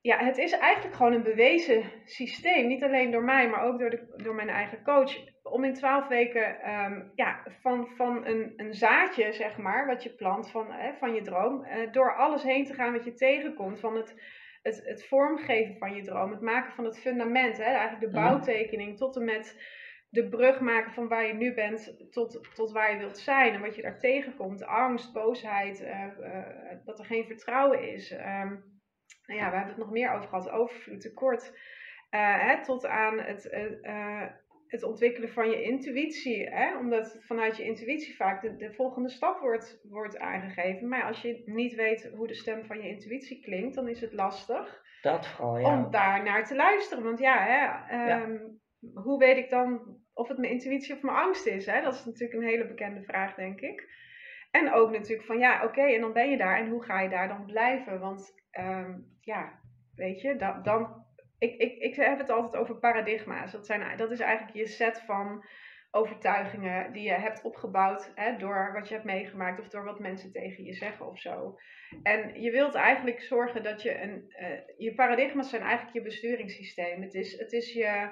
ja, 0.01 0.17
het 0.17 0.37
is 0.37 0.51
eigenlijk 0.51 0.95
gewoon 0.95 1.13
een 1.13 1.23
bewezen 1.23 1.83
systeem, 2.05 2.67
niet 2.67 2.83
alleen 2.83 3.11
door 3.11 3.23
mij, 3.23 3.49
maar 3.49 3.63
ook 3.63 3.79
door, 3.79 3.89
de, 3.89 4.13
door 4.23 4.35
mijn 4.35 4.49
eigen 4.49 4.83
coach, 4.83 5.17
om 5.43 5.63
in 5.63 5.73
12 5.73 6.07
weken 6.07 6.73
um, 6.73 7.11
ja, 7.15 7.45
van, 7.61 7.87
van 7.95 8.25
een, 8.25 8.53
een 8.55 8.73
zaadje, 8.73 9.33
zeg 9.33 9.57
maar, 9.57 9.87
wat 9.87 10.03
je 10.03 10.15
plant 10.15 10.51
van, 10.51 10.71
hè, 10.71 10.93
van 10.93 11.13
je 11.13 11.21
droom, 11.21 11.65
uh, 11.65 11.91
door 11.91 12.15
alles 12.15 12.43
heen 12.43 12.65
te 12.65 12.73
gaan 12.73 12.93
wat 12.93 13.03
je 13.03 13.13
tegenkomt, 13.13 13.79
van 13.79 13.95
het 13.95 14.37
het, 14.61 14.81
het 14.85 15.07
vormgeven 15.07 15.77
van 15.77 15.95
je 15.95 16.01
droom, 16.01 16.31
het 16.31 16.41
maken 16.41 16.73
van 16.73 16.85
het 16.85 16.99
fundament, 16.99 17.57
hè, 17.57 17.63
eigenlijk 17.63 17.99
de 17.99 18.19
mhm. 18.19 18.27
bouwtekening, 18.27 18.97
tot 18.97 19.15
en 19.15 19.25
met 19.25 19.77
de 20.09 20.29
brug 20.29 20.59
maken 20.59 20.91
van 20.91 21.07
waar 21.07 21.27
je 21.27 21.33
nu 21.33 21.53
bent 21.53 22.11
tot, 22.11 22.49
tot 22.53 22.71
waar 22.71 22.91
je 22.91 22.97
wilt 22.97 23.17
zijn 23.17 23.53
en 23.53 23.61
wat 23.61 23.75
je 23.75 23.81
daar 23.81 23.99
tegenkomt. 23.99 24.65
Angst, 24.65 25.13
boosheid, 25.13 25.81
uh, 25.81 26.05
uh, 26.19 26.45
dat 26.85 26.99
er 26.99 27.05
geen 27.05 27.25
vertrouwen 27.25 27.91
is. 27.93 28.11
Um, 28.11 28.78
nou 29.29 29.41
ja, 29.41 29.49
we 29.49 29.55
hebben 29.55 29.75
het 29.75 29.83
nog 29.83 29.91
meer 29.91 30.11
over 30.11 30.27
gehad, 30.29 30.49
overvloed, 30.49 31.01
tekort. 31.01 31.43
Uh, 32.11 32.47
hè, 32.47 32.63
tot 32.63 32.85
aan 32.85 33.19
het, 33.19 33.49
het 34.67 34.83
ontwikkelen 34.83 35.29
van 35.29 35.49
je 35.49 35.63
intuïtie. 35.63 36.49
Hè? 36.49 36.77
Omdat 36.77 37.17
vanuit 37.19 37.57
je 37.57 37.63
intuïtie 37.63 38.15
vaak 38.15 38.41
de, 38.41 38.55
de 38.55 38.73
volgende 38.73 39.09
stap 39.09 39.39
wordt, 39.39 39.79
wordt 39.83 40.17
aangegeven. 40.17 40.87
Maar 40.87 41.03
als 41.03 41.21
je 41.21 41.41
niet 41.45 41.75
weet 41.75 42.11
hoe 42.15 42.27
de 42.27 42.33
stem 42.33 42.65
van 42.65 42.81
je 42.81 42.89
intuïtie 42.89 43.41
klinkt, 43.41 43.75
dan 43.75 43.87
is 43.87 44.01
het 44.01 44.13
lastig. 44.13 44.81
Dat 45.01 45.27
vooral, 45.27 45.59
ja. 45.59 45.77
Om 45.77 45.91
daar 45.91 46.23
naar 46.23 46.45
te 46.45 46.55
luisteren. 46.55 47.03
Want 47.03 47.19
ja, 47.19 47.45
hè, 47.45 47.65
ehm, 47.97 48.37
hoe 48.93 49.19
weet 49.19 49.37
ik 49.37 49.49
dan 49.49 49.97
of 50.13 50.27
het 50.27 50.37
mijn 50.37 50.51
intuïtie 50.51 50.95
of 50.95 51.01
mijn 51.01 51.17
angst 51.17 51.45
is? 51.45 51.65
Hè? 51.65 51.81
Dat 51.81 51.93
is 51.93 52.05
natuurlijk 52.05 52.39
een 52.39 52.47
hele 52.47 52.67
bekende 52.67 53.03
vraag, 53.03 53.35
denk 53.35 53.61
ik. 53.61 53.97
En 54.51 54.73
ook 54.73 54.91
natuurlijk 54.91 55.27
van 55.27 55.37
ja, 55.37 55.63
oké, 55.63 55.81
en 55.81 56.01
dan 56.01 56.13
ben 56.13 56.29
je 56.29 56.37
daar. 56.37 56.57
En 56.57 56.69
hoe 56.69 56.83
ga 56.83 57.01
je 57.01 57.09
daar 57.09 57.27
dan 57.27 57.45
blijven? 57.45 57.99
Want 57.99 58.33
ehm, 58.51 58.97
ja, 59.29 59.59
weet 59.95 60.21
je, 60.21 60.35
dan, 60.35 60.63
dan 60.63 61.05
ik, 61.37 61.55
ik, 61.57 61.77
ik 61.77 61.95
heb 61.95 62.17
het 62.17 62.29
altijd 62.29 62.55
over 62.55 62.79
paradigma's. 62.79 63.51
Dat, 63.51 63.65
zijn, 63.65 63.97
dat 63.97 64.11
is 64.11 64.19
eigenlijk 64.19 64.57
je 64.57 64.67
set 64.67 65.01
van 65.01 65.45
overtuigingen 65.91 66.93
die 66.93 67.03
je 67.03 67.13
hebt 67.13 67.41
opgebouwd 67.41 68.11
hè, 68.15 68.37
door 68.37 68.73
wat 68.73 68.87
je 68.87 68.93
hebt 68.93 69.05
meegemaakt 69.05 69.59
of 69.59 69.67
door 69.67 69.83
wat 69.83 69.99
mensen 69.99 70.31
tegen 70.31 70.63
je 70.63 70.73
zeggen 70.73 71.07
of 71.07 71.19
zo. 71.19 71.57
En 72.03 72.41
je 72.41 72.51
wilt 72.51 72.75
eigenlijk 72.75 73.21
zorgen 73.21 73.63
dat 73.63 73.81
je 73.81 74.01
een. 74.01 74.33
Uh, 74.41 74.59
je 74.77 74.93
paradigma's 74.93 75.49
zijn 75.49 75.61
eigenlijk 75.61 75.93
je 75.93 76.01
besturingssysteem. 76.01 77.01
Het 77.01 77.13
is, 77.13 77.37
het 77.37 77.51
is 77.51 77.73
je. 77.73 78.09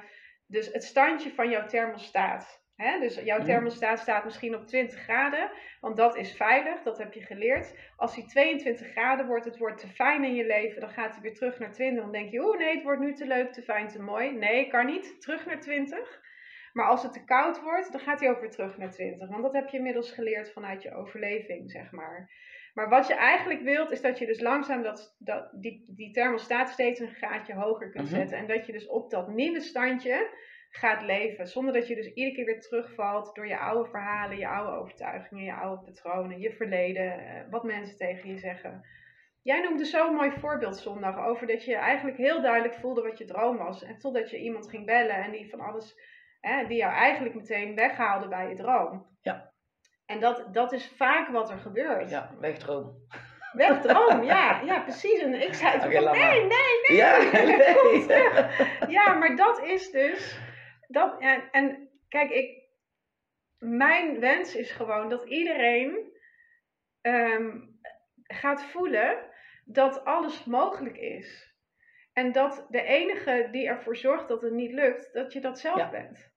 Dus 0.47 0.73
het 0.73 0.83
standje 0.83 1.29
van 1.29 1.49
jouw 1.49 1.67
thermostaat. 1.67 2.65
Dus 2.77 3.15
jouw 3.15 3.43
thermostaat 3.43 3.99
staat 3.99 4.23
misschien 4.23 4.55
op 4.55 4.67
20 4.67 4.99
graden, 4.99 5.51
want 5.81 5.97
dat 5.97 6.15
is 6.15 6.35
veilig, 6.35 6.83
dat 6.83 6.97
heb 6.97 7.13
je 7.13 7.21
geleerd. 7.21 7.75
Als 7.95 8.15
die 8.15 8.25
22 8.25 8.87
graden 8.87 9.27
wordt, 9.27 9.45
het 9.45 9.57
wordt 9.57 9.79
te 9.79 9.87
fijn 9.87 10.23
in 10.23 10.35
je 10.35 10.45
leven, 10.45 10.81
dan 10.81 10.89
gaat 10.89 11.13
hij 11.13 11.21
weer 11.21 11.33
terug 11.33 11.59
naar 11.59 11.71
20. 11.71 12.03
Dan 12.03 12.11
denk 12.11 12.31
je, 12.31 12.45
oeh 12.45 12.57
nee, 12.57 12.75
het 12.75 12.83
wordt 12.83 13.01
nu 13.01 13.13
te 13.13 13.27
leuk, 13.27 13.53
te 13.53 13.61
fijn, 13.61 13.87
te 13.87 14.01
mooi. 14.01 14.31
Nee, 14.31 14.67
kan 14.67 14.85
niet, 14.85 15.21
terug 15.21 15.45
naar 15.45 15.59
20. 15.59 16.21
Maar 16.73 16.85
als 16.85 17.03
het 17.03 17.13
te 17.13 17.23
koud 17.23 17.61
wordt, 17.61 17.91
dan 17.91 18.01
gaat 18.01 18.19
hij 18.19 18.29
ook 18.29 18.39
weer 18.39 18.49
terug 18.49 18.77
naar 18.77 18.91
20. 18.91 19.29
Want 19.29 19.43
dat 19.43 19.53
heb 19.53 19.69
je 19.69 19.77
inmiddels 19.77 20.11
geleerd 20.11 20.51
vanuit 20.51 20.83
je 20.83 20.95
overleving, 20.95 21.71
zeg 21.71 21.91
maar. 21.91 22.29
Maar 22.73 22.89
wat 22.89 23.07
je 23.07 23.15
eigenlijk 23.15 23.61
wilt, 23.61 23.91
is 23.91 24.01
dat 24.01 24.17
je 24.17 24.25
dus 24.25 24.39
langzaam 24.39 24.81
dat, 24.81 25.15
dat, 25.19 25.49
die, 25.53 25.85
die 25.87 26.11
thermostaat 26.11 26.69
steeds 26.69 26.99
een 26.99 27.15
graadje 27.15 27.53
hoger 27.53 27.89
kunt 27.89 28.09
mhm. 28.09 28.15
zetten. 28.15 28.37
En 28.37 28.47
dat 28.47 28.65
je 28.65 28.71
dus 28.71 28.87
op 28.87 29.09
dat 29.09 29.27
nieuwe 29.27 29.61
standje 29.61 30.29
gaat 30.77 31.01
leven. 31.01 31.47
Zonder 31.47 31.73
dat 31.73 31.87
je 31.87 31.95
dus 31.95 32.13
iedere 32.13 32.35
keer 32.35 32.45
weer 32.45 32.61
terugvalt 32.61 33.35
door 33.35 33.47
je 33.47 33.57
oude 33.57 33.89
verhalen, 33.89 34.37
je 34.37 34.47
oude 34.47 34.77
overtuigingen, 34.77 35.43
je 35.43 35.53
oude 35.53 35.83
patronen, 35.83 36.39
je 36.39 36.51
verleden, 36.51 37.19
eh, 37.19 37.41
wat 37.49 37.63
mensen 37.63 37.97
tegen 37.97 38.29
je 38.29 38.37
zeggen. 38.37 38.85
Jij 39.41 39.61
noemde 39.61 39.85
zo'n 39.85 40.13
mooi 40.13 40.31
voorbeeld 40.31 40.77
zondag 40.77 41.17
over 41.17 41.47
dat 41.47 41.65
je 41.65 41.75
eigenlijk 41.75 42.17
heel 42.17 42.41
duidelijk 42.41 42.75
voelde 42.75 43.01
wat 43.01 43.17
je 43.17 43.25
droom 43.25 43.57
was. 43.57 43.83
En 43.83 43.99
totdat 43.99 44.29
je 44.29 44.37
iemand 44.37 44.69
ging 44.69 44.85
bellen 44.85 45.15
en 45.15 45.31
die 45.31 45.49
van 45.49 45.59
alles, 45.59 45.99
hè, 46.39 46.67
die 46.67 46.77
jou 46.77 46.93
eigenlijk 46.93 47.35
meteen 47.35 47.75
weghaalde 47.75 48.27
bij 48.27 48.49
je 48.49 48.55
droom. 48.55 49.17
Ja. 49.21 49.53
En 50.05 50.19
dat, 50.19 50.47
dat 50.51 50.71
is 50.71 50.87
vaak 50.95 51.29
wat 51.29 51.49
er 51.49 51.57
gebeurt. 51.57 52.09
Ja, 52.09 52.35
wegdroom. 52.39 52.95
Wegdroom, 53.51 54.23
ja, 54.23 54.61
ja, 54.69 54.79
precies. 54.79 55.21
En 55.21 55.41
ik 55.41 55.53
zei 55.53 55.79
toen 55.79 55.97
okay, 55.97 56.19
nee, 56.19 56.45
nee, 56.45 56.49
nee, 56.87 56.97
ja, 56.97 57.17
nee. 57.17 58.05
ja, 58.97 59.13
maar 59.13 59.35
dat 59.35 59.61
is 59.63 59.91
dus, 59.91 60.39
dat, 60.87 61.21
en, 61.21 61.51
en 61.51 61.89
kijk, 62.07 62.29
ik, 62.29 62.65
mijn 63.57 64.19
wens 64.19 64.55
is 64.55 64.71
gewoon 64.71 65.09
dat 65.09 65.23
iedereen 65.23 66.11
ehm, 67.01 67.59
gaat 68.23 68.63
voelen 68.63 69.29
dat 69.65 70.05
alles 70.05 70.45
mogelijk 70.45 70.97
is. 70.97 71.55
En 72.13 72.31
dat 72.31 72.65
de 72.69 72.81
enige 72.81 73.47
die 73.51 73.67
ervoor 73.67 73.95
zorgt 73.95 74.27
dat 74.27 74.41
het 74.41 74.53
niet 74.53 74.71
lukt, 74.71 75.13
dat 75.13 75.33
je 75.33 75.41
dat 75.41 75.59
zelf 75.59 75.89
bent. 75.89 76.31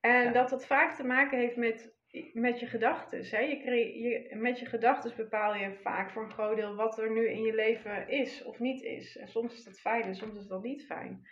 En 0.00 0.32
dat 0.32 0.48
dat 0.48 0.66
vaak 0.66 0.96
te 0.96 1.04
maken 1.04 1.38
heeft 1.38 1.56
met, 1.56 1.94
met 2.32 2.60
je 2.60 2.66
gedachten. 2.66 3.46
Je, 3.46 3.98
je, 4.00 4.36
met 4.36 4.58
je 4.58 4.66
gedachten 4.66 5.16
bepaal 5.16 5.54
je 5.54 5.78
vaak 5.82 6.10
voor 6.10 6.24
een 6.24 6.32
groot 6.32 6.56
deel 6.56 6.74
wat 6.74 6.98
er 6.98 7.10
nu 7.10 7.28
in 7.28 7.42
je 7.42 7.54
leven 7.54 8.08
is 8.08 8.44
of 8.44 8.58
niet 8.58 8.82
is. 8.82 9.16
En 9.16 9.28
soms 9.28 9.54
is 9.54 9.64
dat 9.64 9.80
fijn 9.80 10.02
en 10.02 10.14
soms 10.14 10.38
is 10.38 10.46
dat 10.46 10.62
niet 10.62 10.86
fijn. 10.86 11.26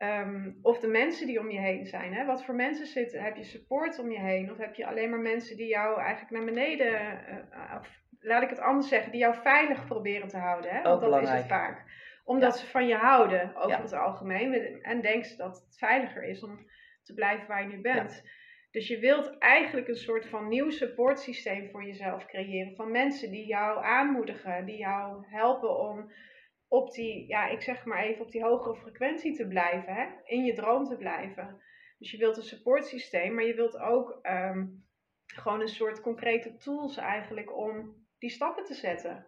Ehm, 0.00 0.50
of 0.62 0.78
de 0.78 0.86
mensen 0.86 1.26
die 1.26 1.40
om 1.40 1.50
je 1.50 1.58
heen 1.58 1.86
zijn. 1.86 2.14
Hè? 2.14 2.24
Wat 2.24 2.44
voor 2.44 2.54
mensen 2.54 2.86
zitten? 2.86 3.22
Heb 3.22 3.36
je 3.36 3.44
support 3.44 3.98
om 3.98 4.10
je 4.10 4.18
heen? 4.18 4.50
Of 4.50 4.56
heb 4.56 4.74
je 4.74 4.86
alleen 4.86 5.10
maar 5.10 5.20
mensen 5.20 5.56
die 5.56 5.66
jou 5.66 6.00
eigenlijk 6.00 6.30
naar 6.30 6.44
beneden, 6.44 6.92
uh, 7.52 7.80
laat 8.20 8.42
ik 8.42 8.48
het 8.48 8.60
anders 8.60 8.88
zeggen, 8.88 9.10
die 9.10 9.20
jou 9.20 9.34
veilig 9.34 9.86
proberen 9.86 10.28
te 10.28 10.36
houden? 10.36 10.70
Hè? 10.70 10.82
Want 10.82 11.00
dat 11.00 11.22
is 11.22 11.28
het 11.28 11.46
vaak. 11.46 11.84
Omdat 12.24 12.58
ze 12.58 12.66
van 12.66 12.86
je 12.86 12.94
houden 12.94 13.56
over 13.56 13.80
het 13.80 13.92
algemeen. 13.92 14.82
En 14.82 15.00
denken 15.00 15.28
ze 15.28 15.36
dat 15.36 15.64
het 15.66 15.78
veiliger 15.78 16.22
is 16.22 16.42
om 16.42 16.66
te 17.02 17.14
blijven 17.14 17.48
waar 17.48 17.62
je 17.62 17.68
nu 17.68 17.80
bent. 17.80 18.22
Dus 18.70 18.88
je 18.88 18.98
wilt 18.98 19.38
eigenlijk 19.38 19.88
een 19.88 19.94
soort 19.96 20.26
van 20.26 20.48
nieuw 20.48 20.70
supportsysteem 20.70 21.70
voor 21.70 21.84
jezelf 21.84 22.26
creëren. 22.26 22.74
Van 22.76 22.90
mensen 22.90 23.30
die 23.30 23.46
jou 23.46 23.84
aanmoedigen, 23.84 24.64
die 24.64 24.78
jou 24.78 25.24
helpen 25.28 25.78
om 25.78 26.12
op 26.70 26.92
die, 26.92 27.28
ja, 27.28 27.48
ik 27.48 27.62
zeg 27.62 27.84
maar 27.84 28.02
even, 28.02 28.24
op 28.24 28.30
die 28.30 28.42
hogere 28.42 28.76
frequentie 28.76 29.36
te 29.36 29.46
blijven, 29.46 29.94
hè? 29.94 30.06
in 30.24 30.44
je 30.44 30.54
droom 30.54 30.84
te 30.84 30.96
blijven. 30.96 31.62
Dus 31.98 32.10
je 32.10 32.18
wilt 32.18 32.36
een 32.36 32.42
supportsysteem, 32.42 33.34
maar 33.34 33.44
je 33.44 33.54
wilt 33.54 33.78
ook 33.78 34.18
ehm, 34.22 34.66
gewoon 35.26 35.60
een 35.60 35.68
soort 35.68 36.00
concrete 36.00 36.56
tools 36.56 36.96
eigenlijk 36.96 37.56
om 37.56 37.94
die 38.18 38.30
stappen 38.30 38.64
te 38.64 38.74
zetten. 38.74 39.26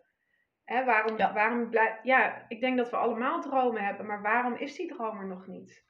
Hè, 0.64 0.85
waarom, 0.85 1.18
ja. 1.18 1.33
waarom 1.33 1.70
blij, 1.70 2.00
ja, 2.02 2.44
ik 2.48 2.61
denk 2.61 2.76
dat 2.76 2.90
we 2.90 2.96
allemaal 2.96 3.40
dromen 3.40 3.85
hebben, 3.85 4.07
maar 4.07 4.22
waarom 4.22 4.57
is 4.57 4.76
die 4.76 4.94
droom 4.94 5.18
er 5.18 5.26
nog 5.26 5.46
niet? 5.46 5.85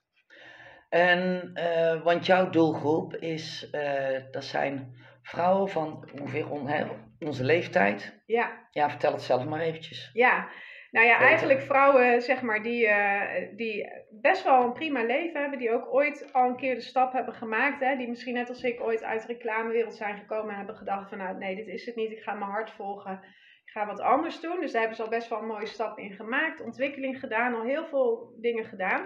En, 0.88 1.51
uh, 1.55 2.03
want 2.03 2.27
jouw 2.27 2.51
doelgroep 2.51 3.15
is, 3.15 3.69
uh, 3.73 4.21
dat 4.31 4.45
zijn 4.45 4.95
vrouwen 5.23 5.69
van 5.69 6.11
ongeveer 6.21 6.51
on, 6.51 6.71
onze 7.19 7.45
leeftijd. 7.45 8.23
Ja. 8.27 8.69
Ja, 8.71 8.91
vertel 8.91 9.12
het 9.12 9.23
zelf 9.23 9.45
maar 9.45 9.61
eventjes. 9.61 10.11
Ja, 10.12 10.49
nou 10.93 11.07
ja, 11.07 11.19
eigenlijk 11.19 11.61
vrouwen 11.61 12.23
zeg 12.23 12.43
maar, 12.43 12.63
die, 12.63 12.87
uh, 12.87 13.23
die 13.57 13.91
best 14.11 14.45
wel 14.45 14.65
een 14.65 14.73
prima 14.73 15.03
leven 15.05 15.41
hebben, 15.41 15.59
die 15.59 15.73
ook 15.73 15.95
ooit 15.95 16.29
al 16.33 16.49
een 16.49 16.57
keer 16.57 16.75
de 16.75 16.81
stap 16.81 17.13
hebben 17.13 17.35
gemaakt, 17.35 17.81
hè, 17.81 17.97
die 17.97 18.09
misschien 18.09 18.35
net 18.35 18.49
als 18.49 18.63
ik 18.63 18.81
ooit 18.81 19.03
uit 19.03 19.21
de 19.21 19.33
reclamewereld 19.33 19.95
zijn 19.95 20.19
gekomen 20.19 20.51
en 20.51 20.57
hebben 20.57 20.77
gedacht 20.77 21.09
van 21.09 21.19
nou 21.19 21.39
nee, 21.39 21.57
dit 21.57 21.67
is 21.67 21.87
het 21.87 21.97
niet, 21.97 22.11
ik 22.11 22.23
ga 22.23 22.35
mijn 22.35 22.51
hart 22.51 22.71
volgen, 22.71 23.21
ik 23.65 23.71
ga 23.73 23.87
wat 23.87 24.01
anders 24.01 24.41
doen. 24.41 24.61
Dus 24.61 24.71
daar 24.73 24.81
hebben 24.81 24.99
ze 24.99 25.05
al 25.05 25.11
best 25.11 25.29
wel 25.29 25.39
een 25.39 25.47
mooie 25.47 25.67
stap 25.67 25.99
in 25.99 26.13
gemaakt, 26.13 26.61
ontwikkeling 26.61 27.19
gedaan, 27.19 27.55
al 27.55 27.65
heel 27.65 27.87
veel 27.87 28.35
dingen 28.41 28.65
gedaan. 28.65 29.01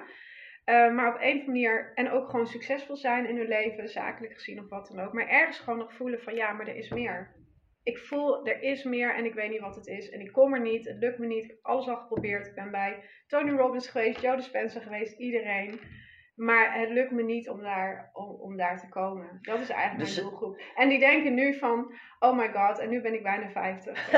Uh, 0.64 0.94
maar 0.94 1.14
op 1.14 1.20
een 1.20 1.42
manier, 1.46 1.92
en 1.94 2.10
ook 2.10 2.30
gewoon 2.30 2.46
succesvol 2.46 2.96
zijn 2.96 3.28
in 3.28 3.36
hun 3.36 3.48
leven, 3.48 3.88
zakelijk 3.88 4.34
gezien 4.34 4.60
of 4.60 4.68
wat 4.68 4.88
dan 4.92 5.04
ook. 5.04 5.12
Maar 5.12 5.28
ergens 5.28 5.58
gewoon 5.58 5.78
nog 5.78 5.94
voelen 5.94 6.22
van 6.22 6.34
ja, 6.34 6.52
maar 6.52 6.68
er 6.68 6.76
is 6.76 6.90
meer 6.90 7.34
ik 7.86 7.98
voel, 7.98 8.46
er 8.46 8.62
is 8.62 8.84
meer 8.84 9.14
en 9.14 9.24
ik 9.24 9.34
weet 9.34 9.50
niet 9.50 9.60
wat 9.60 9.74
het 9.74 9.86
is. 9.86 10.10
En 10.10 10.20
ik 10.20 10.32
kom 10.32 10.54
er 10.54 10.60
niet, 10.60 10.84
het 10.84 10.98
lukt 10.98 11.18
me 11.18 11.26
niet. 11.26 11.44
Ik 11.44 11.50
heb 11.50 11.58
alles 11.62 11.88
al 11.88 11.96
geprobeerd. 11.96 12.46
Ik 12.46 12.54
ben 12.54 12.70
bij 12.70 13.02
Tony 13.26 13.50
Robbins 13.50 13.88
geweest, 13.88 14.20
Joe 14.20 14.36
Dispenza 14.36 14.80
geweest, 14.80 15.18
iedereen. 15.18 15.80
Maar 16.36 16.80
het 16.80 16.90
lukt 16.90 17.10
me 17.10 17.22
niet 17.22 17.48
om 17.48 17.62
daar, 17.62 18.10
om, 18.12 18.28
om 18.40 18.56
daar 18.56 18.78
te 18.78 18.88
komen. 18.88 19.38
Dat 19.42 19.60
is 19.60 19.68
eigenlijk 19.68 19.96
mijn 19.96 20.14
dus- 20.14 20.16
doelgroep. 20.16 20.60
En 20.74 20.88
die 20.88 20.98
denken 20.98 21.34
nu 21.34 21.54
van, 21.54 21.92
oh 22.18 22.36
my 22.36 22.48
god, 22.52 22.78
en 22.78 22.88
nu 22.88 23.00
ben 23.00 23.14
ik 23.14 23.22
bijna 23.22 23.48
50. 23.50 24.10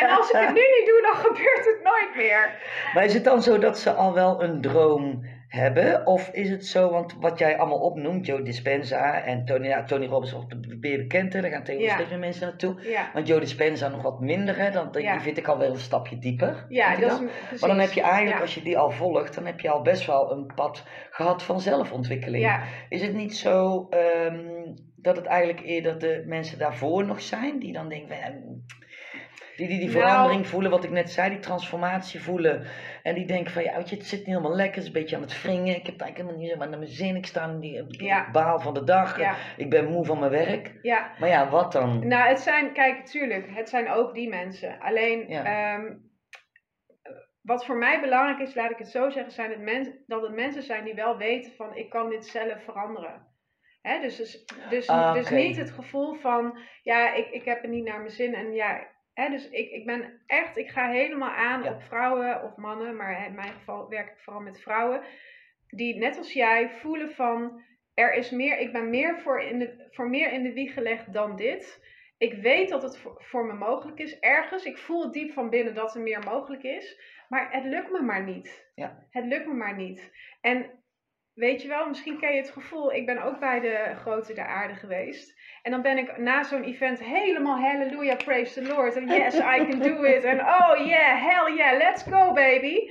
en 0.00 0.08
als 0.08 0.30
ik 0.30 0.40
het 0.40 0.54
nu 0.60 0.66
niet 0.76 0.86
doe, 0.86 1.00
dan 1.02 1.14
gebeurt 1.14 1.64
het 1.64 1.80
nooit 1.82 2.16
meer. 2.16 2.60
Maar 2.94 3.04
is 3.04 3.14
het 3.14 3.24
dan 3.24 3.42
zo 3.42 3.58
dat 3.58 3.78
ze 3.78 3.92
al 3.92 4.14
wel 4.14 4.42
een 4.42 4.60
droom 4.60 5.24
hebben? 5.48 6.06
Of 6.06 6.28
is 6.28 6.50
het 6.50 6.66
zo, 6.66 6.90
want 6.90 7.14
wat 7.20 7.38
jij 7.38 7.58
allemaal 7.58 7.78
opnoemt, 7.78 8.26
Joe 8.26 8.42
Dispenza 8.42 9.22
en 9.22 9.44
Tony, 9.44 9.66
ja, 9.66 9.84
Tony 9.84 10.06
Robbins, 10.06 10.46
ben 10.80 10.90
je 10.90 10.96
bekend, 10.96 11.32
hè? 11.32 11.40
daar 11.40 11.50
gaan 11.50 11.64
tegenwoordig 11.64 11.96
steeds 11.96 12.10
meer 12.10 12.18
mensen 12.18 12.46
naartoe. 12.46 12.90
Ja. 12.90 13.10
Want 13.14 13.26
Joe 13.26 13.40
Dispenza 13.40 13.88
nog 13.88 14.02
wat 14.02 14.20
minder, 14.20 14.56
hè? 14.56 14.70
Dan, 14.70 14.92
die 14.92 15.20
vind 15.20 15.38
ik 15.38 15.48
al 15.48 15.58
wel 15.58 15.70
een 15.70 15.78
stapje 15.78 16.18
dieper. 16.18 16.66
Ja, 16.68 16.96
dat 16.96 17.22
is, 17.52 17.60
maar 17.60 17.68
dan 17.68 17.78
heb 17.78 17.92
je 17.92 18.02
eigenlijk, 18.02 18.40
als 18.40 18.54
je 18.54 18.62
die 18.62 18.78
al 18.78 18.90
volgt, 18.90 19.34
dan 19.34 19.46
heb 19.46 19.60
je 19.60 19.70
al 19.70 19.82
best 19.82 20.06
wel 20.06 20.32
een 20.32 20.52
pad 20.54 20.84
gehad 21.10 21.42
van 21.42 21.60
zelfontwikkeling. 21.60 22.60
Is 22.88 23.02
het 23.02 23.14
niet 23.14 23.36
zo 23.36 23.88
um, 23.90 24.74
dat 24.96 25.16
het 25.16 25.26
eigenlijk 25.26 25.66
eerder 25.66 25.98
de 25.98 26.22
mensen 26.26 26.58
daarvoor 26.58 27.04
nog 27.04 27.22
zijn, 27.22 27.58
die 27.58 27.72
dan 27.72 27.88
denken, 27.88 28.64
die 29.56 29.68
die, 29.68 29.78
die 29.78 29.88
nou. 29.88 30.00
verandering 30.00 30.46
voelen, 30.46 30.70
wat 30.70 30.84
ik 30.84 30.90
net 30.90 31.10
zei, 31.10 31.30
die 31.30 31.38
transformatie 31.38 32.22
voelen. 32.22 32.66
En 33.02 33.14
die 33.14 33.26
denken 33.26 33.52
van, 33.52 33.62
ja, 33.62 33.76
weet 33.76 33.88
je, 33.88 33.96
het 33.96 34.06
zit 34.06 34.18
niet 34.18 34.28
helemaal 34.36 34.56
lekker, 34.56 34.74
het 34.74 34.82
is 34.82 34.86
een 34.86 35.00
beetje 35.00 35.16
aan 35.16 35.22
het 35.22 35.42
wringen. 35.42 35.76
Ik 35.76 35.86
heb 35.86 36.00
eigenlijk 36.00 36.16
helemaal 36.16 36.40
niet 36.40 36.50
zo 36.50 36.58
naar 36.58 36.78
mijn 36.78 36.90
zin. 36.90 37.16
Ik 37.16 37.26
sta 37.26 37.48
in 37.48 37.60
die, 37.60 38.30
baal 38.32 38.60
van 38.60 38.74
de 38.74 38.84
dag. 38.84 39.18
Ik 39.56 39.70
ben 39.70 39.90
moe 39.90 40.04
van 40.04 40.18
mijn 40.18 40.30
werk. 40.30 40.78
Ja. 40.82 41.10
Maar 41.18 41.28
ja, 41.28 41.48
wat 41.48 41.72
dan? 41.72 42.08
Nou, 42.08 42.28
het 42.28 42.40
zijn, 42.40 42.72
kijk, 42.72 43.06
tuurlijk, 43.06 43.46
het 43.54 43.68
zijn 43.68 43.90
ook 43.90 44.14
die 44.14 44.28
mensen. 44.28 44.80
Alleen, 44.80 45.28
ehm, 45.28 45.94
wat 47.42 47.64
voor 47.64 47.76
mij 47.76 48.00
belangrijk 48.00 48.48
is, 48.48 48.54
laat 48.54 48.70
ik 48.70 48.78
het 48.78 48.88
zo 48.88 49.10
zeggen, 49.10 49.32
zijn 49.32 49.50
het 49.50 49.60
mens, 49.60 49.88
dat 50.06 50.22
het 50.22 50.34
mensen 50.34 50.62
zijn 50.62 50.84
die 50.84 50.94
wel 50.94 51.16
weten 51.16 51.52
van, 51.52 51.76
ik 51.76 51.90
kan 51.90 52.08
dit 52.08 52.26
zelf 52.26 52.64
veranderen. 52.64 53.34
Hè, 53.82 54.00
dus, 54.00 54.16
dus, 54.16 54.44
dus, 54.70 54.88
ah, 54.88 55.14
dus 55.14 55.30
niet 55.30 55.56
het 55.56 55.70
gevoel 55.70 56.14
van, 56.14 56.58
ja, 56.82 57.14
ik, 57.14 57.30
ik 57.30 57.44
heb 57.44 57.62
het 57.62 57.70
niet 57.70 57.84
naar 57.84 57.98
mijn 57.98 58.10
zin 58.10 58.34
en 58.34 58.52
ja, 58.52 58.86
dus 59.16 59.48
ik, 59.48 59.70
ik 59.70 59.86
ben 59.86 60.22
echt, 60.26 60.56
ik 60.56 60.70
ga 60.70 60.90
helemaal 60.90 61.30
aan 61.30 61.68
op 61.68 61.82
vrouwen 61.82 62.42
of 62.42 62.56
mannen, 62.56 62.96
maar 62.96 63.26
in 63.26 63.34
mijn 63.34 63.52
geval 63.52 63.88
werk 63.88 64.08
ik 64.08 64.18
vooral 64.18 64.42
met 64.42 64.60
vrouwen, 64.60 65.02
die 65.68 65.96
net 65.96 66.16
als 66.16 66.32
jij 66.32 66.70
voelen 66.70 67.14
van, 67.14 67.62
er 67.94 68.14
is 68.14 68.30
meer, 68.30 68.58
ik 68.58 68.72
ben 68.72 68.90
meer 68.90 69.20
voor, 69.20 69.42
in 69.42 69.58
de, 69.58 69.88
voor 69.90 70.08
meer 70.08 70.32
in 70.32 70.42
de 70.42 70.52
wieg 70.52 70.74
gelegd 70.74 71.12
dan 71.12 71.36
dit. 71.36 71.84
Ik 72.18 72.34
weet 72.34 72.68
dat 72.68 72.82
het 72.82 72.98
voor, 72.98 73.22
voor 73.22 73.46
me 73.46 73.52
mogelijk 73.52 73.98
is 73.98 74.18
ergens. 74.18 74.64
Ik 74.64 74.78
voel 74.78 75.12
diep 75.12 75.32
van 75.32 75.50
binnen 75.50 75.74
dat 75.74 75.94
er 75.94 76.00
meer 76.00 76.24
mogelijk 76.24 76.62
is. 76.62 77.00
Maar 77.28 77.52
het 77.52 77.64
lukt 77.64 77.90
me 77.90 78.02
maar 78.02 78.24
niet. 78.24 78.70
Ja. 78.74 79.06
Het 79.10 79.24
lukt 79.24 79.46
me 79.46 79.54
maar 79.54 79.76
niet. 79.76 80.12
En 80.40 80.70
weet 81.34 81.62
je 81.62 81.68
wel, 81.68 81.88
misschien 81.88 82.18
ken 82.18 82.32
je 82.34 82.40
het 82.40 82.50
gevoel. 82.50 82.92
Ik 82.92 83.06
ben 83.06 83.22
ook 83.22 83.38
bij 83.38 83.60
de 83.60 83.94
grote 83.96 84.34
der 84.34 84.46
aarde 84.46 84.74
geweest. 84.74 85.35
En 85.66 85.72
dan 85.72 85.82
ben 85.82 85.98
ik 85.98 86.18
na 86.18 86.42
zo'n 86.42 86.64
event 86.64 87.04
helemaal 87.04 87.58
hallelujah, 87.58 88.16
praise 88.16 88.60
the 88.60 88.66
Lord. 88.66 88.96
En 88.96 89.06
yes, 89.18 89.34
I 89.34 89.66
can 89.68 89.78
do 89.78 90.02
it. 90.02 90.24
En 90.24 90.40
oh 90.40 90.86
yeah, 90.86 91.22
hell 91.22 91.54
yeah, 91.54 91.78
let's 91.78 92.02
go 92.02 92.32
baby. 92.32 92.90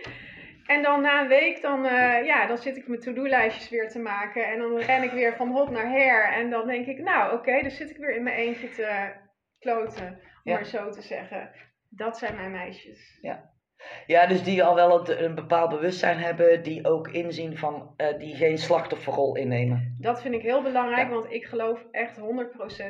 En 0.65 0.81
dan 0.81 1.01
na 1.01 1.21
een 1.21 1.27
week, 1.27 1.61
dan, 1.61 1.85
uh, 1.85 2.25
ja, 2.25 2.45
dan 2.47 2.57
zit 2.57 2.77
ik 2.77 2.87
mijn 2.87 2.99
to-do-lijstjes 2.99 3.69
weer 3.69 3.89
te 3.89 3.99
maken. 3.99 4.47
En 4.47 4.59
dan 4.59 4.77
ren 4.77 5.03
ik 5.03 5.11
weer 5.11 5.35
van 5.35 5.51
hot 5.51 5.71
naar 5.71 5.89
her. 5.89 6.33
En 6.33 6.49
dan 6.49 6.67
denk 6.67 6.85
ik, 6.85 6.99
nou 6.99 7.25
oké, 7.25 7.35
okay, 7.35 7.61
dan 7.61 7.71
zit 7.71 7.89
ik 7.89 7.97
weer 7.97 8.15
in 8.15 8.23
mijn 8.23 8.35
eentje 8.35 8.69
te 8.69 9.13
kloten. 9.59 10.19
Om 10.43 10.53
maar 10.53 10.65
zo 10.65 10.89
te 10.89 11.01
zeggen. 11.01 11.51
Dat 11.89 12.17
zijn 12.17 12.35
mijn 12.35 12.51
meisjes. 12.51 13.17
Ja. 13.21 13.53
Ja, 14.05 14.27
dus 14.27 14.43
die 14.43 14.63
al 14.63 14.75
wel 14.75 15.09
een 15.09 15.35
bepaald 15.35 15.69
bewustzijn 15.69 16.17
hebben, 16.17 16.63
die 16.63 16.87
ook 16.87 17.07
inzien 17.07 17.57
van, 17.57 17.93
uh, 17.97 18.19
die 18.19 18.35
geen 18.35 18.57
slachtofferrol 18.57 19.35
innemen. 19.35 19.95
Dat 19.99 20.21
vind 20.21 20.33
ik 20.35 20.41
heel 20.41 20.61
belangrijk, 20.61 21.09
want 21.09 21.31
ik 21.31 21.45
geloof 21.45 21.85
echt 21.91 22.17
100% 22.17 22.21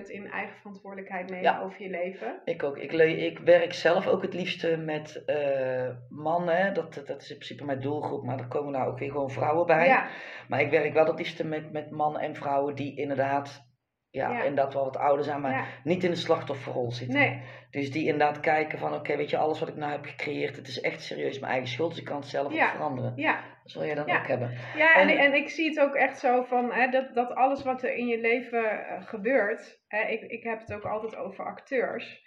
in 0.08 0.32
eigen 0.32 0.56
verantwoordelijkheid 0.58 1.30
nemen 1.30 1.60
over 1.62 1.82
je 1.82 1.90
leven. 1.90 2.42
Ik 2.46 2.64
ook. 2.64 2.78
Ik, 2.78 2.92
ik 2.92 3.40
werk 3.40 3.74
zelf 3.74 4.08
ook 4.08 4.22
het 4.22 4.34
liefste 4.34 4.78
met 4.78 5.24
uh, 5.28 5.90
mannen, 6.10 6.74
dat, 6.74 6.94
dat 7.06 7.22
is 7.22 7.30
in 7.30 7.36
principe 7.36 7.66
mijn 7.66 7.80
doelgroep, 7.82 8.24
maar 8.24 8.40
er 8.40 8.48
komen 8.48 8.72
nou 8.72 8.92
ook 8.92 9.00
weer 9.00 9.12
gewoon 9.12 9.32
vrouwen 9.32 9.66
bij. 9.66 9.88
Ja. 9.88 10.08
Maar 10.48 10.62
ik 10.62 10.70
werk 10.70 10.94
wel 10.94 11.06
het 11.06 11.18
liefste 11.18 11.46
met, 11.46 11.72
met 11.72 11.92
mannen 11.92 12.22
en 12.22 12.36
vrouwen 12.36 12.76
die 12.76 12.96
inderdaad 12.98 13.65
ja, 14.16 14.44
inderdaad 14.44 14.74
wel 14.74 14.84
wat 14.84 14.98
ouder 14.98 15.26
zijn, 15.26 15.42
maar 15.42 15.80
niet 15.84 16.04
in 16.04 16.10
de 16.10 16.16
slachtofferrol 16.16 16.92
zitten. 16.92 17.20
Nee. 17.20 17.42
Dus 17.72 17.92
die 17.92 18.04
inderdaad 18.04 18.40
kijken 18.40 18.80
van, 18.80 18.94
oké, 18.94 19.18
weet 19.18 19.30
je, 19.30 19.38
alles 19.38 19.60
wat 19.60 19.70
ik 19.70 19.76
nou 19.76 19.92
heb 19.92 20.06
gecreëerd, 20.06 20.56
het 20.56 20.68
is 20.68 20.82
echt 20.82 21.02
serieus 21.02 21.40
mijn 21.40 21.52
eigen 21.52 21.70
schuld, 21.70 21.90
dus 21.90 22.00
ik 22.00 22.06
kan 22.06 22.16
het 22.16 22.28
zelf 22.28 22.54
ook 22.54 22.70
veranderen. 22.70 23.14
Ja. 23.16 23.34
Dat 23.34 23.72
zul 23.72 23.84
je 23.84 23.96
dan 23.96 24.10
ook 24.10 24.28
hebben. 24.28 24.58
Ja, 24.76 24.96
en, 24.96 25.10
en, 25.10 25.34
ik 25.34 25.50
zie 25.50 25.70
het 25.70 25.80
ook 25.80 25.96
echt 25.96 26.20
zo 26.20 26.44
van, 26.44 26.72
hè, 26.72 26.90
dat, 26.90 27.16
dat 27.16 27.36
alles 27.36 27.64
wat 27.64 27.84
er 27.84 27.96
in 27.96 28.08
je 28.08 28.20
leven 28.20 28.88
eh, 28.88 29.08
gebeurt, 29.08 29.82
hè, 29.88 30.02
ik, 30.02 30.22
ik 30.22 30.44
heb 30.44 30.60
het 30.60 30.74
ook 30.74 30.86
altijd 30.86 31.16
over 31.16 31.46
acteurs. 31.46 32.24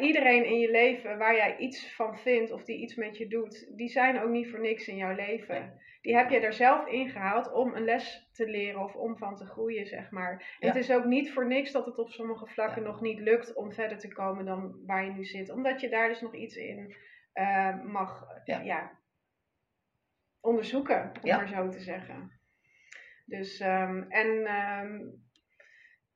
Iedereen 0.00 0.44
in 0.44 0.58
je 0.58 0.70
leven 0.70 1.18
waar 1.18 1.34
jij 1.34 1.56
iets 1.56 1.94
van 1.94 2.18
vindt 2.18 2.52
of 2.52 2.64
die 2.64 2.78
iets 2.78 2.94
met 2.94 3.16
je 3.16 3.26
doet, 3.26 3.72
die 3.76 3.88
zijn 3.88 4.20
ook 4.20 4.30
niet 4.30 4.50
voor 4.50 4.60
niks 4.60 4.88
in 4.88 4.96
jouw 4.96 5.14
leven. 5.14 5.80
Die 6.00 6.16
heb 6.16 6.30
je 6.30 6.40
er 6.40 6.52
zelf 6.52 6.86
ingehaald 6.86 7.52
om 7.52 7.74
een 7.74 7.84
les 7.84 8.28
te 8.32 8.48
leren 8.48 8.80
of 8.80 8.94
om 8.94 9.16
van 9.16 9.36
te 9.36 9.44
groeien, 9.44 9.86
zeg 9.86 10.10
maar. 10.10 10.56
Het 10.58 10.76
is 10.76 10.90
ook 10.90 11.04
niet 11.04 11.32
voor 11.32 11.46
niks 11.46 11.72
dat 11.72 11.86
het 11.86 11.98
op 11.98 12.10
sommige 12.10 12.46
vlakken 12.46 12.82
nog 12.82 13.00
niet 13.00 13.18
lukt 13.18 13.54
om 13.54 13.72
verder 13.72 13.98
te 13.98 14.08
komen 14.08 14.44
dan 14.44 14.82
waar 14.86 15.04
je 15.04 15.10
nu 15.10 15.24
zit. 15.24 15.50
Omdat 15.50 15.80
je 15.80 15.88
daar 15.88 16.08
dus 16.08 16.20
nog 16.20 16.34
iets 16.34 16.56
in 16.56 16.96
uh, 17.34 17.82
mag 17.82 18.26
ja. 18.44 18.98
onderzoeken, 20.40 21.12
om 21.22 21.28
maar 21.28 21.48
zo 21.48 21.68
te 21.68 21.80
zeggen. 21.80 22.40
Dus, 23.24 23.60
um, 23.60 24.02
en 24.08 24.28
um, 24.54 25.22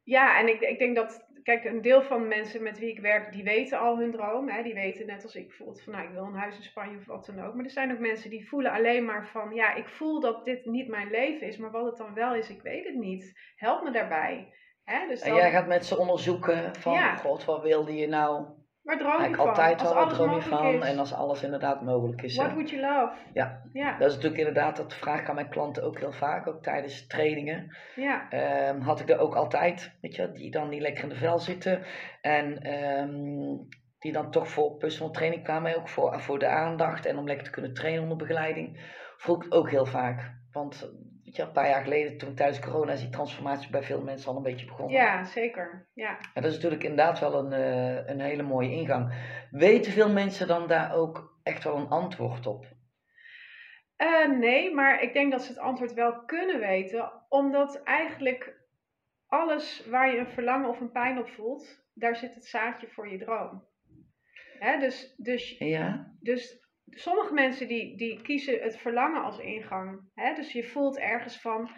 ja, 0.02 0.38
en 0.38 0.48
ik, 0.48 0.60
ik 0.60 0.78
denk 0.78 0.96
dat 0.96 1.26
kijk, 1.44 1.64
een 1.64 1.82
deel 1.82 2.02
van 2.02 2.20
de 2.20 2.28
mensen 2.28 2.62
met 2.62 2.78
wie 2.78 2.90
ik 2.90 3.00
werk, 3.00 3.32
die 3.32 3.44
weten 3.44 3.78
al 3.78 3.98
hun 3.98 4.10
droom. 4.10 4.48
Hè? 4.48 4.62
Die 4.62 4.74
weten 4.74 5.06
net 5.06 5.22
als 5.22 5.34
ik 5.34 5.46
bijvoorbeeld 5.46 5.82
van, 5.82 5.92
nou, 5.92 6.04
ik 6.04 6.12
wil 6.12 6.24
een 6.24 6.34
huis 6.34 6.56
in 6.56 6.62
Spanje 6.62 6.96
of 6.96 7.06
wat 7.06 7.26
dan 7.26 7.44
ook. 7.44 7.54
Maar 7.54 7.64
er 7.64 7.70
zijn 7.70 7.92
ook 7.92 7.98
mensen 7.98 8.30
die 8.30 8.48
voelen 8.48 8.72
alleen 8.72 9.04
maar 9.04 9.26
van, 9.26 9.54
ja, 9.54 9.74
ik 9.74 9.88
voel 9.88 10.20
dat 10.20 10.44
dit 10.44 10.64
niet 10.64 10.88
mijn 10.88 11.10
leven 11.10 11.46
is. 11.46 11.56
Maar 11.56 11.70
wat 11.70 11.84
het 11.84 11.96
dan 11.96 12.14
wel 12.14 12.34
is, 12.34 12.50
ik 12.50 12.62
weet 12.62 12.84
het 12.84 12.94
niet. 12.94 13.32
Help 13.56 13.82
me 13.82 13.90
daarbij. 13.90 14.52
Hè? 14.84 15.06
Dus 15.08 15.20
dan... 15.20 15.28
En 15.28 15.36
jij 15.36 15.50
gaat 15.50 15.66
met 15.66 15.86
ze 15.86 15.98
onderzoeken 15.98 16.74
van, 16.74 16.92
ja. 16.92 17.16
god, 17.16 17.44
wat 17.44 17.62
wilde 17.62 17.94
je 17.94 18.06
nou? 18.06 18.46
Waar 18.84 18.98
droom 18.98 19.22
je 19.22 19.34
van? 19.34 19.48
altijd 19.48 19.82
wel 19.82 19.94
wat 19.94 20.14
droom 20.14 20.34
je 20.34 20.42
van. 20.42 20.82
En 20.82 20.98
als 20.98 21.14
alles 21.14 21.42
inderdaad 21.42 21.82
mogelijk 21.82 22.22
is. 22.22 22.36
What 22.36 22.52
would 22.52 22.70
you 22.70 22.82
love? 22.82 23.12
Ja. 23.32 23.62
ja, 23.72 23.98
dat 23.98 24.08
is 24.08 24.14
natuurlijk 24.14 24.46
inderdaad, 24.46 24.76
dat 24.76 24.94
vraag 24.94 25.20
ik 25.20 25.28
aan 25.28 25.34
mijn 25.34 25.48
klanten 25.48 25.82
ook 25.82 25.98
heel 25.98 26.12
vaak, 26.12 26.46
ook 26.46 26.62
tijdens 26.62 27.06
trainingen. 27.06 27.76
Ja. 27.94 28.28
Um, 28.68 28.80
had 28.80 29.00
ik 29.00 29.10
er 29.10 29.18
ook 29.18 29.34
altijd, 29.34 29.96
weet 30.00 30.14
je, 30.14 30.32
die 30.32 30.50
dan 30.50 30.68
niet 30.68 30.80
lekker 30.80 31.02
in 31.02 31.08
de 31.08 31.16
vel 31.16 31.38
zitten. 31.38 31.82
En 32.20 32.72
um, 32.72 33.68
die 33.98 34.12
dan 34.12 34.30
toch 34.30 34.48
voor 34.48 34.76
personal 34.76 35.12
training 35.12 35.44
kwamen, 35.44 35.76
ook 35.76 35.88
voor, 35.88 36.20
voor 36.20 36.38
de 36.38 36.48
aandacht 36.48 37.06
en 37.06 37.18
om 37.18 37.26
lekker 37.26 37.44
te 37.44 37.50
kunnen 37.50 37.74
trainen 37.74 38.02
onder 38.02 38.16
begeleiding. 38.16 38.80
Vroeg 39.16 39.44
ik 39.44 39.54
ook 39.54 39.70
heel 39.70 39.86
vaak. 39.86 40.32
Want 40.52 40.92
weet 41.34 41.42
je, 41.42 41.52
een 41.52 41.62
paar 41.62 41.70
jaar 41.70 41.82
geleden, 41.82 42.18
toen 42.18 42.34
tijdens 42.34 42.60
corona, 42.60 42.92
is 42.92 43.00
die 43.00 43.10
transformatie 43.10 43.70
bij 43.70 43.82
veel 43.82 44.00
mensen 44.00 44.30
al 44.30 44.36
een 44.36 44.42
beetje 44.42 44.66
begonnen. 44.66 44.96
Ja, 44.96 45.24
zeker. 45.24 45.88
Ja. 45.94 46.18
En 46.34 46.42
dat 46.42 46.50
is 46.50 46.54
natuurlijk 46.54 46.82
inderdaad 46.82 47.18
wel 47.18 47.34
een, 47.44 47.60
uh, 47.60 48.08
een 48.08 48.20
hele 48.20 48.42
mooie 48.42 48.70
ingang. 48.70 49.14
Weten 49.50 49.92
veel 49.92 50.12
mensen 50.12 50.46
dan 50.46 50.68
daar 50.68 50.94
ook 50.94 51.38
echt 51.42 51.64
wel 51.64 51.76
een 51.76 51.88
antwoord 51.88 52.46
op? 52.46 52.66
Uh, 53.96 54.38
nee, 54.38 54.74
maar 54.74 55.02
ik 55.02 55.12
denk 55.12 55.32
dat 55.32 55.42
ze 55.42 55.48
het 55.48 55.60
antwoord 55.60 55.94
wel 55.94 56.24
kunnen 56.24 56.60
weten, 56.60 57.12
omdat 57.28 57.82
eigenlijk 57.82 58.62
alles 59.26 59.86
waar 59.86 60.12
je 60.12 60.18
een 60.18 60.32
verlangen 60.32 60.68
of 60.68 60.80
een 60.80 60.92
pijn 60.92 61.18
op 61.18 61.28
voelt, 61.28 61.84
daar 61.94 62.16
zit 62.16 62.34
het 62.34 62.46
zaadje 62.46 62.88
voor 62.88 63.08
je 63.08 63.18
droom. 63.18 63.64
Hè, 64.58 64.78
dus, 64.78 65.14
dus, 65.16 65.58
ja. 65.58 66.14
dus 66.20 66.63
sommige 66.90 67.34
mensen 67.34 67.68
die, 67.68 67.96
die 67.96 68.22
kiezen 68.22 68.60
het 68.60 68.78
verlangen 68.78 69.22
als 69.22 69.38
ingang. 69.38 70.00
Hè? 70.14 70.34
Dus 70.34 70.52
je 70.52 70.64
voelt 70.64 70.98
ergens 70.98 71.40
van, 71.40 71.70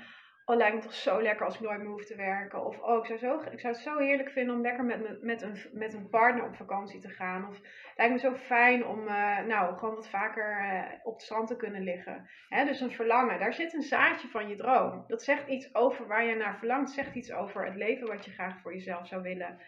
oh 0.44 0.56
lijkt 0.56 0.74
me 0.74 0.82
toch 0.82 0.94
zo 0.94 1.22
lekker 1.22 1.46
als 1.46 1.54
ik 1.54 1.60
nooit 1.60 1.78
meer 1.78 1.88
hoef 1.88 2.04
te 2.04 2.16
werken. 2.16 2.64
Of 2.64 2.78
oh, 2.78 2.98
ik 2.98 3.06
zou, 3.06 3.18
zo, 3.18 3.50
ik 3.50 3.60
zou 3.60 3.72
het 3.72 3.82
zo 3.82 3.98
heerlijk 3.98 4.30
vinden 4.30 4.54
om 4.54 4.60
lekker 4.60 4.84
met, 4.84 5.22
met, 5.22 5.42
een, 5.42 5.56
met 5.72 5.94
een 5.94 6.08
partner 6.08 6.44
op 6.44 6.56
vakantie 6.56 7.00
te 7.00 7.08
gaan. 7.08 7.48
Of 7.48 7.60
lijkt 7.96 8.12
me 8.12 8.18
zo 8.18 8.34
fijn 8.34 8.86
om 8.86 9.00
uh, 9.08 9.38
nou, 9.38 9.78
gewoon 9.78 9.94
wat 9.94 10.08
vaker 10.08 10.60
uh, 10.60 10.82
op 11.02 11.12
het 11.12 11.22
strand 11.22 11.48
te 11.48 11.56
kunnen 11.56 11.82
liggen. 11.82 12.28
Hè? 12.48 12.64
Dus 12.64 12.80
een 12.80 12.90
verlangen, 12.90 13.38
daar 13.38 13.54
zit 13.54 13.74
een 13.74 13.82
zaadje 13.82 14.28
van 14.28 14.48
je 14.48 14.56
droom. 14.56 15.04
Dat 15.06 15.22
zegt 15.22 15.48
iets 15.48 15.74
over 15.74 16.06
waar 16.06 16.24
je 16.24 16.34
naar 16.34 16.58
verlangt. 16.58 16.90
zegt 16.90 17.14
iets 17.14 17.32
over 17.32 17.64
het 17.64 17.74
leven 17.74 18.06
wat 18.06 18.24
je 18.24 18.30
graag 18.30 18.60
voor 18.60 18.74
jezelf 18.74 19.06
zou 19.06 19.22
willen. 19.22 19.58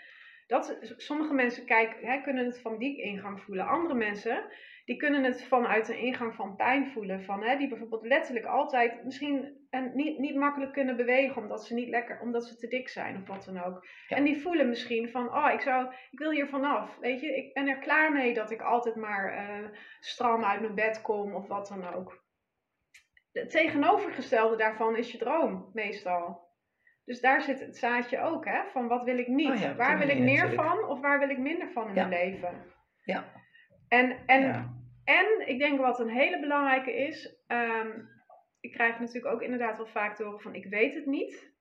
Dat, 0.48 0.94
sommige 0.96 1.34
mensen 1.34 1.64
kijken, 1.64 2.06
hè, 2.06 2.20
kunnen 2.20 2.44
het 2.44 2.60
van 2.60 2.78
die 2.78 3.02
ingang 3.02 3.40
voelen. 3.40 3.66
Andere 3.66 3.94
mensen 3.94 4.44
die 4.84 4.96
kunnen 4.96 5.24
het 5.24 5.44
vanuit 5.44 5.86
de 5.86 5.98
ingang 5.98 6.34
van 6.34 6.56
pijn 6.56 6.90
voelen. 6.90 7.24
Van, 7.24 7.42
hè, 7.42 7.56
die 7.56 7.68
bijvoorbeeld 7.68 8.06
letterlijk 8.06 8.46
altijd 8.46 9.04
misschien 9.04 9.66
en 9.70 9.90
niet, 9.94 10.18
niet 10.18 10.34
makkelijk 10.34 10.72
kunnen 10.72 10.96
bewegen 10.96 11.42
omdat 11.42 11.66
ze 11.66 11.74
niet 11.74 11.88
lekker, 11.88 12.20
omdat 12.20 12.44
ze 12.44 12.56
te 12.56 12.68
dik 12.68 12.88
zijn 12.88 13.16
of 13.16 13.26
wat 13.26 13.44
dan 13.44 13.64
ook. 13.64 13.86
En 14.08 14.24
die 14.24 14.40
voelen 14.40 14.68
misschien 14.68 15.08
van, 15.08 15.34
oh, 15.34 15.50
ik, 15.52 15.60
zou, 15.60 15.94
ik 16.10 16.18
wil 16.18 16.30
hier 16.30 16.48
vanaf. 16.48 16.98
Weet 17.00 17.20
je, 17.20 17.36
ik 17.36 17.52
ben 17.52 17.68
er 17.68 17.78
klaar 17.78 18.12
mee 18.12 18.34
dat 18.34 18.50
ik 18.50 18.62
altijd 18.62 18.94
maar 18.94 19.32
uh, 19.32 19.68
stram 20.00 20.44
uit 20.44 20.60
mijn 20.60 20.74
bed 20.74 21.00
kom 21.00 21.34
of 21.34 21.46
wat 21.46 21.68
dan 21.68 21.94
ook. 21.94 22.24
Het 23.32 23.50
tegenovergestelde 23.50 24.56
daarvan 24.56 24.96
is 24.96 25.12
je 25.12 25.18
droom, 25.18 25.70
meestal. 25.72 26.47
Dus 27.08 27.20
daar 27.20 27.42
zit 27.42 27.60
het 27.60 27.76
zaadje 27.76 28.20
ook, 28.20 28.44
hè? 28.44 28.60
Van 28.72 28.88
wat 28.88 29.04
wil 29.04 29.18
ik 29.18 29.28
niet? 29.28 29.50
Oh 29.50 29.76
waar 29.76 29.98
wil 29.98 30.08
ik 30.08 30.18
meer 30.18 30.52
van 30.52 30.84
of 30.84 31.00
waar 31.00 31.18
wil 31.18 31.28
ik 31.28 31.38
minder 31.38 31.70
van 31.70 31.88
in 31.88 31.94
mijn 31.94 32.08
leven? 32.08 32.64
Ja. 33.04 33.24
En, 33.88 34.16
en 34.26 34.76
en 35.08 35.48
ik 35.48 35.58
denk 35.58 35.80
wat 35.80 36.00
een 36.00 36.10
hele 36.10 36.40
belangrijke 36.40 36.96
is, 36.96 37.44
um, 37.46 38.08
ik 38.60 38.72
krijg 38.72 38.98
natuurlijk 38.98 39.34
ook 39.34 39.42
inderdaad 39.42 39.76
wel 39.76 39.86
vaak 39.86 40.16
te 40.16 40.24
horen 40.24 40.40
van 40.40 40.54
ik 40.54 40.64
weet 40.64 40.94
het 40.94 41.06
niet. 41.06 41.56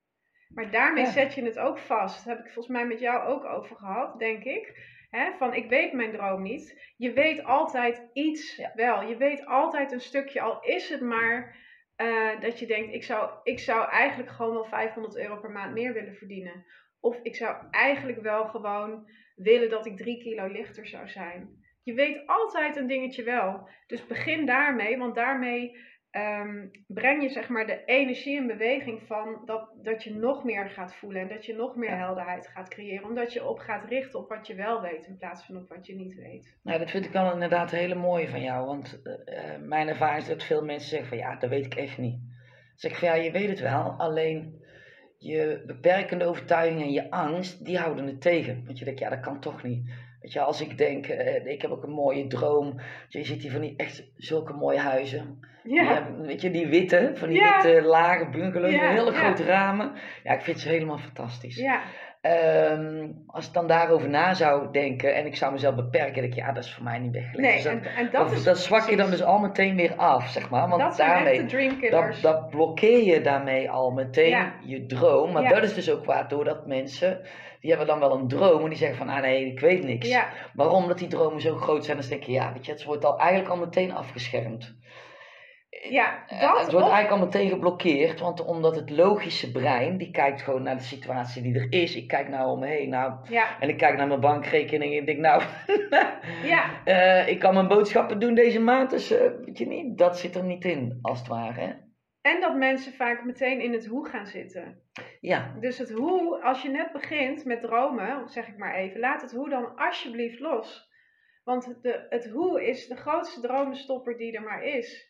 Maar 0.48 0.70
daarmee 0.70 1.06
zet 1.06 1.34
je 1.34 1.44
het 1.44 1.58
ook 1.58 1.78
vast. 1.78 2.24
Daar 2.24 2.36
heb 2.36 2.44
ik 2.44 2.52
volgens 2.52 2.76
mij 2.76 2.86
met 2.86 3.00
jou 3.00 3.26
ook 3.26 3.44
over 3.44 3.76
gehad, 3.76 4.18
denk 4.18 4.44
ik. 4.44 4.96
He, 5.10 5.32
van 5.38 5.54
ik 5.54 5.68
weet 5.68 5.92
mijn 5.92 6.12
droom 6.12 6.42
niet. 6.42 6.92
Je 6.96 7.12
weet 7.12 7.44
altijd 7.44 8.08
iets 8.12 8.62
wel. 8.74 9.02
Je 9.02 9.16
weet 9.16 9.46
altijd 9.46 9.92
een 9.92 10.00
stukje, 10.00 10.40
al 10.40 10.60
is 10.62 10.88
het 10.88 11.00
maar 11.00 11.56
uh, 12.02 12.40
dat 12.40 12.58
je 12.58 12.66
denkt, 12.66 12.94
ik 12.94 13.04
zou, 13.04 13.30
ik 13.42 13.58
zou 13.58 13.90
eigenlijk 13.90 14.30
gewoon 14.30 14.52
wel 14.52 14.64
500 14.64 15.16
euro 15.16 15.36
per 15.36 15.50
maand 15.50 15.72
meer 15.72 15.92
willen 15.92 16.14
verdienen. 16.14 16.64
Of 17.00 17.20
ik 17.22 17.36
zou 17.36 17.56
eigenlijk 17.70 18.20
wel 18.20 18.46
gewoon 18.48 19.10
willen 19.34 19.70
dat 19.70 19.86
ik 19.86 19.96
drie 19.96 20.22
kilo 20.22 20.46
lichter 20.46 20.86
zou 20.86 21.08
zijn. 21.08 21.66
Je 21.82 21.94
weet 21.94 22.26
altijd 22.26 22.76
een 22.76 22.86
dingetje 22.86 23.22
wel. 23.22 23.68
Dus 23.86 24.06
begin 24.06 24.46
daarmee, 24.46 24.98
want 24.98 25.14
daarmee 25.14 25.76
um, 26.12 26.70
breng 26.86 27.22
je 27.22 27.28
zeg 27.28 27.48
maar 27.48 27.66
de 27.66 27.84
energie 27.84 28.36
in 28.36 28.46
beweging 28.46 29.02
van 29.02 29.42
dat, 29.44 29.70
dat 29.82 30.04
je 30.04 30.14
nog 30.14 30.44
meer 30.44 30.70
gaat 30.70 30.94
voelen 30.94 31.22
en 31.22 31.28
dat 31.28 31.46
je 31.46 31.54
nog 31.54 31.76
meer 31.76 31.96
helderheid 31.96 32.48
gaat 32.48 32.68
creëren. 32.68 33.08
Omdat 33.08 33.32
je 33.32 33.44
op 33.44 33.58
gaat 33.58 33.84
richten 33.84 34.18
op 34.18 34.28
wat 34.28 34.46
je 34.46 34.54
wel 34.54 34.80
weet 34.80 35.06
in 35.06 35.16
plaats 35.16 35.46
van 35.46 35.56
op 35.56 35.68
wat 35.68 35.86
je 35.86 35.94
niet 35.94 36.14
weet. 36.14 36.56
Nou, 36.62 36.78
dat 36.78 36.90
vind 36.90 37.04
ik 37.04 37.12
wel 37.12 37.32
inderdaad 37.32 37.70
hele 37.70 37.94
mooie 37.94 38.28
van 38.28 38.42
jou. 38.42 38.66
Want 38.66 39.00
uh, 39.04 39.14
mijn 39.60 39.88
ervaring 39.88 40.22
is 40.22 40.28
dat 40.28 40.42
veel 40.42 40.64
mensen 40.64 40.88
zeggen 40.88 41.08
van 41.08 41.18
ja, 41.18 41.36
dat 41.36 41.50
weet 41.50 41.66
ik 41.66 41.74
echt 41.74 41.98
niet. 41.98 42.20
Zeg 42.74 42.90
ik 42.90 42.96
van 42.96 43.08
ja, 43.08 43.14
je 43.14 43.30
weet 43.30 43.48
het 43.48 43.60
wel, 43.60 43.90
alleen 43.90 44.62
je 45.18 45.62
beperkende 45.66 46.24
overtuiging 46.24 46.82
en 46.82 46.92
je 46.92 47.10
angst, 47.10 47.64
die 47.64 47.78
houden 47.78 48.06
het 48.06 48.20
tegen. 48.20 48.64
Want 48.64 48.78
je 48.78 48.84
denkt, 48.84 49.00
ja, 49.00 49.08
dat 49.08 49.20
kan 49.20 49.40
toch 49.40 49.62
niet. 49.62 49.90
Weet 50.20 50.32
je, 50.32 50.40
als 50.40 50.60
ik 50.60 50.78
denk, 50.78 51.08
uh, 51.08 51.46
ik 51.46 51.62
heb 51.62 51.70
ook 51.70 51.82
een 51.82 51.90
mooie 51.90 52.26
droom. 52.26 52.80
Je 53.08 53.24
ziet 53.24 53.42
hier 53.42 53.50
van 53.50 53.60
die 53.60 53.74
echt 53.76 54.04
zulke 54.16 54.52
mooie 54.52 54.78
huizen. 54.78 55.40
Ja. 55.62 56.14
weet 56.20 56.40
je, 56.40 56.50
die 56.50 56.66
witte, 56.66 57.12
van 57.14 57.28
die 57.28 57.42
witte 57.42 57.82
lage 57.82 58.28
bungalows 58.28 58.74
hele 58.74 59.12
grote 59.12 59.44
ramen. 59.44 59.92
Ja, 60.24 60.32
ik 60.32 60.40
vind 60.40 60.60
ze 60.60 60.68
helemaal 60.68 60.98
fantastisch. 60.98 61.56
Ja. 61.56 61.82
Um, 62.22 63.22
als 63.26 63.46
ik 63.46 63.52
dan 63.52 63.66
daarover 63.66 64.08
na 64.08 64.34
zou 64.34 64.72
denken 64.72 65.14
en 65.14 65.26
ik 65.26 65.36
zou 65.36 65.52
mezelf 65.52 65.74
beperken, 65.74 66.14
denk 66.14 66.26
ik, 66.26 66.34
ja, 66.34 66.52
dat 66.52 66.64
is 66.64 66.74
voor 66.74 66.84
mij 66.84 66.98
niet 66.98 67.12
weggelegd. 67.12 67.40
Nee, 67.40 67.54
dus 67.54 67.62
dat, 67.62 67.72
en, 67.72 67.96
en 67.96 68.08
dat, 68.10 68.30
dat, 68.30 68.44
dat 68.44 68.58
zwak 68.58 68.90
je 68.90 68.96
dan 68.96 69.10
dus 69.10 69.22
al 69.22 69.38
meteen 69.38 69.76
weer 69.76 69.94
af, 69.96 70.28
zeg 70.28 70.50
maar. 70.50 70.68
Want 70.68 70.82
dat 70.82 70.96
daarmee, 70.96 71.90
dat, 71.90 72.18
dat 72.22 72.50
blokkeer 72.50 73.04
je 73.04 73.20
daarmee 73.20 73.70
al 73.70 73.90
meteen 73.90 74.52
je 74.64 74.86
droom. 74.86 75.32
Maar 75.32 75.48
dat 75.48 75.62
is 75.62 75.74
dus 75.74 75.90
ook 75.90 76.04
waardoor 76.04 76.44
dat 76.44 76.66
mensen 76.66 77.20
die 77.60 77.70
hebben 77.70 77.88
dan 77.88 77.98
wel 77.98 78.18
een 78.18 78.28
droom 78.28 78.62
en 78.62 78.68
die 78.68 78.78
zeggen 78.78 78.98
van, 78.98 79.08
ah 79.08 79.20
nee, 79.20 79.46
ik 79.46 79.60
weet 79.60 79.84
niks. 79.84 80.08
Ja. 80.08 80.28
Waarom? 80.54 80.88
Dat 80.88 80.98
die 80.98 81.08
dromen 81.08 81.40
zo 81.40 81.56
groot 81.56 81.84
zijn, 81.84 81.98
dan 81.98 82.08
denk 82.08 82.22
je, 82.22 82.32
ja, 82.32 82.52
weet 82.52 82.66
je, 82.66 82.72
het 82.72 82.84
wordt 82.84 83.04
al 83.04 83.18
eigenlijk 83.18 83.50
al 83.50 83.56
meteen 83.56 83.92
afgeschermd. 83.92 84.76
Ja, 85.82 86.24
eh, 86.26 86.40
dat 86.40 86.60
het 86.60 86.72
wordt 86.72 86.88
eigenlijk 86.88 87.10
al 87.10 87.26
meteen 87.26 87.48
geblokkeerd, 87.48 88.20
want 88.20 88.44
omdat 88.44 88.76
het 88.76 88.90
logische 88.90 89.52
brein, 89.52 89.96
die 89.96 90.10
kijkt 90.10 90.42
gewoon 90.42 90.62
naar 90.62 90.76
de 90.76 90.82
situatie 90.82 91.42
die 91.42 91.54
er 91.54 91.72
is. 91.72 91.96
Ik 91.96 92.08
kijk 92.08 92.28
nou 92.28 92.50
om 92.50 92.58
me 92.58 92.66
heen, 92.66 92.88
nou, 92.88 93.12
ja. 93.28 93.60
en 93.60 93.68
ik 93.68 93.76
kijk 93.76 93.96
naar 93.96 94.06
mijn 94.06 94.20
bankrekening 94.20 94.92
en 94.92 94.98
ik 94.98 95.06
denk, 95.06 95.18
nou, 95.18 95.42
ja. 96.52 96.70
Uh, 96.84 97.28
ik 97.28 97.38
kan 97.38 97.54
mijn 97.54 97.68
boodschappen 97.68 98.18
doen 98.18 98.34
deze 98.34 98.60
maand, 98.60 98.90
dus 98.90 99.12
uh, 99.12 99.18
weet 99.44 99.58
je 99.58 99.66
niet, 99.66 99.98
dat 99.98 100.18
zit 100.18 100.36
er 100.36 100.44
niet 100.44 100.64
in, 100.64 100.98
als 101.02 101.18
het 101.18 101.28
ware. 101.28 101.60
Hè? 101.60 101.72
En 102.20 102.40
dat 102.40 102.56
mensen 102.56 102.92
vaak 102.92 103.24
meteen 103.24 103.60
in 103.60 103.72
het 103.72 103.86
hoe 103.86 104.08
gaan 104.08 104.26
zitten. 104.26 104.82
Ja. 105.20 105.54
Dus 105.60 105.78
het 105.78 105.90
hoe, 105.90 106.42
als 106.42 106.62
je 106.62 106.70
net 106.70 106.92
begint 106.92 107.44
met 107.44 107.60
dromen, 107.60 108.28
zeg 108.28 108.48
ik 108.48 108.56
maar 108.56 108.74
even, 108.74 109.00
laat 109.00 109.22
het 109.22 109.32
hoe 109.32 109.48
dan 109.48 109.76
alsjeblieft 109.76 110.40
los. 110.40 110.88
Want 111.44 111.82
de, 111.82 112.06
het 112.08 112.30
hoe 112.30 112.66
is 112.66 112.86
de 112.86 112.96
grootste 112.96 113.40
dromenstopper 113.40 114.16
die 114.16 114.32
er 114.32 114.42
maar 114.42 114.62
is. 114.62 115.07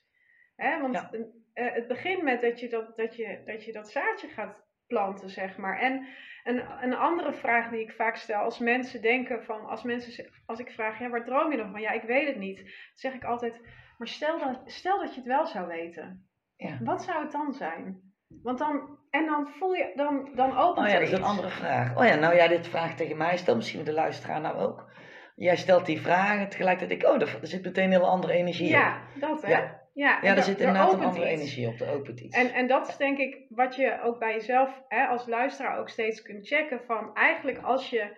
Hè? 0.59 0.81
Want 0.81 0.95
ja. 0.95 1.11
uh, 1.13 1.75
het 1.75 1.89
begint 1.89 2.23
met 2.23 2.41
dat 2.41 2.61
je 2.61 2.69
dat, 2.69 2.97
dat, 2.97 3.17
je, 3.17 3.43
dat 3.45 3.65
je 3.65 3.73
dat 3.73 3.91
zaadje 3.91 4.29
gaat 4.29 4.57
planten, 4.87 5.31
zeg 5.31 5.57
maar. 5.57 5.79
En 5.79 6.07
een, 6.45 6.63
een 6.83 6.95
andere 6.95 7.33
vraag 7.33 7.71
die 7.71 7.81
ik 7.81 7.93
vaak 7.93 8.17
stel 8.17 8.43
als 8.43 8.59
mensen 8.59 9.03
denken 9.03 9.45
van, 9.45 9.67
als 9.67 9.83
mensen, 9.83 10.31
als 10.47 10.59
ik 10.59 10.71
vraag, 10.71 10.99
ja, 10.99 11.09
waar 11.09 11.25
droom 11.25 11.51
je 11.51 11.57
dan 11.57 11.71
van? 11.71 11.81
Ja, 11.81 11.91
ik 11.91 12.03
weet 12.03 12.27
het 12.27 12.37
niet. 12.37 12.57
Dan 12.57 12.67
zeg 12.95 13.15
ik 13.15 13.25
altijd, 13.25 13.61
maar 13.99 14.09
stel 14.09 14.39
dat, 14.39 14.61
stel 14.65 14.99
dat 14.99 15.11
je 15.15 15.21
het 15.21 15.29
wel 15.29 15.47
zou 15.47 15.67
weten. 15.67 16.29
Ja. 16.57 16.79
Wat 16.81 17.03
zou 17.03 17.23
het 17.23 17.33
dan 17.33 17.53
zijn? 17.53 18.01
Want 18.43 18.59
dan, 18.59 18.99
en 19.11 19.27
dan 19.27 19.49
voel 19.49 19.73
je, 19.73 19.93
dan, 19.95 20.31
dan 20.35 20.57
opent 20.57 20.87
Oh 20.87 20.93
ja, 20.93 20.99
dat 20.99 21.09
is 21.09 21.19
een 21.19 21.23
andere 21.23 21.51
vraag. 21.51 21.97
Oh 21.97 22.05
ja, 22.05 22.15
nou 22.15 22.35
ja, 22.35 22.49
dit 22.49 22.69
vraag 22.69 22.95
tegen 22.95 23.17
mij, 23.17 23.37
stel 23.37 23.57
misschien 23.57 23.85
de 23.85 23.93
luisteraar 23.93 24.41
nou 24.41 24.57
ook. 24.57 24.91
Jij 25.35 25.57
stelt 25.57 25.87
die 25.87 26.01
vraag, 26.01 26.49
tegelijkertijd 26.49 27.01
denk 27.01 27.03
ik, 27.03 27.23
oh, 27.23 27.41
er 27.41 27.47
zit 27.47 27.65
meteen 27.65 27.85
een 27.85 27.91
hele 27.91 28.05
andere 28.07 28.33
energie 28.33 28.69
ja, 28.69 29.03
Dat, 29.21 29.43
hè? 29.43 29.51
Ja, 29.51 29.81
ja, 29.99 30.19
ja 30.23 30.37
er 30.37 30.43
zit 30.43 30.59
inderdaad 30.59 30.93
een 30.93 31.01
andere 31.01 31.27
energie 31.27 31.67
op, 31.67 31.81
er 31.81 31.93
opent 31.93 32.21
iets. 32.21 32.37
En, 32.37 32.53
en 32.53 32.67
dat 32.67 32.89
is 32.89 32.97
denk 32.97 33.19
ik 33.19 33.47
wat 33.49 33.77
je 33.77 34.01
ook 34.03 34.19
bij 34.19 34.33
jezelf 34.33 34.83
hè, 34.89 35.07
als 35.07 35.27
luisteraar 35.27 35.79
ook 35.79 35.89
steeds 35.89 36.23
kunt 36.23 36.47
checken. 36.47 36.81
Van 36.87 37.15
eigenlijk 37.15 37.59
als 37.59 37.91
je 37.91 38.17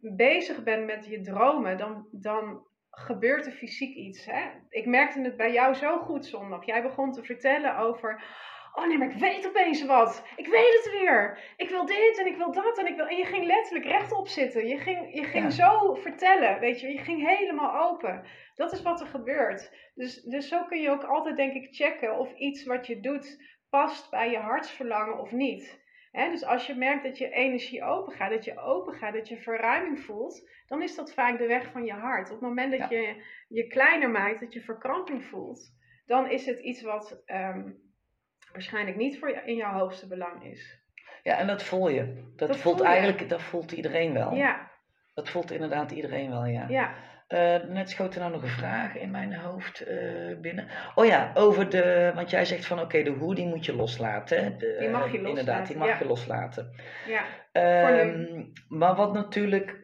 bezig 0.00 0.62
bent 0.62 0.86
met 0.86 1.06
je 1.06 1.20
dromen, 1.20 1.78
dan, 1.78 2.08
dan 2.10 2.66
gebeurt 2.90 3.46
er 3.46 3.52
fysiek 3.52 3.96
iets. 3.96 4.24
Hè? 4.24 4.42
Ik 4.68 4.86
merkte 4.86 5.20
het 5.20 5.36
bij 5.36 5.52
jou 5.52 5.74
zo 5.74 5.98
goed 5.98 6.26
zondag. 6.26 6.66
Jij 6.66 6.82
begon 6.82 7.12
te 7.12 7.24
vertellen 7.24 7.76
over 7.76 8.24
Oh 8.76 8.86
nee, 8.86 8.98
maar 8.98 9.10
ik 9.10 9.16
weet 9.16 9.46
opeens 9.46 9.84
wat. 9.84 10.24
Ik 10.36 10.46
weet 10.46 10.80
het 10.82 10.90
weer. 10.92 11.38
Ik 11.56 11.68
wil 11.68 11.86
dit 11.86 12.18
en 12.18 12.26
ik 12.26 12.36
wil 12.36 12.52
dat 12.52 12.78
en 12.78 12.86
ik 12.86 12.96
wil. 12.96 13.06
En 13.06 13.16
je 13.16 13.24
ging 13.24 13.46
letterlijk 13.46 13.84
rechtop 13.84 14.28
zitten. 14.28 14.66
Je 14.66 14.78
ging, 14.78 15.14
je 15.14 15.24
ging 15.24 15.52
zo 15.52 15.94
vertellen, 15.94 16.60
weet 16.60 16.80
je. 16.80 16.88
Je 16.88 16.98
ging 16.98 17.28
helemaal 17.28 17.90
open. 17.90 18.24
Dat 18.54 18.72
is 18.72 18.82
wat 18.82 19.00
er 19.00 19.06
gebeurt. 19.06 19.90
Dus, 19.94 20.22
dus 20.22 20.48
zo 20.48 20.64
kun 20.64 20.80
je 20.80 20.90
ook 20.90 21.04
altijd, 21.04 21.36
denk 21.36 21.54
ik, 21.54 21.74
checken 21.74 22.18
of 22.18 22.34
iets 22.34 22.64
wat 22.64 22.86
je 22.86 23.00
doet 23.00 23.42
past 23.70 24.10
bij 24.10 24.30
je 24.30 24.38
hartsverlangen 24.38 25.18
of 25.18 25.32
niet. 25.32 25.82
dus 26.12 26.44
als 26.44 26.66
je 26.66 26.74
merkt 26.74 27.04
dat 27.04 27.18
je 27.18 27.30
energie 27.30 27.84
open 27.84 28.12
gaat, 28.12 28.30
dat 28.30 28.44
je 28.44 28.58
open 28.58 28.94
gaat, 28.94 29.14
dat 29.14 29.28
je 29.28 29.42
verruiming 29.42 30.00
voelt, 30.00 30.48
dan 30.66 30.82
is 30.82 30.94
dat 30.94 31.14
vaak 31.14 31.38
de 31.38 31.46
weg 31.46 31.70
van 31.70 31.84
je 31.84 31.92
hart. 31.92 32.26
Op 32.30 32.40
het 32.40 32.48
moment 32.48 32.78
dat 32.78 32.90
je 32.90 33.22
je 33.48 33.66
kleiner 33.66 34.10
maakt, 34.10 34.40
dat 34.40 34.52
je 34.52 34.60
verkramping 34.60 35.24
voelt, 35.24 35.72
dan 36.06 36.30
is 36.30 36.46
het 36.46 36.58
iets 36.58 36.82
wat 36.82 37.22
ehm, 37.24 37.70
waarschijnlijk 38.54 38.96
niet 38.96 39.18
voor 39.18 39.28
je, 39.28 39.42
in 39.44 39.56
jouw 39.56 39.72
hoogste 39.72 40.08
belang 40.08 40.44
is. 40.44 40.82
Ja, 41.22 41.38
en 41.38 41.46
dat 41.46 41.62
voel 41.62 41.88
je. 41.88 42.32
Dat, 42.36 42.56
voelt 42.56 42.80
eigenlijk, 42.80 43.28
dat 43.28 43.42
voelt 43.42 43.72
iedereen 43.72 44.12
wel. 44.12 44.34
Ja. 44.34 44.70
Dat 45.14 45.28
voelt 45.28 45.50
inderdaad 45.50 45.90
iedereen 45.90 46.30
wel, 46.30 46.44
ja. 46.44 46.68
Ja. 46.68 46.94
Uh, 47.28 47.68
net 47.68 47.90
schoot 47.90 48.14
er 48.14 48.20
nou 48.20 48.32
nog 48.32 48.42
een 48.42 48.48
vraag 48.48 48.96
in 48.96 49.10
mijn 49.10 49.34
hoofd 49.34 49.88
uh, 49.88 50.40
binnen. 50.40 50.68
Oh 50.94 51.06
ja, 51.06 51.30
over 51.34 51.70
de. 51.70 52.12
Want 52.14 52.30
jij 52.30 52.44
zegt 52.44 52.66
van 52.66 52.80
oké, 52.80 53.02
de 53.02 53.10
hoe 53.10 53.34
die 53.34 53.46
moet 53.46 53.64
je 53.64 53.74
loslaten. 53.74 54.58
De, 54.58 54.76
die 54.78 54.88
mag 54.88 55.12
je 55.12 55.20
loslaten. 55.20 55.28
Inderdaad, 55.28 55.66
die 55.66 55.76
mag 55.76 55.98
je 55.98 56.06
loslaten. 56.06 56.74
Ja. 57.06 57.24
Um, 58.00 58.52
maar 58.68 58.94
wat 58.94 59.12
natuurlijk 59.12 59.82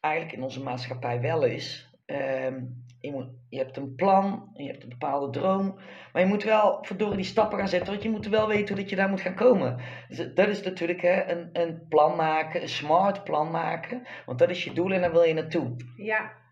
eigenlijk 0.00 0.36
in 0.36 0.42
onze 0.42 0.62
maatschappij 0.62 1.20
wel 1.20 1.44
is. 1.44 1.94
Um, 2.06 2.83
je, 3.04 3.12
moet, 3.12 3.28
je 3.48 3.58
hebt 3.58 3.76
een 3.76 3.94
plan, 3.94 4.50
je 4.52 4.66
hebt 4.66 4.82
een 4.82 4.88
bepaalde 4.88 5.30
droom. 5.30 5.74
Maar 6.12 6.22
je 6.22 6.28
moet 6.28 6.42
wel 6.42 6.84
verdorie 6.84 7.16
die 7.16 7.24
stappen 7.24 7.58
gaan 7.58 7.68
zetten, 7.68 7.90
want 7.90 8.02
je 8.02 8.10
moet 8.10 8.26
wel 8.26 8.48
weten 8.48 8.76
dat 8.76 8.90
je 8.90 8.96
daar 8.96 9.08
moet 9.08 9.20
gaan 9.20 9.34
komen. 9.34 9.80
Dus 10.08 10.34
dat 10.34 10.48
is 10.48 10.62
natuurlijk 10.62 11.00
hè, 11.00 11.24
een, 11.24 11.48
een 11.52 11.86
plan 11.88 12.16
maken, 12.16 12.62
een 12.62 12.68
smart 12.68 13.24
plan 13.24 13.50
maken. 13.50 14.06
Want 14.26 14.38
dat 14.38 14.50
is 14.50 14.64
je 14.64 14.72
doel 14.72 14.92
en 14.92 15.00
daar 15.00 15.12
wil 15.12 15.22
je 15.22 15.34
naartoe. 15.34 15.76
Ja. 15.96 16.42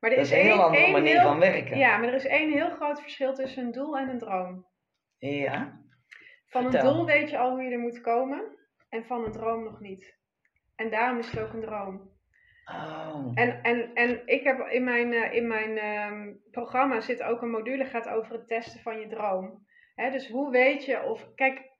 Maar 0.00 0.10
er 0.10 0.16
dat 0.16 0.24
is, 0.24 0.32
een 0.32 0.38
heel 0.38 0.62
andere 0.62 0.90
manier 0.90 1.20
van 1.20 1.38
werken. 1.38 1.78
Ja, 1.78 1.96
maar 1.96 2.08
er 2.08 2.14
is 2.14 2.26
één 2.26 2.52
heel 2.52 2.70
groot 2.70 3.00
verschil 3.00 3.34
tussen 3.34 3.64
een 3.64 3.72
doel 3.72 3.98
en 3.98 4.08
een 4.08 4.18
droom. 4.18 4.66
Ja. 5.18 5.80
Van 6.46 6.64
een 6.64 6.80
doel 6.80 7.06
weet 7.06 7.30
je 7.30 7.38
al 7.38 7.50
hoe 7.50 7.62
je 7.62 7.70
er 7.70 7.78
moet 7.78 8.00
komen. 8.00 8.58
En 8.88 9.04
van 9.04 9.24
een 9.24 9.32
droom 9.32 9.64
nog 9.64 9.80
niet. 9.80 10.18
En 10.74 10.90
daarom 10.90 11.18
is 11.18 11.30
het 11.30 11.40
ook 11.40 11.52
een 11.52 11.60
droom. 11.60 12.13
Oh. 12.64 13.30
En, 13.34 13.62
en, 13.62 13.94
en 13.94 14.26
ik 14.26 14.44
heb 14.44 14.58
in 14.68 14.84
mijn, 14.84 15.12
uh, 15.12 15.32
in 15.32 15.46
mijn 15.46 15.84
um, 15.84 16.40
programma 16.50 17.00
zit 17.00 17.22
ook 17.22 17.42
een 17.42 17.50
module 17.50 17.84
gaat 17.84 18.08
over 18.08 18.32
het 18.32 18.48
testen 18.48 18.80
van 18.80 18.98
je 18.98 19.06
droom. 19.06 19.66
He, 19.94 20.10
dus 20.10 20.28
hoe 20.28 20.50
weet 20.50 20.84
je 20.84 21.02
of. 21.02 21.34
Kijk, 21.34 21.72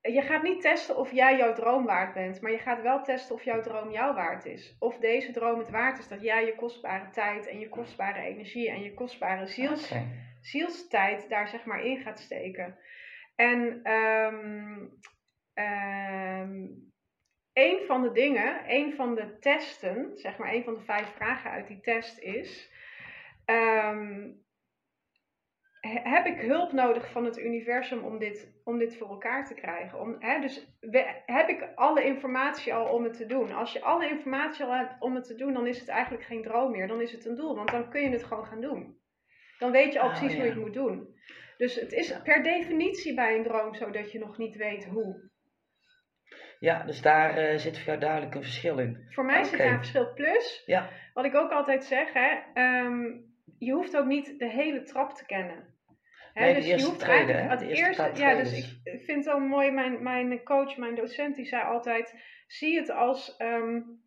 je 0.00 0.22
gaat 0.22 0.42
niet 0.42 0.60
testen 0.60 0.96
of 0.96 1.12
jij 1.12 1.36
jouw 1.36 1.52
droom 1.52 1.84
waard 1.84 2.14
bent, 2.14 2.40
maar 2.40 2.50
je 2.50 2.58
gaat 2.58 2.82
wel 2.82 3.02
testen 3.02 3.34
of 3.34 3.42
jouw 3.42 3.60
droom 3.60 3.90
jou 3.90 4.14
waard 4.14 4.44
is. 4.44 4.76
Of 4.78 4.98
deze 4.98 5.32
droom 5.32 5.58
het 5.58 5.70
waard 5.70 5.98
is 5.98 6.08
dat 6.08 6.22
jij 6.22 6.44
je 6.44 6.54
kostbare 6.54 7.10
tijd 7.10 7.46
en 7.46 7.58
je 7.58 7.68
kostbare 7.68 8.20
energie 8.20 8.70
en 8.70 8.82
je 8.82 8.94
kostbare 8.94 9.46
ziels, 9.46 9.94
zielstijd 10.40 11.28
daar 11.28 11.48
zeg 11.48 11.64
maar 11.64 11.84
in 11.84 12.00
gaat 12.00 12.20
steken. 12.20 12.78
En 13.36 13.90
um, 13.92 14.90
um, 15.54 16.92
een 17.54 17.82
van 17.86 18.02
de 18.02 18.12
dingen, 18.12 18.62
een 18.66 18.94
van 18.94 19.14
de 19.14 19.38
testen, 19.38 20.10
zeg 20.14 20.38
maar 20.38 20.52
een 20.52 20.64
van 20.64 20.74
de 20.74 20.80
vijf 20.80 21.14
vragen 21.14 21.50
uit 21.50 21.66
die 21.66 21.80
test 21.80 22.18
is: 22.18 22.70
ehm, 23.44 24.30
heb 25.88 26.26
ik 26.26 26.40
hulp 26.40 26.72
nodig 26.72 27.10
van 27.10 27.24
het 27.24 27.38
universum 27.38 28.04
om 28.04 28.18
dit, 28.18 28.60
om 28.64 28.78
dit 28.78 28.96
voor 28.96 29.08
elkaar 29.08 29.46
te 29.46 29.54
krijgen? 29.54 30.00
Om, 30.00 30.16
hè, 30.18 30.40
dus 30.40 30.76
heb 31.26 31.48
ik 31.48 31.68
alle 31.74 32.04
informatie 32.04 32.74
al 32.74 32.94
om 32.94 33.04
het 33.04 33.16
te 33.16 33.26
doen? 33.26 33.52
Als 33.52 33.72
je 33.72 33.82
alle 33.82 34.08
informatie 34.08 34.64
al 34.64 34.74
hebt 34.74 34.94
om 34.98 35.14
het 35.14 35.24
te 35.24 35.34
doen, 35.34 35.52
dan 35.52 35.66
is 35.66 35.80
het 35.80 35.88
eigenlijk 35.88 36.24
geen 36.24 36.42
droom 36.42 36.70
meer, 36.70 36.86
dan 36.86 37.00
is 37.00 37.12
het 37.12 37.24
een 37.24 37.36
doel, 37.36 37.56
want 37.56 37.70
dan 37.70 37.90
kun 37.90 38.02
je 38.02 38.10
het 38.10 38.24
gewoon 38.24 38.46
gaan 38.46 38.60
doen. 38.60 38.98
Dan 39.58 39.70
weet 39.70 39.92
je 39.92 40.00
al 40.00 40.08
oh, 40.08 40.18
precies 40.18 40.34
hoe 40.34 40.44
je 40.44 40.50
het 40.50 40.60
moet 40.60 40.74
doen. 40.74 41.14
Dus 41.56 41.74
het 41.74 41.92
is 41.92 42.22
per 42.22 42.42
definitie 42.42 43.14
bij 43.14 43.36
een 43.36 43.42
droom 43.42 43.74
zo 43.74 43.90
dat 43.90 44.12
je 44.12 44.18
nog 44.18 44.38
niet 44.38 44.56
weet 44.56 44.84
hoe. 44.84 45.30
Ja, 46.58 46.82
dus 46.82 47.02
daar 47.02 47.52
uh, 47.52 47.58
zit 47.58 47.76
voor 47.76 47.86
jou 47.86 47.98
duidelijk 47.98 48.34
een 48.34 48.42
verschil 48.42 48.78
in. 48.78 49.06
Voor 49.10 49.24
mij 49.24 49.44
zit 49.44 49.58
daar 49.58 49.72
een 49.72 49.78
verschil. 49.78 50.12
Plus, 50.12 50.62
ja. 50.66 50.88
wat 51.14 51.24
ik 51.24 51.34
ook 51.34 51.50
altijd 51.50 51.84
zeg, 51.84 52.12
hè, 52.12 52.30
um, 52.84 53.32
je 53.58 53.72
hoeft 53.72 53.96
ook 53.96 54.06
niet 54.06 54.38
de 54.38 54.48
hele 54.48 54.82
trap 54.82 55.14
te 55.14 55.26
kennen. 55.26 55.72
Hè, 56.32 56.44
nee, 56.44 56.54
dus 56.54 56.66
je 56.66 56.84
hoeft 56.84 56.98
treden, 56.98 57.48
het 57.48 57.60
eerste, 57.60 58.10
ja, 58.14 58.34
dus 58.34 58.58
ik, 58.84 59.00
vind 59.04 59.24
het 59.24 59.24
wel 59.24 59.38
mooi, 59.40 59.70
mijn, 59.70 60.02
mijn 60.02 60.42
coach, 60.42 60.76
mijn 60.76 60.94
docent, 60.94 61.36
die 61.36 61.46
zei 61.46 61.62
altijd, 61.62 62.14
zie 62.46 62.76
het 62.76 62.90
als, 62.90 63.34
um, 63.38 64.02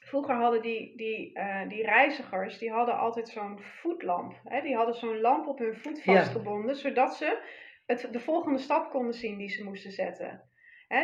vroeger 0.00 0.34
hadden 0.34 0.62
die, 0.62 0.96
die, 0.96 1.38
uh, 1.38 1.68
die 1.68 1.82
reizigers, 1.84 2.58
die 2.58 2.70
hadden 2.70 2.98
altijd 2.98 3.28
zo'n 3.28 3.60
voetlamp. 3.60 4.40
Hè, 4.44 4.60
die 4.60 4.76
hadden 4.76 4.94
zo'n 4.94 5.20
lamp 5.20 5.46
op 5.46 5.58
hun 5.58 5.76
voet 5.76 6.02
vastgebonden, 6.02 6.76
zodat 6.76 7.14
ze 7.14 7.38
het, 7.86 8.08
de 8.12 8.20
volgende 8.20 8.58
stap 8.58 8.90
konden 8.90 9.14
zien 9.14 9.38
die 9.38 9.48
ze 9.48 9.64
moesten 9.64 9.92
zetten 9.92 10.50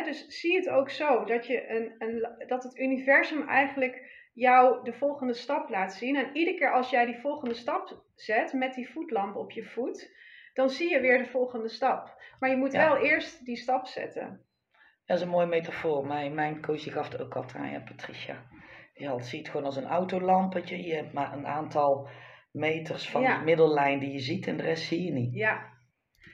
dus 0.03 0.25
zie 0.27 0.55
het 0.55 0.69
ook 0.69 0.89
zo, 0.89 1.25
dat, 1.25 1.47
je 1.47 1.69
een, 1.69 1.95
een, 1.97 2.47
dat 2.47 2.63
het 2.63 2.77
universum 2.77 3.47
eigenlijk 3.47 4.17
jou 4.33 4.83
de 4.83 4.93
volgende 4.93 5.33
stap 5.33 5.69
laat 5.69 5.93
zien. 5.93 6.15
En 6.15 6.35
iedere 6.35 6.57
keer 6.57 6.71
als 6.71 6.89
jij 6.89 7.05
die 7.05 7.19
volgende 7.19 7.53
stap 7.55 8.03
zet 8.15 8.53
met 8.53 8.73
die 8.73 8.89
voetlamp 8.89 9.35
op 9.35 9.51
je 9.51 9.63
voet, 9.63 10.11
dan 10.53 10.69
zie 10.69 10.89
je 10.89 10.99
weer 10.99 11.17
de 11.17 11.29
volgende 11.29 11.69
stap. 11.69 12.21
Maar 12.39 12.49
je 12.49 12.57
moet 12.57 12.71
wel 12.71 12.97
eerst 12.97 13.45
die 13.45 13.57
stap 13.57 13.85
zetten. 13.85 14.45
Dat 15.05 15.17
is 15.17 15.23
een 15.23 15.29
mooie 15.29 15.47
metafoor. 15.47 16.07
Mijn, 16.07 16.33
mijn 16.33 16.61
coach 16.61 16.83
gaf 16.83 17.11
het 17.11 17.21
ook 17.21 17.35
altijd 17.35 17.63
aan, 17.63 17.71
ja, 17.71 17.79
Patricia. 17.79 18.45
Je 18.93 19.15
ziet 19.19 19.39
het 19.39 19.49
gewoon 19.49 19.65
als 19.65 19.75
een 19.75 19.87
autolampetje. 19.87 20.83
Je 20.83 20.95
hebt 20.95 21.13
maar 21.13 21.33
een 21.33 21.47
aantal 21.47 22.09
meters 22.51 23.09
van 23.09 23.21
de 23.21 23.41
middellijn 23.43 23.99
die 23.99 24.11
je 24.11 24.19
ziet 24.19 24.47
en 24.47 24.57
de 24.57 24.63
rest 24.63 24.83
zie 24.83 25.03
je 25.03 25.11
niet. 25.11 25.33
Ja, 25.33 25.78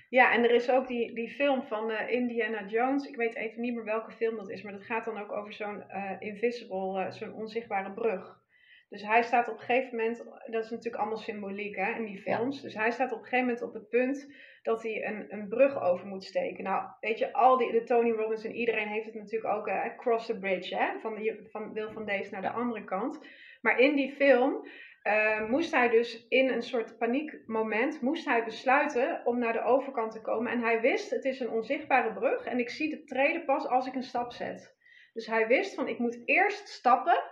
ja, 0.09 0.33
en 0.33 0.43
er 0.43 0.51
is 0.51 0.69
ook 0.69 0.87
die, 0.87 1.13
die 1.15 1.29
film 1.29 1.63
van 1.63 1.91
uh, 1.91 2.09
Indiana 2.09 2.65
Jones. 2.65 3.07
Ik 3.07 3.15
weet 3.15 3.35
even 3.35 3.61
niet 3.61 3.73
meer 3.73 3.83
welke 3.83 4.11
film 4.11 4.35
dat 4.35 4.49
is, 4.49 4.61
maar 4.61 4.73
dat 4.73 4.85
gaat 4.85 5.05
dan 5.05 5.17
ook 5.17 5.31
over 5.31 5.53
zo'n 5.53 5.83
uh, 5.89 6.11
invisible, 6.19 7.05
uh, 7.05 7.11
zo'n 7.11 7.33
onzichtbare 7.33 7.91
brug. 7.91 8.43
Dus 8.89 9.01
hij 9.01 9.23
staat 9.23 9.47
op 9.47 9.53
een 9.53 9.63
gegeven 9.63 9.97
moment, 9.97 10.23
dat 10.45 10.63
is 10.63 10.69
natuurlijk 10.69 10.95
allemaal 10.95 11.17
symboliek 11.17 11.75
hè, 11.75 11.91
in 11.91 12.05
die 12.05 12.21
films. 12.21 12.61
Dus 12.61 12.73
hij 12.73 12.91
staat 12.91 13.11
op 13.11 13.17
een 13.17 13.23
gegeven 13.23 13.45
moment 13.45 13.63
op 13.63 13.73
het 13.73 13.89
punt 13.89 14.33
dat 14.63 14.83
hij 14.83 15.05
een, 15.05 15.25
een 15.33 15.47
brug 15.47 15.81
over 15.81 16.07
moet 16.07 16.23
steken. 16.23 16.63
Nou, 16.63 16.83
weet 16.99 17.17
je, 17.17 17.33
al 17.33 17.57
die, 17.57 17.71
de 17.71 17.83
Tony 17.83 18.11
Robbins 18.11 18.43
en 18.43 18.55
iedereen 18.55 18.87
heeft 18.87 19.05
het 19.05 19.15
natuurlijk 19.15 19.53
ook, 19.53 19.97
cross 19.97 20.25
the 20.25 20.39
bridge, 20.39 20.75
hè, 20.75 20.99
van, 20.99 21.15
de, 21.15 21.47
van, 21.51 21.73
wil 21.73 21.91
van 21.91 22.05
deze 22.05 22.31
naar 22.31 22.41
de 22.41 22.49
andere 22.49 22.83
kant. 22.83 23.19
Maar 23.61 23.79
in 23.79 23.95
die 23.95 24.11
film 24.11 24.67
uh, 25.07 25.49
moest 25.49 25.71
hij 25.71 25.89
dus 25.89 26.27
in 26.27 26.49
een 26.49 26.63
soort 26.63 26.97
paniekmoment, 26.97 28.01
moest 28.01 28.25
hij 28.25 28.43
besluiten 28.43 29.21
om 29.25 29.39
naar 29.39 29.53
de 29.53 29.63
overkant 29.63 30.11
te 30.11 30.21
komen. 30.21 30.51
En 30.51 30.61
hij 30.61 30.81
wist, 30.81 31.09
het 31.09 31.25
is 31.25 31.39
een 31.39 31.49
onzichtbare 31.49 32.13
brug 32.13 32.45
en 32.45 32.59
ik 32.59 32.69
zie 32.69 32.89
de 32.89 33.03
treden 33.03 33.45
pas 33.45 33.67
als 33.67 33.87
ik 33.87 33.95
een 33.95 34.03
stap 34.03 34.31
zet. 34.31 34.75
Dus 35.13 35.27
hij 35.27 35.47
wist 35.47 35.75
van, 35.75 35.87
ik 35.87 35.97
moet 35.97 36.21
eerst 36.25 36.67
stappen 36.67 37.23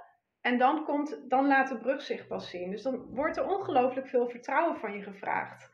en 0.42 0.58
dan, 0.58 0.84
komt, 0.84 1.30
dan 1.30 1.48
laat 1.48 1.70
de 1.70 1.78
brug 1.78 2.02
zich 2.02 2.28
pas 2.28 2.50
zien. 2.50 2.72
Dus 2.72 2.82
dan 2.82 3.06
wordt 3.10 3.38
er 3.38 3.48
ongelooflijk 3.48 4.08
veel 4.08 4.30
vertrouwen 4.30 4.78
van 4.78 4.94
je 4.94 5.02
gevraagd. 5.02 5.72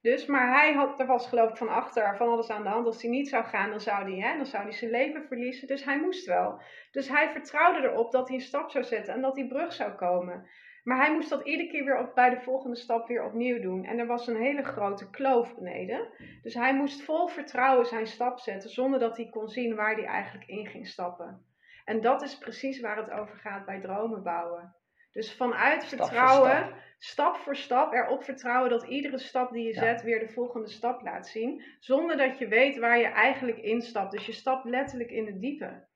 Dus, 0.00 0.26
maar 0.26 0.58
hij 0.58 0.72
had, 0.72 1.00
er 1.00 1.06
was 1.06 1.28
geloof 1.28 1.50
ik 1.50 1.56
van 1.56 1.68
achter 1.68 2.16
van 2.16 2.28
alles 2.28 2.50
aan 2.50 2.62
de 2.62 2.68
hand. 2.68 2.86
Als 2.86 3.02
hij 3.02 3.10
niet 3.10 3.28
zou 3.28 3.44
gaan, 3.44 3.70
dan 3.70 3.80
zou 3.80 4.10
hij, 4.10 4.30
hè, 4.30 4.36
dan 4.36 4.46
zou 4.46 4.62
hij 4.62 4.72
zijn 4.72 4.90
leven 4.90 5.26
verliezen. 5.26 5.68
Dus 5.68 5.84
hij 5.84 6.00
moest 6.00 6.26
wel. 6.26 6.62
Dus 6.90 7.08
hij 7.08 7.30
vertrouwde 7.30 7.88
erop 7.88 8.12
dat 8.12 8.28
hij 8.28 8.36
een 8.36 8.42
stap 8.42 8.70
zou 8.70 8.84
zetten 8.84 9.14
en 9.14 9.20
dat 9.20 9.34
die 9.34 9.48
brug 9.48 9.72
zou 9.72 9.92
komen. 9.92 10.48
Maar 10.84 10.96
hij 10.96 11.12
moest 11.12 11.30
dat 11.30 11.46
iedere 11.46 11.68
keer 11.68 11.84
weer 11.84 11.98
op, 11.98 12.14
bij 12.14 12.30
de 12.30 12.40
volgende 12.40 12.76
stap 12.76 13.08
weer 13.08 13.24
opnieuw 13.24 13.60
doen. 13.60 13.84
En 13.84 13.98
er 13.98 14.06
was 14.06 14.26
een 14.26 14.40
hele 14.40 14.62
grote 14.62 15.10
kloof 15.10 15.54
beneden. 15.54 16.08
Dus 16.42 16.54
hij 16.54 16.74
moest 16.74 17.02
vol 17.02 17.28
vertrouwen 17.28 17.86
zijn 17.86 18.06
stap 18.06 18.38
zetten, 18.38 18.70
zonder 18.70 19.00
dat 19.00 19.16
hij 19.16 19.28
kon 19.28 19.48
zien 19.48 19.74
waar 19.74 19.94
hij 19.94 20.04
eigenlijk 20.04 20.48
in 20.48 20.66
ging 20.66 20.86
stappen. 20.86 21.44
En 21.84 22.00
dat 22.00 22.22
is 22.22 22.38
precies 22.38 22.80
waar 22.80 22.96
het 22.96 23.10
over 23.10 23.36
gaat 23.36 23.66
bij 23.66 23.80
dromen 23.80 24.22
bouwen. 24.22 24.74
Dus 25.12 25.36
vanuit 25.36 25.84
vertrouwen, 25.84 26.74
stap 26.98 27.36
voor 27.36 27.56
stap, 27.56 27.92
erop 27.92 28.24
vertrouwen 28.24 28.70
dat 28.70 28.86
iedere 28.86 29.18
stap 29.18 29.52
die 29.52 29.66
je 29.66 29.72
zet 29.72 30.02
weer 30.02 30.18
de 30.18 30.32
volgende 30.32 30.68
stap 30.68 31.02
laat 31.02 31.28
zien. 31.28 31.62
Zonder 31.78 32.16
dat 32.16 32.38
je 32.38 32.48
weet 32.48 32.78
waar 32.78 32.98
je 32.98 33.06
eigenlijk 33.06 33.58
instapt. 33.58 34.10
Dus 34.10 34.26
je 34.26 34.32
stapt 34.32 34.64
letterlijk 34.64 35.10
in 35.10 35.26
het 35.26 35.40
diepe. 35.40 35.88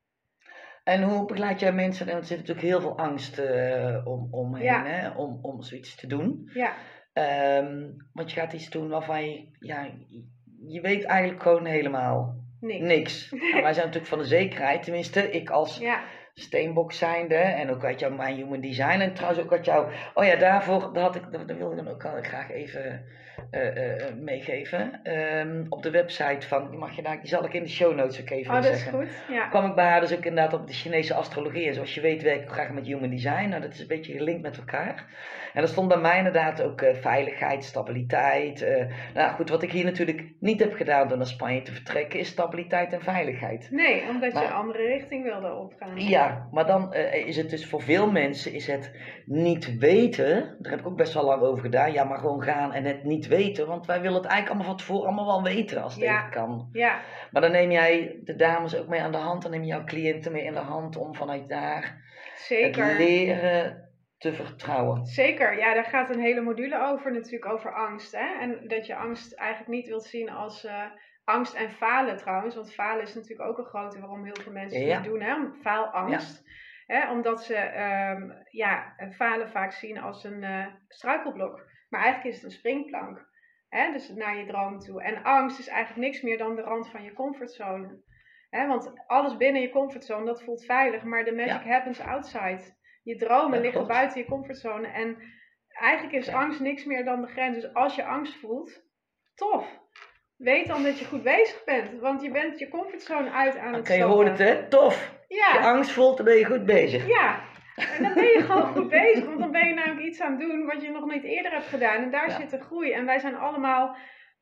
En 0.84 1.02
hoe 1.02 1.26
begeleid 1.26 1.60
jij 1.60 1.72
mensen? 1.72 2.08
En 2.08 2.16
er 2.16 2.24
zit 2.24 2.38
natuurlijk 2.38 2.66
heel 2.66 2.80
veel 2.80 2.98
angst 2.98 3.38
uh, 3.38 4.06
om, 4.06 4.28
omheen 4.30 4.84
hè? 4.84 5.10
Om, 5.10 5.38
om 5.42 5.62
zoiets 5.62 5.94
te 5.96 6.06
doen. 6.06 6.50
Ja. 6.52 6.72
Um, 7.58 7.96
want 8.12 8.32
je 8.32 8.40
gaat 8.40 8.52
iets 8.52 8.70
doen 8.70 8.88
waarvan 8.88 9.30
je, 9.30 9.48
ja, 9.58 9.90
je 10.66 10.80
weet 10.80 11.04
eigenlijk 11.04 11.42
gewoon 11.42 11.64
helemaal 11.64 12.34
niks. 12.60 12.84
niks. 12.84 13.30
wij 13.62 13.72
zijn 13.72 13.86
natuurlijk 13.86 14.06
van 14.06 14.18
de 14.18 14.24
zekerheid, 14.24 14.82
tenminste 14.82 15.30
ik 15.30 15.50
als 15.50 15.78
ja. 15.78 16.04
Steenbok 16.34 16.92
zijnde 16.92 17.34
en 17.34 17.70
ook 17.70 17.84
uit 17.84 18.00
jouw 18.00 18.10
mijn 18.10 18.36
human 18.36 18.60
design 18.60 19.00
en 19.00 19.14
trouwens 19.14 19.42
ook 19.42 19.52
uit 19.52 19.64
jou. 19.64 19.92
Oh 20.14 20.24
ja, 20.24 20.36
daarvoor 20.36 20.80
dat 20.92 21.02
had 21.02 21.16
ik, 21.16 21.22
dat, 21.30 21.48
dat 21.48 21.56
wilde 21.56 21.76
ik 21.76 21.84
dan 21.84 21.94
ook 21.94 22.26
graag 22.26 22.50
even 22.50 23.04
uh, 23.50 24.14
meegeven. 24.20 25.00
Um, 25.38 25.66
op 25.68 25.82
de 25.82 25.90
website 25.90 26.48
van, 26.48 26.78
mag 26.78 26.96
je 26.96 27.02
daar, 27.02 27.20
die 27.20 27.28
zal 27.28 27.44
ik 27.44 27.52
in 27.52 27.62
de 27.62 27.68
show 27.68 27.94
notes 27.94 28.20
ook 28.20 28.30
even 28.30 28.54
oh, 28.54 28.62
dat 28.62 28.64
zeggen. 28.64 29.00
Is 29.00 29.08
goed. 29.08 29.34
Ja. 29.34 29.48
kwam 29.48 29.66
ik 29.66 29.74
bij 29.74 29.88
haar 29.88 30.00
dus 30.00 30.12
ook 30.12 30.24
inderdaad 30.24 30.60
op 30.60 30.66
de 30.66 30.72
Chinese 30.72 31.14
astrologie. 31.14 31.66
En 31.66 31.74
zoals 31.74 31.94
je 31.94 32.00
weet 32.00 32.22
werk 32.22 32.42
ik 32.42 32.48
graag 32.48 32.70
met 32.70 32.86
human 32.86 33.10
design. 33.10 33.48
Nou, 33.48 33.60
dat 33.60 33.72
is 33.72 33.80
een 33.80 33.86
beetje 33.86 34.12
gelinkt 34.12 34.42
met 34.42 34.56
elkaar. 34.56 35.04
En 35.52 35.62
er 35.62 35.68
stond 35.68 35.88
bij 35.88 35.96
mij 35.96 36.16
inderdaad 36.16 36.62
ook 36.62 36.82
uh, 36.82 36.94
veiligheid, 36.94 37.64
stabiliteit. 37.64 38.66
Nou 39.14 39.34
goed, 39.34 39.48
wat 39.48 39.62
ik 39.62 39.72
hier 39.72 39.84
natuurlijk 39.84 40.32
niet 40.40 40.60
heb 40.60 40.74
gedaan 40.74 41.08
door 41.08 41.16
naar 41.16 41.26
Spanje 41.26 41.62
te 41.62 41.72
vertrekken, 41.72 42.18
is 42.18 42.28
stabiliteit 42.28 42.92
en 42.92 43.02
veiligheid. 43.02 43.68
Nee, 43.70 44.08
omdat 44.08 44.32
maar, 44.32 44.42
je 44.42 44.48
een 44.48 44.54
andere 44.54 44.86
richting 44.86 45.24
wilde 45.24 45.54
opgaan. 45.54 46.00
Ja, 46.00 46.23
maar 46.50 46.66
dan 46.66 46.94
uh, 46.94 47.26
is 47.26 47.36
het 47.36 47.50
dus 47.50 47.66
voor 47.66 47.82
veel 47.82 48.10
mensen 48.10 48.52
is 48.52 48.66
het 48.66 48.92
niet 49.26 49.78
weten. 49.78 50.56
Daar 50.60 50.70
heb 50.70 50.80
ik 50.80 50.86
ook 50.86 50.96
best 50.96 51.14
wel 51.14 51.24
lang 51.24 51.42
over 51.42 51.62
gedaan. 51.62 51.92
Ja, 51.92 52.04
maar 52.04 52.18
gewoon 52.18 52.42
gaan 52.42 52.72
en 52.72 52.84
het 52.84 53.04
niet 53.04 53.26
weten. 53.26 53.66
Want 53.66 53.86
wij 53.86 54.00
willen 54.00 54.22
het 54.22 54.26
eigenlijk 54.30 54.48
allemaal 54.48 54.76
van 54.76 54.86
tevoren 54.86 55.06
allemaal 55.06 55.42
wel 55.42 55.54
weten 55.54 55.82
als 55.82 55.94
het 55.94 56.02
ja. 56.02 56.18
even 56.18 56.30
kan. 56.30 56.68
Ja. 56.72 57.00
Maar 57.30 57.42
dan 57.42 57.50
neem 57.50 57.70
jij 57.70 58.20
de 58.24 58.36
dames 58.36 58.76
ook 58.76 58.88
mee 58.88 59.00
aan 59.00 59.12
de 59.12 59.18
hand. 59.18 59.42
Dan 59.42 59.50
neem 59.50 59.62
je 59.62 59.66
jouw 59.66 59.84
cliënten 59.84 60.32
mee 60.32 60.44
in 60.44 60.54
de 60.54 60.58
hand 60.58 60.96
om 60.96 61.14
vanuit 61.14 61.48
daar 61.48 62.02
Zeker. 62.36 62.84
het 62.84 62.98
leren 62.98 63.84
te 64.18 64.32
vertrouwen. 64.32 65.06
Zeker, 65.06 65.58
ja, 65.58 65.74
daar 65.74 65.84
gaat 65.84 66.14
een 66.14 66.20
hele 66.20 66.40
module 66.40 66.86
over, 66.92 67.12
natuurlijk 67.12 67.52
over 67.52 67.74
angst. 67.74 68.12
Hè? 68.12 68.40
En 68.40 68.68
dat 68.68 68.86
je 68.86 68.96
angst 68.96 69.34
eigenlijk 69.34 69.70
niet 69.70 69.86
wilt 69.86 70.04
zien 70.04 70.30
als 70.30 70.64
uh, 70.64 70.84
angst 71.24 71.54
en 71.54 71.70
falen 71.70 72.16
trouwens. 72.16 72.54
Want 72.54 72.74
falen 72.74 73.02
is 73.02 73.14
natuurlijk 73.14 73.48
ook 73.48 73.58
een 73.58 73.64
grote 73.64 74.00
waarom 74.00 74.24
heel 74.24 74.40
veel 74.40 74.52
mensen 74.52 74.80
Ja. 74.86 75.00
dit 75.00 75.10
doen, 75.10 75.20
hè? 75.20 75.36
faalangst. 75.62 76.42
Hè? 76.86 77.10
Omdat 77.10 77.44
ze 77.44 77.54
ehm, 77.54 78.30
ja, 78.50 78.94
falen 79.12 79.50
vaak 79.50 79.72
zien 79.72 79.98
als 79.98 80.24
een 80.24 80.42
eh, 80.44 80.66
struikelblok. 80.88 81.70
Maar 81.88 82.00
eigenlijk 82.02 82.34
is 82.34 82.42
het 82.42 82.52
een 82.52 82.58
springplank. 82.58 83.32
Hè? 83.68 83.92
Dus 83.92 84.08
naar 84.08 84.36
je 84.36 84.46
droom 84.46 84.78
toe. 84.78 85.02
En 85.02 85.22
angst 85.22 85.58
is 85.58 85.68
eigenlijk 85.68 86.06
niks 86.06 86.22
meer 86.22 86.38
dan 86.38 86.54
de 86.56 86.62
rand 86.62 86.88
van 86.90 87.02
je 87.02 87.12
comfortzone. 87.12 88.02
Hè? 88.50 88.66
Want 88.66 88.92
alles 89.06 89.36
binnen 89.36 89.62
je 89.62 89.70
comfortzone, 89.70 90.24
dat 90.26 90.42
voelt 90.42 90.64
veilig. 90.64 91.02
Maar 91.02 91.24
de 91.24 91.32
magic 91.34 91.64
happens 91.66 92.00
outside. 92.00 92.76
Je 93.02 93.16
dromen 93.16 93.60
liggen 93.60 93.86
buiten 93.86 94.20
je 94.20 94.26
comfortzone. 94.26 94.86
En 94.86 95.22
eigenlijk 95.68 96.16
is 96.16 96.28
angst 96.32 96.60
niks 96.60 96.84
meer 96.84 97.04
dan 97.04 97.20
de 97.20 97.26
grens. 97.26 97.54
Dus 97.60 97.74
als 97.74 97.94
je 97.94 98.04
angst 98.04 98.36
voelt, 98.36 98.82
tof. 99.34 99.82
Weet 100.36 100.66
dan 100.66 100.82
dat 100.82 100.98
je 100.98 101.04
goed 101.04 101.22
bezig 101.22 101.64
bent. 101.64 102.00
Want 102.00 102.22
je 102.22 102.30
bent 102.30 102.58
je 102.58 102.68
comfortzone 102.68 103.30
uit 103.30 103.56
aan 103.56 103.72
het 103.72 103.80
Oké, 103.80 103.92
je 103.92 104.02
hoort 104.02 104.28
het 104.28 104.38
hè? 104.38 104.68
Tof! 104.68 104.84
Als 104.84 105.26
je 105.28 105.34
Ja, 105.58 105.70
angst 105.72 105.90
voelt, 105.90 106.16
dan 106.16 106.26
ben 106.26 106.36
je 106.36 106.44
goed 106.44 106.64
bezig. 106.64 107.06
ja. 107.06 107.40
En 107.96 108.02
dan 108.02 108.14
ben 108.14 108.24
je 108.24 108.40
gewoon 108.42 108.66
goed 108.66 108.88
bezig. 108.88 109.24
Want 109.24 109.38
dan 109.38 109.50
ben 109.52 109.66
je 109.68 109.74
namelijk 109.74 110.06
iets 110.06 110.20
aan 110.20 110.30
het 110.30 110.40
doen 110.40 110.66
wat 110.66 110.82
je 110.82 110.90
nog 110.90 111.12
niet 111.12 111.24
eerder 111.24 111.52
hebt 111.52 111.66
gedaan. 111.66 112.02
En 112.02 112.10
daar 112.10 112.28
Ja. 112.28 112.36
zit 112.40 112.50
de 112.50 112.60
groei. 112.60 112.92
En 112.92 113.04
wij 113.06 113.18
zijn 113.18 113.34
allemaal 113.36 113.96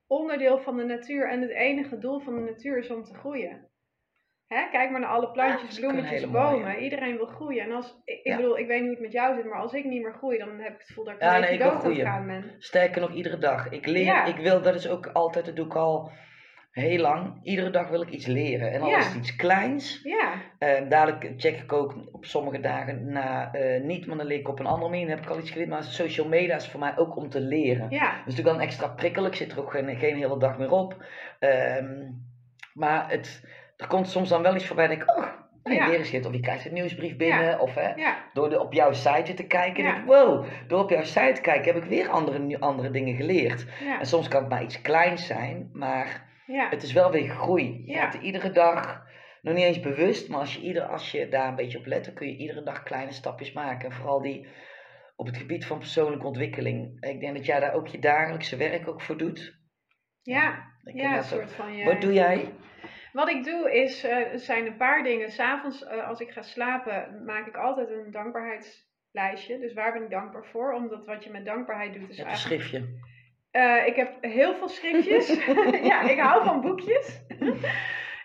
onderdeel 0.06 0.58
van 0.58 0.76
de 0.76 0.84
natuur. 0.84 1.28
En 1.30 1.40
het 1.40 1.50
enige 1.50 1.98
doel 1.98 2.20
van 2.20 2.34
de 2.34 2.40
natuur 2.40 2.78
is 2.78 2.90
om 2.90 3.04
te 3.04 3.14
groeien. 3.14 3.70
Hè? 4.52 4.68
Kijk 4.70 4.90
maar 4.90 5.00
naar 5.00 5.08
alle 5.10 5.30
plantjes, 5.30 5.78
bloemetjes, 5.78 6.26
mooie. 6.26 6.50
bomen. 6.50 6.78
Iedereen 6.78 7.16
wil 7.16 7.26
groeien. 7.26 7.64
En 7.64 7.72
als, 7.72 8.00
ik, 8.04 8.36
bedoel, 8.36 8.58
ik 8.58 8.66
weet 8.66 8.78
niet 8.80 8.86
hoe 8.88 8.96
het 8.96 9.00
met 9.04 9.12
jou 9.12 9.34
zit, 9.36 9.44
maar 9.44 9.60
als 9.60 9.72
ik 9.72 9.84
niet 9.84 10.02
meer 10.02 10.14
groei, 10.14 10.38
dan 10.38 10.48
heb 10.58 10.72
ik 10.72 10.78
het 10.78 10.86
gevoel 10.86 11.04
dat 11.04 11.14
ik 11.14 11.20
Ja, 11.22 11.34
een 11.34 11.40
nee, 11.40 11.58
dood 11.58 11.68
aan 11.68 11.74
het 11.74 11.82
groeien. 11.84 12.06
gaan 12.06 12.26
ben. 12.26 12.54
Sterker 12.58 13.00
nog, 13.00 13.12
iedere 13.12 13.38
dag. 13.38 13.68
Ik 13.68 13.86
leer, 13.86 14.26
ik 14.26 14.36
wil, 14.36 14.62
dat 14.62 14.74
is 14.74 14.88
ook 14.88 15.06
altijd, 15.06 15.44
dat 15.46 15.56
doe 15.56 15.66
ik 15.66 15.74
al 15.76 16.10
heel 16.72 16.98
lang. 17.00 17.38
Iedere 17.42 17.70
dag 17.70 17.88
wil 17.88 18.02
ik 18.02 18.08
iets 18.10 18.26
leren. 18.26 18.72
En 18.72 18.80
al 18.80 18.88
Ja. 18.88 18.98
is 18.98 19.06
het 19.06 19.14
iets 19.14 19.36
kleins. 19.36 20.00
Ja, 20.02 20.32
eh, 20.58 20.88
dadelijk 20.88 21.32
check 21.36 21.58
ik 21.60 21.72
ook 21.72 21.94
op 22.12 22.24
sommige 22.24 22.60
dagen 22.60 23.12
na, 23.12 23.52
eh, 23.52 23.82
niet, 23.82 24.06
maar 24.06 24.16
dan 24.16 24.26
leer 24.26 24.38
ik 24.38 24.48
op 24.48 24.58
een 24.60 24.66
andere 24.66 24.90
manier. 24.90 25.06
Dan 25.06 25.16
heb 25.16 25.24
ik 25.24 25.30
al 25.30 25.38
iets 25.38 25.50
geleerd. 25.50 25.68
Maar 25.70 25.82
social 25.82 26.28
media 26.28 26.54
is 26.56 26.68
voor 26.68 26.80
mij 26.80 26.96
ook 26.96 27.16
om 27.16 27.28
te 27.28 27.40
leren. 27.40 27.86
ja, 27.90 28.00
Dat 28.00 28.10
is 28.12 28.18
natuurlijk 28.18 28.44
wel 28.48 28.54
een 28.54 28.60
extra 28.60 28.88
prikkel. 28.88 29.26
Ik 29.26 29.34
zit 29.34 29.52
er 29.52 29.60
ook 29.60 29.70
geen, 29.70 29.96
geen 29.96 30.16
hele 30.16 30.38
dag 30.38 30.58
meer 30.58 30.70
op. 30.70 31.04
Ehm, 31.38 32.10
maar 32.74 33.10
het, 33.10 33.44
er 33.82 33.88
komt 33.88 34.08
soms 34.08 34.28
dan 34.28 34.42
wel 34.42 34.54
iets 34.54 34.66
voorbij. 34.66 34.86
Denk 34.86 35.02
ik, 35.02 35.16
oh, 35.16 35.26
nee, 35.62 35.76
Ja. 35.76 35.88
weer 35.88 35.98
eens 35.98 36.10
dit. 36.10 36.26
Of 36.26 36.32
je 36.32 36.40
krijgt 36.40 36.66
een 36.66 36.72
nieuwsbrief 36.72 37.16
binnen. 37.16 37.60
Of 37.60 37.74
hè, 37.74 37.94
ja, 37.94 38.16
door 38.32 38.50
de, 38.50 38.60
op 38.60 38.72
jouw 38.72 38.92
site 38.92 39.34
te 39.34 39.46
kijken. 39.46 39.84
Ja. 39.84 39.90
denk 39.90 40.02
ik, 40.02 40.10
wow, 40.10 40.46
door 40.66 40.82
op 40.82 40.90
jouw 40.90 41.04
site 41.04 41.32
te 41.32 41.40
kijken 41.40 41.74
heb 41.74 41.82
ik 41.82 41.88
weer 41.88 42.08
andere, 42.08 42.60
andere 42.60 42.90
dingen 42.90 43.16
geleerd. 43.16 43.66
En 43.98 44.06
soms 44.06 44.28
kan 44.28 44.40
het 44.40 44.50
maar 44.50 44.62
iets 44.62 44.80
kleins 44.80 45.26
zijn. 45.26 45.70
Maar 45.72 46.30
het 46.46 46.82
is 46.82 46.92
wel 46.92 47.10
weer 47.10 47.28
groei. 47.28 47.82
Je 47.86 47.98
er 47.98 48.20
iedere 48.20 48.50
dag, 48.50 49.02
nog 49.42 49.54
niet 49.54 49.64
eens 49.64 49.80
bewust. 49.80 50.28
Maar 50.28 50.40
als 50.40 50.54
je, 50.54 50.60
ieder, 50.60 50.82
als 50.82 51.10
je 51.10 51.28
daar 51.28 51.48
een 51.48 51.56
beetje 51.56 51.78
op 51.78 51.86
let, 51.86 52.04
dan 52.04 52.14
kun 52.14 52.26
je 52.26 52.36
iedere 52.36 52.62
dag 52.62 52.82
kleine 52.82 53.12
stapjes 53.12 53.52
maken. 53.52 53.88
En 53.88 53.94
vooral 53.96 54.20
die 54.20 54.46
op 55.16 55.26
het 55.26 55.36
gebied 55.36 55.66
van 55.66 55.78
persoonlijke 55.78 56.26
ontwikkeling. 56.26 57.04
Ik 57.04 57.20
denk 57.20 57.36
dat 57.36 57.46
jij 57.46 57.60
daar 57.60 57.74
ook 57.74 57.86
je 57.86 57.98
dagelijkse 57.98 58.56
werk 58.56 58.88
ook 58.88 59.02
voor 59.02 59.16
doet. 59.16 59.60
Ja, 60.22 60.70
ja, 60.84 61.08
een 61.08 61.14
dat 61.14 61.24
soort 61.24 61.52
van 61.52 61.76
je... 61.76 61.84
Wat 61.84 62.00
doe 62.00 62.12
jij? 62.12 62.52
Wat 63.12 63.28
ik 63.28 63.44
doe 63.44 63.72
is, 63.72 64.04
er 64.04 64.38
zijn 64.38 64.66
een 64.66 64.76
paar 64.76 65.02
dingen. 65.02 65.30
S'avonds 65.30 65.84
eh 65.84 66.08
als 66.08 66.20
ik 66.20 66.30
ga 66.30 66.42
slapen 66.42 67.24
maak 67.24 67.46
ik 67.46 67.56
altijd 67.56 67.90
een 67.90 68.10
dankbaarheidslijstje. 68.10 69.58
Dus 69.58 69.72
waar 69.72 69.92
ben 69.92 70.02
ik 70.02 70.10
dankbaar 70.10 70.44
voor? 70.46 70.72
Omdat 70.72 71.06
wat 71.06 71.24
je 71.24 71.30
met 71.30 71.44
dankbaarheid 71.44 71.92
doet 71.92 72.08
is 72.08 72.16
Je 72.16 72.24
hebt 72.24 72.44
een 72.44 72.50
eigenlijk... 72.50 72.62
schriftje. 72.62 73.10
Eh, 73.50 73.86
ik 73.86 73.96
heb 73.96 74.16
heel 74.20 74.54
veel 74.54 74.68
schriftjes. 74.68 75.44
ja, 75.90 76.00
ik 76.10 76.18
hou 76.18 76.44
van 76.44 76.60
boekjes. 76.60 77.22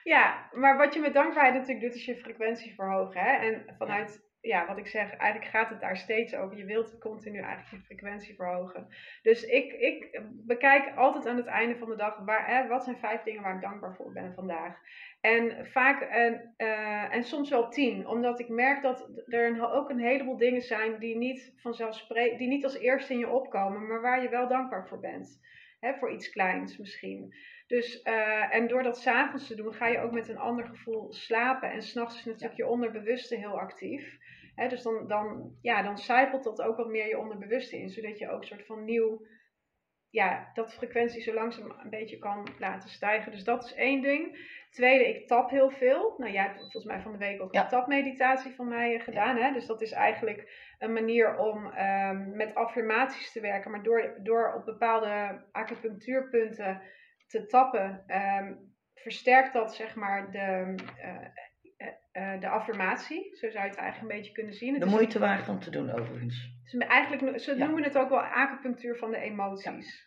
ja, 0.04 0.50
maar 0.52 0.78
wat 0.78 0.94
je 0.94 1.00
met 1.00 1.14
dankbaarheid 1.14 1.54
natuurlijk 1.54 1.82
doet 1.82 1.96
is 1.96 2.06
je 2.06 2.16
frequentie 2.16 2.74
verhogen. 2.74 3.22
Hè? 3.22 3.32
En 3.32 3.76
vanuit, 3.78 4.27
ja, 4.42 4.68
wat 4.68 4.78
ik 4.78 4.88
zeg, 4.88 5.16
eigenlijk 5.16 5.52
gaat 5.52 5.70
het 5.70 5.80
daar 5.80 5.98
steeds 5.98 6.36
over. 6.36 6.58
Je 6.58 6.66
wilt 6.66 6.98
continu 7.00 7.40
eigenlijk 7.40 7.70
je 7.70 7.96
frequentie 7.96 8.36
verhogen. 8.36 8.88
Dus 9.22 9.44
ik, 9.44 9.74
ik 9.74 10.22
bekijk 10.46 10.96
altijd 10.96 11.28
aan 11.28 11.38
het 11.38 11.46
einde 11.46 11.78
van 11.78 11.90
de 11.90 11.96
dag, 11.96 12.18
waar, 12.18 12.48
hè, 12.48 12.68
wat 12.68 12.84
zijn 12.84 12.98
vijf 12.98 13.24
dingen 13.24 13.42
waar 13.42 13.56
ik 13.56 13.62
dankbaar 13.62 13.96
voor 13.96 14.12
ben 14.12 14.34
vandaag. 14.34 14.80
En 15.22 15.68
vaak, 15.68 16.02
en, 16.02 16.54
eh, 16.58 17.14
en 17.14 17.24
soms 17.24 17.50
wel 17.50 17.70
tien, 17.70 18.08
omdat 18.08 18.40
ik 18.40 18.50
merk 18.50 18.82
dat 18.82 19.10
er 19.26 19.72
ook 19.72 19.90
een 19.90 20.00
heleboel 20.00 20.38
dingen 20.38 20.62
zijn 20.62 21.00
die 21.00 21.16
niet 21.16 21.54
vanzelfsprekend, 21.56 22.40
die 22.40 22.48
niet 22.48 22.64
als 22.64 22.78
eerste 22.78 23.14
in 23.14 23.20
je 23.20 23.30
opkomen, 23.30 23.88
maar 23.88 24.02
waar 24.02 24.22
je 24.22 24.30
wel 24.30 24.48
dankbaar 24.48 24.88
voor 24.88 25.00
bent. 25.00 25.40
Hè, 25.80 25.94
voor 25.94 26.12
iets 26.12 26.30
kleins 26.30 26.78
misschien. 26.78 27.34
Dus, 27.68 28.02
eh, 28.02 28.54
en 28.56 28.68
door 28.68 28.84
dat 28.84 28.98
s'avonds 28.98 29.48
te 29.48 29.56
doen, 29.56 29.74
ga 29.74 29.88
je 29.88 30.00
ook 30.00 30.12
met 30.12 30.28
een 30.30 30.38
ander 30.38 30.66
gevoel 30.66 31.14
slapen. 31.14 31.72
En 31.72 31.82
s'nachts 31.82 32.18
is 32.18 32.26
natuurlijk 32.26 32.56
je 32.58 32.68
onderbewuste 32.68 33.36
heel 33.36 33.60
actief. 33.60 34.18
Hè, 34.56 34.68
dus 34.68 34.82
dan, 34.82 35.08
dan, 35.08 35.56
ja, 35.62 35.82
dan 35.82 35.98
zijpelt 35.98 36.44
dat 36.44 36.62
ook 36.62 36.78
wat 36.78 36.88
meer 36.88 37.08
je 37.08 37.18
onderbewuste 37.18 37.78
in, 37.78 37.90
zodat 37.90 38.18
je 38.18 38.30
ook 38.30 38.42
een 38.42 38.48
soort 38.48 38.66
van 38.66 38.84
nieuw, 38.86 39.26
ja, 40.10 40.52
dat 40.54 40.74
frequentie 40.74 41.22
zo 41.22 41.34
langzaam 41.34 41.76
een 41.84 41.90
beetje 41.90 42.18
kan 42.18 42.48
laten 42.60 42.90
stijgen. 42.90 43.32
Dus 43.32 43.44
dat 43.44 43.66
is 43.66 43.74
één 43.74 44.02
ding. 44.02 44.56
Tweede, 44.70 45.08
ik 45.08 45.28
tap 45.28 45.50
heel 45.50 45.70
veel. 45.70 46.14
Nou, 46.18 46.32
jij 46.32 46.44
hebt 46.44 46.60
volgens 46.60 46.86
mij 46.86 47.00
van 47.02 47.12
de 47.12 47.18
week 47.18 47.42
ook 47.42 47.54
Ja. 47.54 47.62
een 47.64 47.68
tapmeditatie 47.70 48.56
van 48.56 48.68
mij 48.68 48.96
eh, 48.96 49.04
gedaan. 49.04 49.38
Hè? 49.38 49.54
Dus 49.54 49.66
dat 49.66 49.82
is 49.82 49.92
eigenlijk 49.92 50.74
een 50.80 50.94
manier 50.94 51.38
om 51.38 51.72
ehm, 51.72 52.36
met 52.36 52.56
affirmaties 52.56 53.32
te 53.32 53.42
werken. 53.42 53.72
Maar 53.72 53.84
door, 53.84 54.20
door 54.24 54.54
op 54.54 54.66
bepaalde 54.66 55.42
acupunctuurpunten 55.52 56.82
te 57.28 57.46
tappen, 57.46 58.04
ehm, 58.08 58.54
versterkt 58.94 59.54
dat 59.54 59.76
zeg 59.76 59.96
maar 59.96 60.32
de, 60.32 60.76
eh, 60.98 61.26
eh, 61.78 61.94
eh, 62.34 62.40
de 62.42 62.48
affirmatie. 62.48 63.36
Zo 63.38 63.50
zou 63.50 63.64
je 63.64 63.70
het 63.70 63.80
eigenlijk 63.80 64.12
een 64.12 64.18
beetje 64.18 64.34
kunnen 64.34 64.54
zien. 64.54 64.74
Het 64.74 64.84
De 64.84 64.90
moeite 64.90 65.20
waard 65.20 65.50
om 65.50 65.60
te 65.60 65.70
doen 65.70 65.92
overigens. 65.92 66.50
dus 66.72 66.88
eigenlijk, 66.88 67.40
ze 67.40 67.58
Ja. 67.58 67.66
noemen 67.66 67.84
het 67.84 67.98
ook 67.98 68.10
wel 68.10 68.20
acupunctuur 68.20 68.98
van 68.98 69.12
de 69.12 69.18
emoties. 69.18 70.06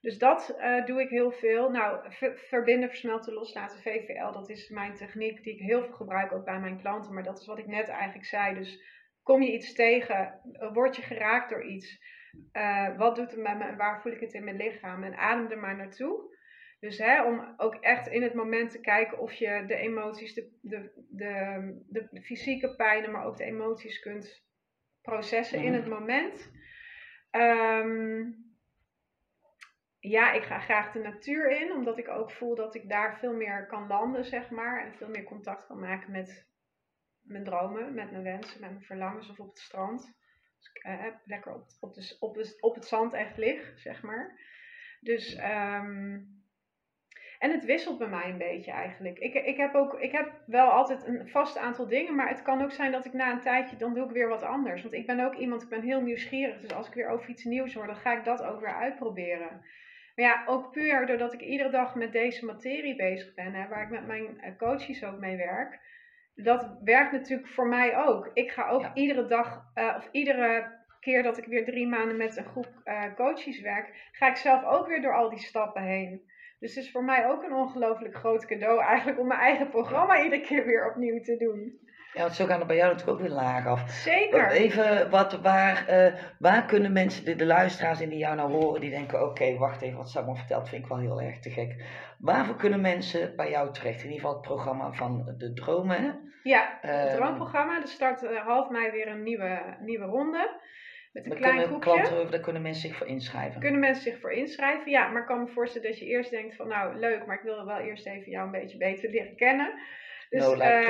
Dus 0.00 0.18
dat 0.18 0.58
doe 0.86 1.00
ik 1.00 1.08
heel 1.08 1.32
veel. 1.32 1.70
Nou, 1.70 2.12
ver- 2.12 2.38
verbinden, 2.38 2.88
versmelten, 2.88 3.32
loslaten, 3.32 3.78
VVL, 3.82 4.32
dat 4.32 4.48
is 4.50 4.68
mijn 4.68 4.94
techniek 4.94 5.42
die 5.42 5.54
ik 5.54 5.60
heel 5.60 5.82
veel 5.84 5.92
gebruik 5.94 6.32
ook 6.32 6.44
bij 6.44 6.60
mijn 6.60 6.80
klanten. 6.80 7.14
Maar 7.14 7.22
dat 7.22 7.38
is 7.40 7.46
wat 7.46 7.58
ik 7.58 7.66
net 7.66 7.88
eigenlijk 7.88 8.24
zei. 8.26 8.54
Dus 8.54 8.82
kom 9.22 9.42
je 9.42 9.52
iets 9.52 9.72
tegen, 9.74 10.40
word 10.72 10.96
je 10.96 11.02
geraakt 11.02 11.50
door 11.50 11.64
iets. 11.64 11.98
Uh, 12.52 12.96
wat 12.96 13.16
doet 13.16 13.30
het 13.30 13.40
met 13.40 13.58
me 13.58 13.64
en 13.64 13.76
waar 13.76 14.00
voel 14.02 14.12
ik 14.12 14.20
het 14.20 14.32
in 14.32 14.44
mijn 14.44 14.56
lichaam? 14.56 15.02
En 15.04 15.16
adem 15.16 15.50
er 15.50 15.58
maar 15.58 15.76
naartoe. 15.76 16.36
Dus 16.80 16.98
hè, 16.98 17.24
om 17.24 17.54
ook 17.56 17.74
echt 17.74 18.06
in 18.06 18.22
het 18.22 18.34
moment 18.34 18.70
te 18.70 18.80
kijken 18.80 19.18
of 19.18 19.32
je 19.32 19.64
de 19.66 19.74
emoties, 19.74 20.34
de, 20.34 20.58
de, 20.60 20.92
de, 21.10 22.08
de, 22.10 22.22
fysieke 22.22 22.76
pijnen, 22.76 23.10
maar 23.10 23.24
ook 23.24 23.36
de 23.36 23.44
emoties 23.44 24.00
kunt 24.00 24.44
processen 25.02 25.58
in 25.58 25.72
mhm. 25.72 25.80
het 25.80 25.88
moment. 25.88 26.50
Um, 27.30 28.46
ja, 30.00 30.32
ik 30.32 30.42
ga 30.42 30.58
graag 30.58 30.92
de 30.92 30.98
natuur 30.98 31.60
in, 31.60 31.72
omdat 31.72 31.98
ik 31.98 32.08
ook 32.08 32.30
voel 32.30 32.54
dat 32.54 32.74
ik 32.74 32.88
daar 32.88 33.18
veel 33.18 33.34
meer 33.34 33.66
kan 33.66 33.86
landen, 33.86 34.24
zeg 34.24 34.50
maar. 34.50 34.86
En 34.86 34.94
veel 34.94 35.08
meer 35.08 35.24
contact 35.24 35.66
kan 35.66 35.78
maken 35.78 36.10
met 36.10 36.46
mijn 37.20 37.44
dromen, 37.44 37.94
met 37.94 38.10
mijn 38.10 38.22
wensen, 38.22 38.60
met 38.60 38.70
mijn 38.70 38.84
verlangens 38.84 39.30
of 39.30 39.40
op 39.40 39.48
het 39.48 39.58
strand. 39.58 40.16
Dus 40.58 40.70
ik 40.72 40.84
uh, 40.84 41.06
lekker 41.24 41.54
op, 41.54 41.66
op, 41.80 41.94
de, 41.94 42.16
op, 42.18 42.34
de, 42.34 42.56
op 42.60 42.74
het 42.74 42.84
zand 42.84 43.12
echt 43.12 43.36
lig, 43.36 43.78
zeg 43.78 44.02
maar. 44.02 44.40
Dus, 45.00 45.38
um, 45.38 46.37
en 47.38 47.50
het 47.50 47.64
wisselt 47.64 47.98
bij 47.98 48.08
mij 48.08 48.28
een 48.28 48.38
beetje 48.38 48.70
eigenlijk. 48.70 49.18
Ik, 49.18 49.34
ik, 49.34 49.56
heb 49.56 49.74
ook, 49.74 49.94
ik 50.00 50.12
heb 50.12 50.32
wel 50.46 50.68
altijd 50.68 51.06
een 51.06 51.28
vast 51.28 51.58
aantal 51.58 51.86
dingen, 51.86 52.14
maar 52.14 52.28
het 52.28 52.42
kan 52.42 52.62
ook 52.62 52.72
zijn 52.72 52.92
dat 52.92 53.04
ik 53.04 53.12
na 53.12 53.32
een 53.32 53.40
tijdje, 53.40 53.76
dan 53.76 53.94
doe 53.94 54.04
ik 54.04 54.10
weer 54.10 54.28
wat 54.28 54.42
anders. 54.42 54.82
Want 54.82 54.94
ik 54.94 55.06
ben 55.06 55.20
ook 55.20 55.34
iemand, 55.34 55.62
ik 55.62 55.68
ben 55.68 55.82
heel 55.82 56.00
nieuwsgierig. 56.00 56.60
Dus 56.60 56.74
als 56.74 56.88
ik 56.88 56.94
weer 56.94 57.08
over 57.08 57.28
iets 57.28 57.44
nieuws 57.44 57.74
hoor, 57.74 57.86
dan 57.86 57.96
ga 57.96 58.18
ik 58.18 58.24
dat 58.24 58.42
ook 58.42 58.60
weer 58.60 58.74
uitproberen. 58.74 59.60
Maar 60.14 60.26
ja, 60.26 60.42
ook 60.46 60.72
puur 60.72 61.06
doordat 61.06 61.32
ik 61.32 61.40
iedere 61.40 61.70
dag 61.70 61.94
met 61.94 62.12
deze 62.12 62.44
materie 62.44 62.96
bezig 62.96 63.34
ben, 63.34 63.54
hè, 63.54 63.68
waar 63.68 63.82
ik 63.82 63.90
met 63.90 64.06
mijn 64.06 64.40
eh, 64.40 64.56
coaches 64.56 65.04
ook 65.04 65.18
mee 65.18 65.36
werk. 65.36 65.80
Dat 66.34 66.78
werkt 66.84 67.12
natuurlijk 67.12 67.48
voor 67.48 67.68
mij 67.68 67.96
ook. 67.96 68.30
Ik 68.34 68.50
ga 68.50 68.68
ook 68.68 68.90
iedere 68.94 69.26
dag, 69.26 69.70
uh, 69.74 69.94
of 69.96 70.08
iedere 70.12 70.76
keer 71.00 71.22
dat 71.22 71.38
ik 71.38 71.44
weer 71.44 71.64
drie 71.64 71.86
maanden 71.86 72.16
met 72.16 72.36
een 72.36 72.44
groep 72.44 72.82
uh, 72.84 73.14
coaches 73.14 73.60
werk, 73.60 74.08
ga 74.12 74.28
ik 74.28 74.36
zelf 74.36 74.64
ook 74.64 74.86
weer 74.86 75.02
door 75.02 75.14
al 75.14 75.30
die 75.30 75.38
stappen 75.38 75.82
heen. 75.82 76.30
Dus 76.58 76.74
het 76.74 76.84
is 76.84 76.90
voor 76.90 77.04
mij 77.04 77.28
ook 77.28 77.42
een 77.42 77.54
ongelooflijk 77.54 78.14
groot 78.14 78.46
cadeau 78.46 78.82
eigenlijk 78.82 79.18
om 79.18 79.26
mijn 79.26 79.40
eigen 79.40 79.68
programma 79.68 80.22
iedere 80.22 80.42
keer 80.42 80.66
weer 80.66 80.90
opnieuw 80.90 81.20
te 81.20 81.36
doen. 81.36 81.86
Ja, 82.12 82.20
want 82.22 82.34
zo 82.34 82.46
gaan 82.46 82.60
er 82.60 82.66
bij 82.66 82.76
jou 82.76 82.92
natuurlijk 82.92 83.18
ook 83.18 83.26
weer 83.26 83.36
laag 83.36 83.66
af. 83.66 83.90
Zeker. 83.90 84.50
Even, 84.50 85.10
wat, 85.10 85.40
waar, 85.40 85.86
uh, 85.90 86.14
waar 86.38 86.64
kunnen 86.64 86.92
mensen, 86.92 87.24
de, 87.24 87.36
de 87.36 87.46
luisteraars 87.46 88.00
in 88.00 88.08
die 88.08 88.18
jou 88.18 88.36
nou 88.36 88.52
horen, 88.52 88.80
die 88.80 88.90
denken, 88.90 89.22
oké, 89.22 89.56
wacht 89.56 89.82
even, 89.82 89.96
wat 89.96 90.10
Samuel 90.10 90.34
vertelt 90.34 90.68
vind 90.68 90.82
ik 90.82 90.88
wel 90.88 90.98
heel 90.98 91.20
erg 91.20 91.38
te 91.38 91.50
gek. 91.50 91.84
Waarvoor 92.18 92.56
kunnen 92.56 92.80
mensen 92.80 93.36
bij 93.36 93.50
jou 93.50 93.72
terecht? 93.72 94.02
In 94.02 94.10
ieder 94.10 94.20
geval 94.20 94.32
het 94.32 94.46
programma 94.46 94.92
van 94.92 95.34
de 95.38 95.52
dromen, 95.52 96.02
hè? 96.02 96.10
Ja, 96.42 96.78
het 96.80 97.10
uh, 97.10 97.16
droomprogramma. 97.16 97.80
Er 97.80 97.88
start 97.88 98.22
uh, 98.22 98.46
half 98.46 98.70
mei 98.70 98.90
weer 98.90 99.08
een 99.08 99.22
nieuwe, 99.22 99.76
nieuwe 99.80 100.04
ronde. 100.04 100.60
Met 101.12 101.26
een 101.26 101.36
klein 101.36 101.66
groepje. 101.66 101.90
Klanten, 101.90 102.30
daar 102.30 102.40
kunnen 102.40 102.62
mensen 102.62 102.88
zich 102.88 102.98
voor 102.98 103.06
inschrijven. 103.06 103.60
Kunnen 103.60 103.80
mensen 103.80 104.02
zich 104.02 104.20
voor 104.20 104.32
inschrijven, 104.32 104.90
ja. 104.90 105.08
Maar 105.08 105.20
ik 105.20 105.26
kan 105.26 105.40
me 105.40 105.48
voorstellen 105.48 105.88
dat 105.88 105.98
je 105.98 106.06
eerst 106.06 106.30
denkt 106.30 106.56
van, 106.56 106.68
nou 106.68 106.98
leuk, 106.98 107.26
maar 107.26 107.36
ik 107.36 107.42
wil 107.42 107.64
wel 107.64 107.78
eerst 107.78 108.06
even 108.06 108.30
jou 108.30 108.44
een 108.44 108.60
beetje 108.60 108.78
beter 108.78 109.10
leren 109.10 109.36
kennen. 109.36 109.72
Dus, 110.30 110.42
no 110.42 110.52
like 110.52 110.86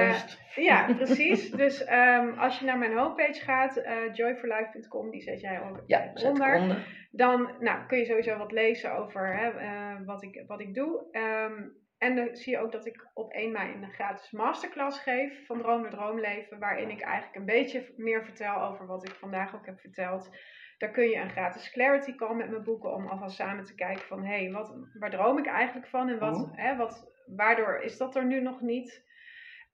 uh, 0.56 0.64
Ja, 0.64 0.92
precies. 0.94 1.50
dus 1.50 1.90
um, 1.90 2.38
als 2.38 2.58
je 2.58 2.64
naar 2.64 2.78
mijn 2.78 2.96
homepage 2.96 3.40
gaat, 3.40 3.76
uh, 3.76 4.14
joyforlife.com, 4.14 5.10
die 5.10 5.22
zet 5.22 5.40
jij 5.40 5.60
ook 5.62 5.82
ja, 5.86 6.12
onder, 6.24 6.56
onder. 6.56 6.86
Dan 7.10 7.50
nou, 7.60 7.86
kun 7.86 7.98
je 7.98 8.04
sowieso 8.04 8.36
wat 8.38 8.52
lezen 8.52 8.96
over 8.96 9.36
hè, 9.36 9.62
uh, 9.62 10.06
wat, 10.06 10.22
ik, 10.22 10.44
wat 10.46 10.60
ik 10.60 10.74
doe. 10.74 11.06
Um, 11.12 11.76
en 11.98 12.16
dan 12.16 12.36
zie 12.36 12.52
je 12.52 12.58
ook 12.58 12.72
dat 12.72 12.86
ik 12.86 13.10
op 13.14 13.32
1 13.32 13.52
mei 13.52 13.72
een 13.72 13.90
gratis 13.90 14.30
masterclass 14.30 15.00
geef 15.00 15.46
van 15.46 15.58
Droom 15.58 15.82
naar 15.82 15.90
Droomleven, 15.90 16.58
waarin 16.58 16.90
ik 16.90 17.00
eigenlijk 17.00 17.36
een 17.36 17.44
beetje 17.44 17.94
meer 17.96 18.24
vertel 18.24 18.62
over 18.62 18.86
wat 18.86 19.08
ik 19.08 19.14
vandaag 19.14 19.54
ook 19.54 19.66
heb 19.66 19.80
verteld. 19.80 20.30
Daar 20.78 20.90
kun 20.90 21.08
je 21.08 21.16
een 21.16 21.30
gratis 21.30 21.70
clarity 21.70 22.14
call 22.14 22.34
met 22.34 22.50
me 22.50 22.60
boeken 22.60 22.94
om 22.94 23.06
alvast 23.06 23.36
samen 23.36 23.64
te 23.64 23.74
kijken 23.74 24.06
van 24.06 24.24
hé, 24.24 24.42
hey, 24.42 24.50
wat, 24.50 24.74
waar 24.98 25.10
droom 25.10 25.38
ik 25.38 25.46
eigenlijk 25.46 25.88
van 25.88 26.08
en 26.08 26.18
wat, 26.18 26.36
oh. 26.36 26.56
hè, 26.56 26.76
wat, 26.76 27.12
waardoor 27.26 27.78
is 27.78 27.96
dat 27.96 28.16
er 28.16 28.26
nu 28.26 28.40
nog 28.40 28.60
niet? 28.60 29.06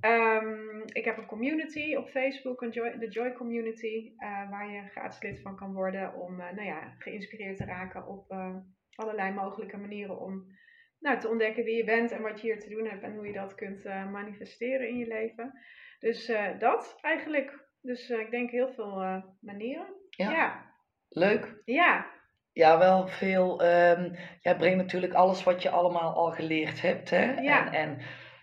Um, 0.00 0.82
ik 0.86 1.04
heb 1.04 1.16
een 1.16 1.26
community 1.26 1.94
op 1.94 2.08
Facebook, 2.08 2.62
een 2.62 2.70
Joy, 2.70 2.98
de 2.98 3.08
Joy 3.08 3.32
Community, 3.32 4.12
uh, 4.18 4.50
waar 4.50 4.70
je 4.70 4.88
gratis 4.88 5.22
lid 5.22 5.40
van 5.40 5.56
kan 5.56 5.72
worden 5.72 6.14
om 6.14 6.40
uh, 6.40 6.50
nou 6.52 6.66
ja, 6.66 6.94
geïnspireerd 6.98 7.56
te 7.56 7.64
raken 7.64 8.06
op 8.06 8.30
uh, 8.32 8.56
allerlei 8.94 9.32
mogelijke 9.32 9.76
manieren 9.76 10.20
om 10.20 10.46
nou, 11.04 11.20
te 11.20 11.28
ontdekken 11.28 11.64
wie 11.64 11.76
je 11.76 11.84
bent 11.84 12.10
en 12.10 12.22
wat 12.22 12.40
je 12.40 12.46
hier 12.46 12.60
te 12.60 12.68
doen 12.68 12.88
hebt 12.88 13.02
en 13.02 13.14
hoe 13.14 13.26
je 13.26 13.32
dat 13.32 13.54
kunt 13.54 13.84
manifesteren 14.10 14.88
in 14.88 14.98
je 14.98 15.06
leven. 15.06 15.58
Dus 15.98 16.32
dat 16.58 16.98
eigenlijk. 17.00 17.62
Dus 17.80 18.10
ik 18.10 18.30
denk 18.30 18.50
heel 18.50 18.72
veel 18.72 19.22
manieren. 19.40 19.86
Ja. 20.10 20.30
ja. 20.30 20.72
Leuk. 21.08 21.62
Ja. 21.64 22.06
Ja, 22.52 22.78
wel 22.78 23.06
veel. 23.06 23.64
Um, 23.64 24.16
jij 24.40 24.56
brengt 24.56 24.76
natuurlijk 24.76 25.12
alles 25.12 25.44
wat 25.44 25.62
je 25.62 25.70
allemaal 25.70 26.14
al 26.14 26.30
geleerd 26.30 26.80
hebt. 26.80 27.10
Hè? 27.10 27.32
Ja. 27.40 27.72
En, 27.72 27.72
en 27.72 27.98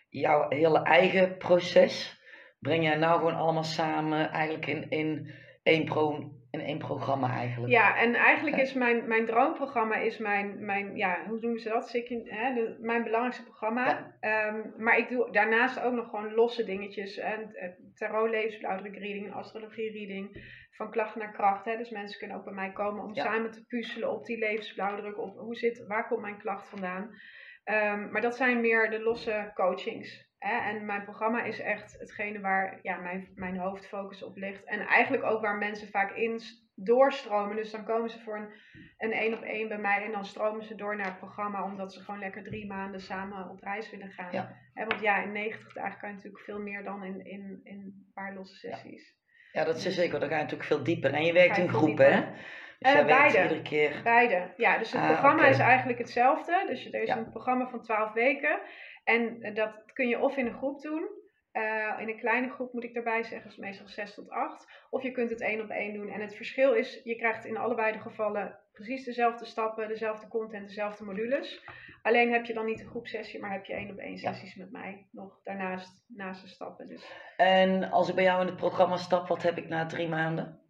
jouw 0.10 0.50
hele 0.50 0.84
eigen 0.84 1.38
proces 1.38 2.20
breng 2.60 2.84
jij 2.84 2.96
nou 2.96 3.18
gewoon 3.18 3.36
allemaal 3.36 3.64
samen 3.64 4.30
eigenlijk 4.30 4.66
in, 4.66 4.90
in, 4.90 5.34
één, 5.64 5.86
pro, 5.86 6.32
in 6.52 6.60
één 6.60 6.78
programma 6.78 7.30
eigenlijk. 7.30 7.72
Ja, 7.72 7.98
en 7.98 8.16
eigenlijk 8.16 8.58
is 8.58 8.74
mijn, 8.74 9.08
mijn 9.08 9.26
droomprogramma 9.26 9.96
is 9.96 10.18
mijn, 10.18 10.66
mijn, 10.66 10.96
ja, 10.96 11.26
hoe 11.28 11.40
noemen 11.40 11.60
ze 11.60 11.70
dat? 11.70 11.92
hè, 11.92 12.54
de, 12.54 12.78
mijn 12.80 13.04
belangrijkste 13.04 13.44
programma. 13.44 14.16
Ehm, 14.20 14.62
maar 14.78 14.98
ik 14.98 15.10
doe 15.10 15.32
daarnaast 15.32 15.82
ook 15.82 15.94
nog 15.94 16.10
gewoon 16.10 16.34
losse 16.34 16.64
dingetjes. 16.64 17.18
En 17.18 17.56
tarot, 17.96 18.30
levensblauwdruk 18.30 18.98
reading, 18.98 19.34
astrologie 19.34 19.92
reading, 19.92 20.44
van 20.72 20.92
klacht 20.92 21.16
naar 21.16 21.32
kracht. 21.32 21.66
Hè. 21.66 21.78
Dus 21.78 21.90
mensen 21.90 22.20
kunnen 22.20 22.38
ook 22.38 22.46
bij 22.46 22.54
mij 22.54 22.72
komen 22.72 23.04
om 23.04 23.16
samen 23.16 23.52
te 23.52 23.66
puzzelen 23.66 24.12
op 24.12 24.26
die 24.26 24.38
levensblauwdruk. 24.38 25.18
Op 25.20 25.38
hoe 25.38 25.56
zit, 25.56 25.86
waar 25.88 26.08
komt 26.08 26.22
mijn 26.22 26.40
klacht 26.40 26.70
vandaan? 26.70 27.10
Um, 27.66 28.12
maar 28.12 28.22
dat 28.22 28.36
zijn 28.36 28.62
meer 28.62 28.90
de 28.90 29.00
losse 29.00 29.52
coachings. 29.54 30.31
En 30.42 30.86
mijn 30.86 31.04
programma 31.04 31.44
is 31.44 31.60
echt 31.60 32.00
hetgene 32.00 32.40
waar 32.40 32.80
ja, 32.82 32.98
mijn, 32.98 33.32
mijn 33.36 33.58
hoofdfocus 33.58 34.24
op 34.24 34.38
ligt. 34.38 34.64
En 34.64 34.80
eigenlijk 34.80 35.24
ook 35.24 35.42
waar 35.42 35.58
mensen 35.58 35.88
vaak 35.88 36.16
in 36.16 36.42
doorstromen. 36.76 37.56
Dus 37.56 37.72
dan 37.72 37.86
komen 37.86 38.10
ze 38.10 38.20
voor 38.20 38.38
een, 38.38 38.50
een 38.98 39.12
één 39.12 39.34
op 39.34 39.42
één 39.42 39.68
bij 39.68 39.78
mij 39.78 40.04
en 40.06 40.12
dan 40.12 40.26
stromen 40.26 40.64
ze 40.64 40.76
door 40.76 40.96
naar 40.96 41.06
het 41.06 41.18
programma. 41.18 41.64
Omdat 41.64 41.94
ze 41.94 42.00
gewoon 42.00 42.20
lekker 42.20 42.44
drie 42.44 42.68
maanden 42.68 43.02
samen 43.02 43.50
op 43.50 43.62
reis 43.62 43.90
willen 43.90 44.12
gaan. 44.12 44.32
Ja. 44.32 44.56
Hè? 44.74 44.86
Want 44.86 45.02
ja, 45.02 45.24
in 45.24 45.32
90 45.32 45.74
dagen 45.74 46.00
kan 46.00 46.10
je 46.10 46.16
natuurlijk 46.16 46.44
veel 46.44 46.60
meer 46.60 46.84
dan 46.84 47.04
in, 47.04 47.26
in, 47.26 47.60
in 47.64 47.78
een 47.78 48.12
paar 48.14 48.34
losse 48.34 48.56
sessies. 48.56 49.16
Ja, 49.52 49.60
ja 49.60 49.66
dat 49.66 49.76
is 49.76 49.96
zeker. 49.96 50.20
Dan 50.20 50.30
ga 50.30 50.36
je 50.36 50.42
natuurlijk 50.42 50.70
veel 50.70 50.84
dieper. 50.84 51.14
En 51.14 51.26
je 51.26 51.34
werkt 51.34 51.58
in 51.58 51.70
groepen, 51.70 52.14
hè? 52.14 52.24
Dus 52.82 52.94
uh, 52.94 53.06
beide. 53.06 53.42
iedere 53.42 53.62
keer. 53.62 54.02
Beide. 54.04 54.54
Ja, 54.58 54.78
dus 54.78 54.92
het 54.92 55.02
ah, 55.02 55.08
programma 55.08 55.48
is 55.48 55.60
eigenlijk 55.60 56.00
hetzelfde. 56.00 56.64
Dus 56.68 56.94
er 56.94 57.02
is 57.02 57.10
een 57.10 57.30
programma 57.30 57.68
van 57.68 57.82
12 57.82 58.14
weken. 58.14 58.60
En 59.04 59.42
eh, 59.42 59.56
dat 59.56 59.84
kun 59.94 60.08
je 60.08 60.20
of 60.20 60.38
in 60.38 60.46
een 60.46 60.58
groep 60.58 60.82
doen. 60.82 61.20
Uh, 61.54 62.00
in 62.00 62.10
een 62.10 62.20
kleine 62.20 62.50
groep 62.50 62.74
moet 62.74 62.84
ik 62.84 62.94
daarbij 62.94 63.24
zeggen, 63.24 63.52
is 63.52 63.58
meestal 63.58 63.88
6 63.88 64.14
tot 64.14 64.30
8. 64.30 64.68
Of 64.90 65.04
je 65.04 65.12
kunt 65.12 65.30
het 65.30 65.42
één 65.42 65.62
op 65.62 65.70
één 65.70 65.94
doen. 65.94 66.10
En 66.10 66.22
het 66.22 66.36
verschil 66.36 66.74
is, 66.74 67.02
je 67.04 67.16
krijgt 67.16 67.46
in 67.46 67.58
allebei 67.58 67.92
de 67.92 68.00
gevallen 68.00 68.60
precies 68.72 69.06
dezelfde 69.06 69.46
stappen, 69.46 69.88
dezelfde 69.88 70.28
content, 70.28 70.68
dezelfde 70.68 71.04
modules. 71.04 71.64
Alleen 72.02 72.32
heb 72.32 72.46
je 72.46 72.54
dan 72.54 72.66
niet 72.66 72.80
een 72.80 72.88
groepsessie, 72.88 73.40
maar 73.40 73.52
heb 73.52 73.66
je 73.66 73.74
één 73.74 73.92
op 73.92 73.98
één 73.98 74.18
sessies 74.18 74.56
met 74.56 74.72
mij 74.72 75.08
nog 75.12 75.40
daarnaast, 75.44 76.06
naast 76.08 76.42
de 76.42 76.48
stappen. 76.48 76.88
Dus. 76.88 77.12
En 77.38 77.92
als 77.92 78.10
ik 78.10 78.16
bij 78.16 78.24
jou 78.24 78.42
in 78.42 78.48
het 78.48 78.56
programma 78.56 78.98
stap, 78.98 79.28
wat 79.28 79.44
heb 79.44 79.58
ik 79.58 79.68
na 79.68 79.86
drie 79.86 80.08
maanden? 80.08 80.62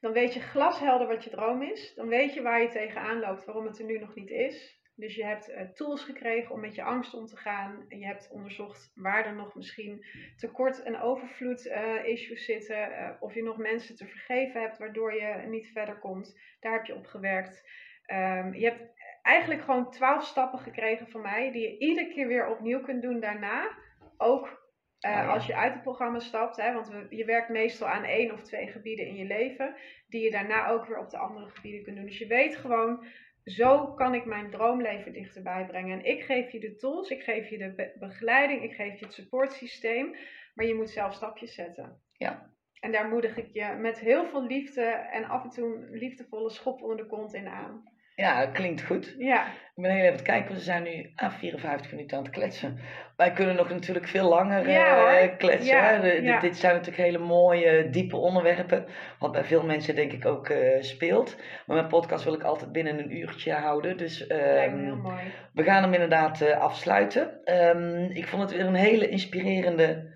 Dan 0.00 0.12
weet 0.12 0.34
je 0.34 0.40
glashelder 0.40 1.06
wat 1.06 1.24
je 1.24 1.30
droom 1.30 1.62
is. 1.62 1.94
Dan 1.94 2.08
weet 2.08 2.34
je 2.34 2.42
waar 2.42 2.62
je 2.62 2.68
tegenaan 2.68 3.20
loopt, 3.20 3.44
waarom 3.44 3.66
het 3.66 3.78
er 3.78 3.84
nu 3.84 3.98
nog 3.98 4.14
niet 4.14 4.30
is. 4.30 4.82
Dus 4.96 5.14
je 5.14 5.24
hebt 5.24 5.50
uh, 5.50 5.60
tools 5.60 6.04
gekregen 6.04 6.54
om 6.54 6.60
met 6.60 6.74
je 6.74 6.82
angst 6.82 7.14
om 7.14 7.26
te 7.26 7.36
gaan. 7.36 7.84
Je 7.88 8.06
hebt 8.06 8.30
onderzocht 8.30 8.92
waar 8.94 9.26
er 9.26 9.34
nog 9.34 9.54
misschien 9.54 10.06
tekort 10.36 10.82
en 10.82 11.00
overvloed 11.00 11.66
uh, 11.66 12.04
issues 12.04 12.44
zitten. 12.44 12.90
Uh, 12.90 13.10
of 13.20 13.34
je 13.34 13.42
nog 13.42 13.56
mensen 13.56 13.96
te 13.96 14.06
vergeven 14.06 14.60
hebt 14.60 14.78
waardoor 14.78 15.14
je 15.14 15.46
niet 15.46 15.70
verder 15.72 15.98
komt. 15.98 16.40
Daar 16.60 16.72
heb 16.72 16.84
je 16.84 16.94
op 16.94 17.06
gewerkt. 17.06 17.68
Um, 18.12 18.54
je 18.54 18.64
hebt 18.64 18.92
eigenlijk 19.22 19.62
gewoon 19.62 19.90
twaalf 19.90 20.24
stappen 20.24 20.58
gekregen 20.58 21.08
van 21.08 21.20
mij. 21.20 21.52
Die 21.52 21.62
je 21.62 21.78
iedere 21.78 22.08
keer 22.08 22.26
weer 22.26 22.48
opnieuw 22.48 22.80
kunt 22.80 23.02
doen 23.02 23.20
daarna. 23.20 23.78
Ook 24.16 24.62
uh, 25.06 25.28
Als 25.28 25.46
je 25.46 25.56
uit 25.56 25.72
het 25.72 25.82
programma 25.82 26.18
stapt, 26.18 26.56
hè, 26.56 26.72
want 26.72 26.88
we, 26.88 27.06
je 27.08 27.24
werkt 27.24 27.48
meestal 27.48 27.88
aan 27.88 28.04
één 28.04 28.32
of 28.32 28.42
twee 28.42 28.66
gebieden 28.66 29.06
in 29.06 29.14
je 29.14 29.24
leven, 29.24 29.74
die 30.08 30.22
je 30.22 30.30
daarna 30.30 30.68
ook 30.68 30.86
weer 30.86 30.98
op 30.98 31.10
de 31.10 31.18
andere 31.18 31.50
gebieden 31.50 31.82
kunt 31.82 31.96
doen. 31.96 32.06
Dus 32.06 32.18
je 32.18 32.26
weet 32.26 32.56
gewoon, 32.56 33.04
zo 33.44 33.94
kan 33.94 34.14
ik 34.14 34.24
mijn 34.24 34.50
droomleven 34.50 35.12
dichterbij 35.12 35.66
brengen. 35.66 35.98
En 35.98 36.04
ik 36.04 36.22
geef 36.22 36.50
je 36.50 36.60
de 36.60 36.74
tools, 36.74 37.10
ik 37.10 37.22
geef 37.22 37.48
je 37.48 37.58
de 37.58 37.92
begeleiding, 37.98 38.62
ik 38.62 38.74
geef 38.74 38.98
je 38.98 39.04
het 39.04 39.14
supportsysteem, 39.14 40.16
maar 40.54 40.66
je 40.66 40.74
moet 40.74 40.90
zelf 40.90 41.14
stapjes 41.14 41.54
zetten. 41.54 42.00
Ja. 42.16 42.52
En 42.80 42.92
daar 42.92 43.08
moedig 43.08 43.36
ik 43.36 43.48
je 43.52 43.76
met 43.78 43.98
heel 43.98 44.26
veel 44.26 44.42
liefde 44.46 44.84
en 44.84 45.24
af 45.24 45.44
en 45.44 45.50
toe 45.50 45.76
een 45.76 45.98
liefdevolle 45.98 46.50
schop 46.50 46.82
onder 46.82 46.96
de 46.96 47.06
kont 47.06 47.34
in 47.34 47.48
aan. 47.48 47.92
Ja, 48.14 48.46
klinkt 48.46 48.82
goed. 48.82 49.14
Ja. 49.18 49.46
Ik 49.46 49.82
ben 49.82 49.90
heel 49.90 50.04
even 50.04 50.16
te 50.16 50.22
kijken, 50.22 50.54
we 50.54 50.60
zijn 50.60 50.82
nu 50.82 51.12
aan 51.14 51.32
54 51.32 51.90
minuten 51.90 52.16
aan 52.16 52.22
het 52.22 52.32
kletsen. 52.32 52.78
Wij 53.16 53.32
kunnen 53.32 53.56
nog 53.56 53.68
natuurlijk 53.68 54.08
veel 54.08 54.28
langer 54.28 54.68
uh, 54.68 55.36
kletsen. 55.38 55.76
Ja, 55.76 56.04
ja. 56.04 56.40
Dit 56.40 56.56
zijn 56.56 56.74
natuurlijk 56.74 57.02
hele 57.02 57.18
mooie, 57.18 57.90
diepe 57.90 58.16
onderwerpen. 58.16 58.86
Wat 59.18 59.32
bij 59.32 59.44
veel 59.44 59.62
mensen 59.62 59.94
denk 59.94 60.12
ik 60.12 60.26
ook 60.26 60.48
uh, 60.48 60.82
speelt. 60.82 61.36
Maar 61.66 61.76
mijn 61.76 61.88
podcast 61.88 62.24
wil 62.24 62.34
ik 62.34 62.42
altijd 62.42 62.72
binnen 62.72 62.98
een 62.98 63.16
uurtje 63.16 63.52
houden. 63.52 63.96
Dus 63.96 64.30
um, 64.30 64.38
heel 64.38 64.96
mooi. 64.96 65.20
we 65.52 65.62
gaan 65.62 65.82
hem 65.82 65.92
inderdaad 65.92 66.40
uh, 66.40 66.60
afsluiten. 66.60 67.40
Um, 67.44 68.10
ik 68.10 68.26
vond 68.26 68.42
het 68.42 68.52
weer 68.52 68.66
een 68.66 68.74
hele 68.74 69.08
inspirerende 69.08 70.13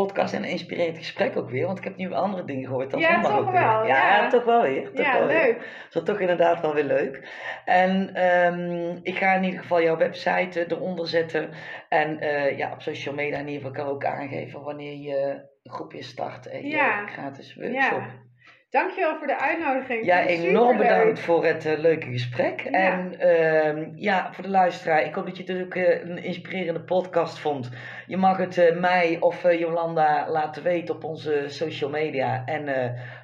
podcast 0.00 0.34
en 0.34 0.42
een 0.42 0.48
inspirerend 0.48 0.98
gesprek 0.98 1.36
ook 1.36 1.50
weer. 1.50 1.66
Want 1.66 1.78
ik 1.78 1.84
heb 1.84 1.96
nu 1.96 2.12
andere 2.12 2.44
dingen 2.44 2.66
gehoord 2.66 2.90
dan 2.90 3.00
ja, 3.00 3.22
toch 3.22 3.38
ook 3.38 3.50
wel, 3.50 3.52
weer. 3.52 3.88
Ja, 3.88 4.22
ja, 4.22 4.28
toch 4.28 4.44
wel 4.44 4.62
weer. 4.62 4.92
Toch 4.92 5.04
ja, 5.06 5.18
wel 5.18 5.26
leuk. 5.26 5.42
Weer. 5.42 5.86
Dat 5.90 6.02
is 6.02 6.08
toch 6.08 6.20
inderdaad 6.20 6.60
wel 6.60 6.74
weer 6.74 6.84
leuk. 6.84 7.28
En 7.64 8.22
um, 8.24 9.00
ik 9.02 9.18
ga 9.18 9.34
in 9.34 9.44
ieder 9.44 9.60
geval 9.60 9.82
jouw 9.82 9.96
website 9.96 10.66
eronder 10.68 11.08
zetten. 11.08 11.50
En 11.88 12.24
uh, 12.24 12.58
ja, 12.58 12.72
op 12.72 12.82
social 12.82 13.14
media 13.14 13.38
in 13.38 13.48
ieder 13.48 13.66
geval 13.66 13.84
kan 13.84 13.94
ook 13.94 14.04
aangeven 14.04 14.62
wanneer 14.62 14.96
je 14.96 15.42
een 15.62 15.72
groepje 15.72 16.02
start 16.02 16.46
en 16.46 16.68
ja. 16.68 17.00
je 17.00 17.06
gratis 17.06 17.54
workshop. 17.54 18.02
Dankjewel 18.74 19.16
voor 19.18 19.26
de 19.26 19.38
uitnodiging. 19.38 20.04
Ja, 20.04 20.26
enorm 20.26 20.76
bedankt 20.76 21.20
voor 21.20 21.44
het 21.44 21.64
uh, 21.64 21.78
leuke 21.78 22.06
gesprek. 22.06 22.60
Ja. 22.60 22.70
En 22.70 23.14
uh, 23.20 23.86
ja, 23.96 24.32
voor 24.32 24.44
de 24.44 24.50
luisteraar, 24.50 25.04
ik 25.04 25.14
hoop 25.14 25.26
dat 25.26 25.36
je 25.36 25.52
het 25.52 25.64
ook 25.64 25.74
uh, 25.74 26.00
een 26.00 26.18
inspirerende 26.18 26.80
podcast 26.80 27.38
vond. 27.38 27.70
Je 28.06 28.16
mag 28.16 28.36
het 28.36 28.56
uh, 28.56 28.80
mij 28.80 29.16
of 29.20 29.42
Jolanda 29.42 30.30
laten 30.30 30.62
weten 30.62 30.94
op 30.94 31.04
onze 31.04 31.44
social 31.48 31.90
media. 31.90 32.44
En 32.44 32.64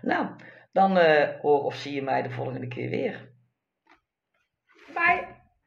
nou, 0.02 0.26
dan 0.72 0.98
hoor 1.40 1.62
of 1.62 1.74
zie 1.74 1.94
je 1.94 2.02
mij 2.02 2.22
de 2.22 2.30
volgende 2.30 2.68
keer 2.68 2.90
weer. 2.90 3.28
Bye. 4.94 5.39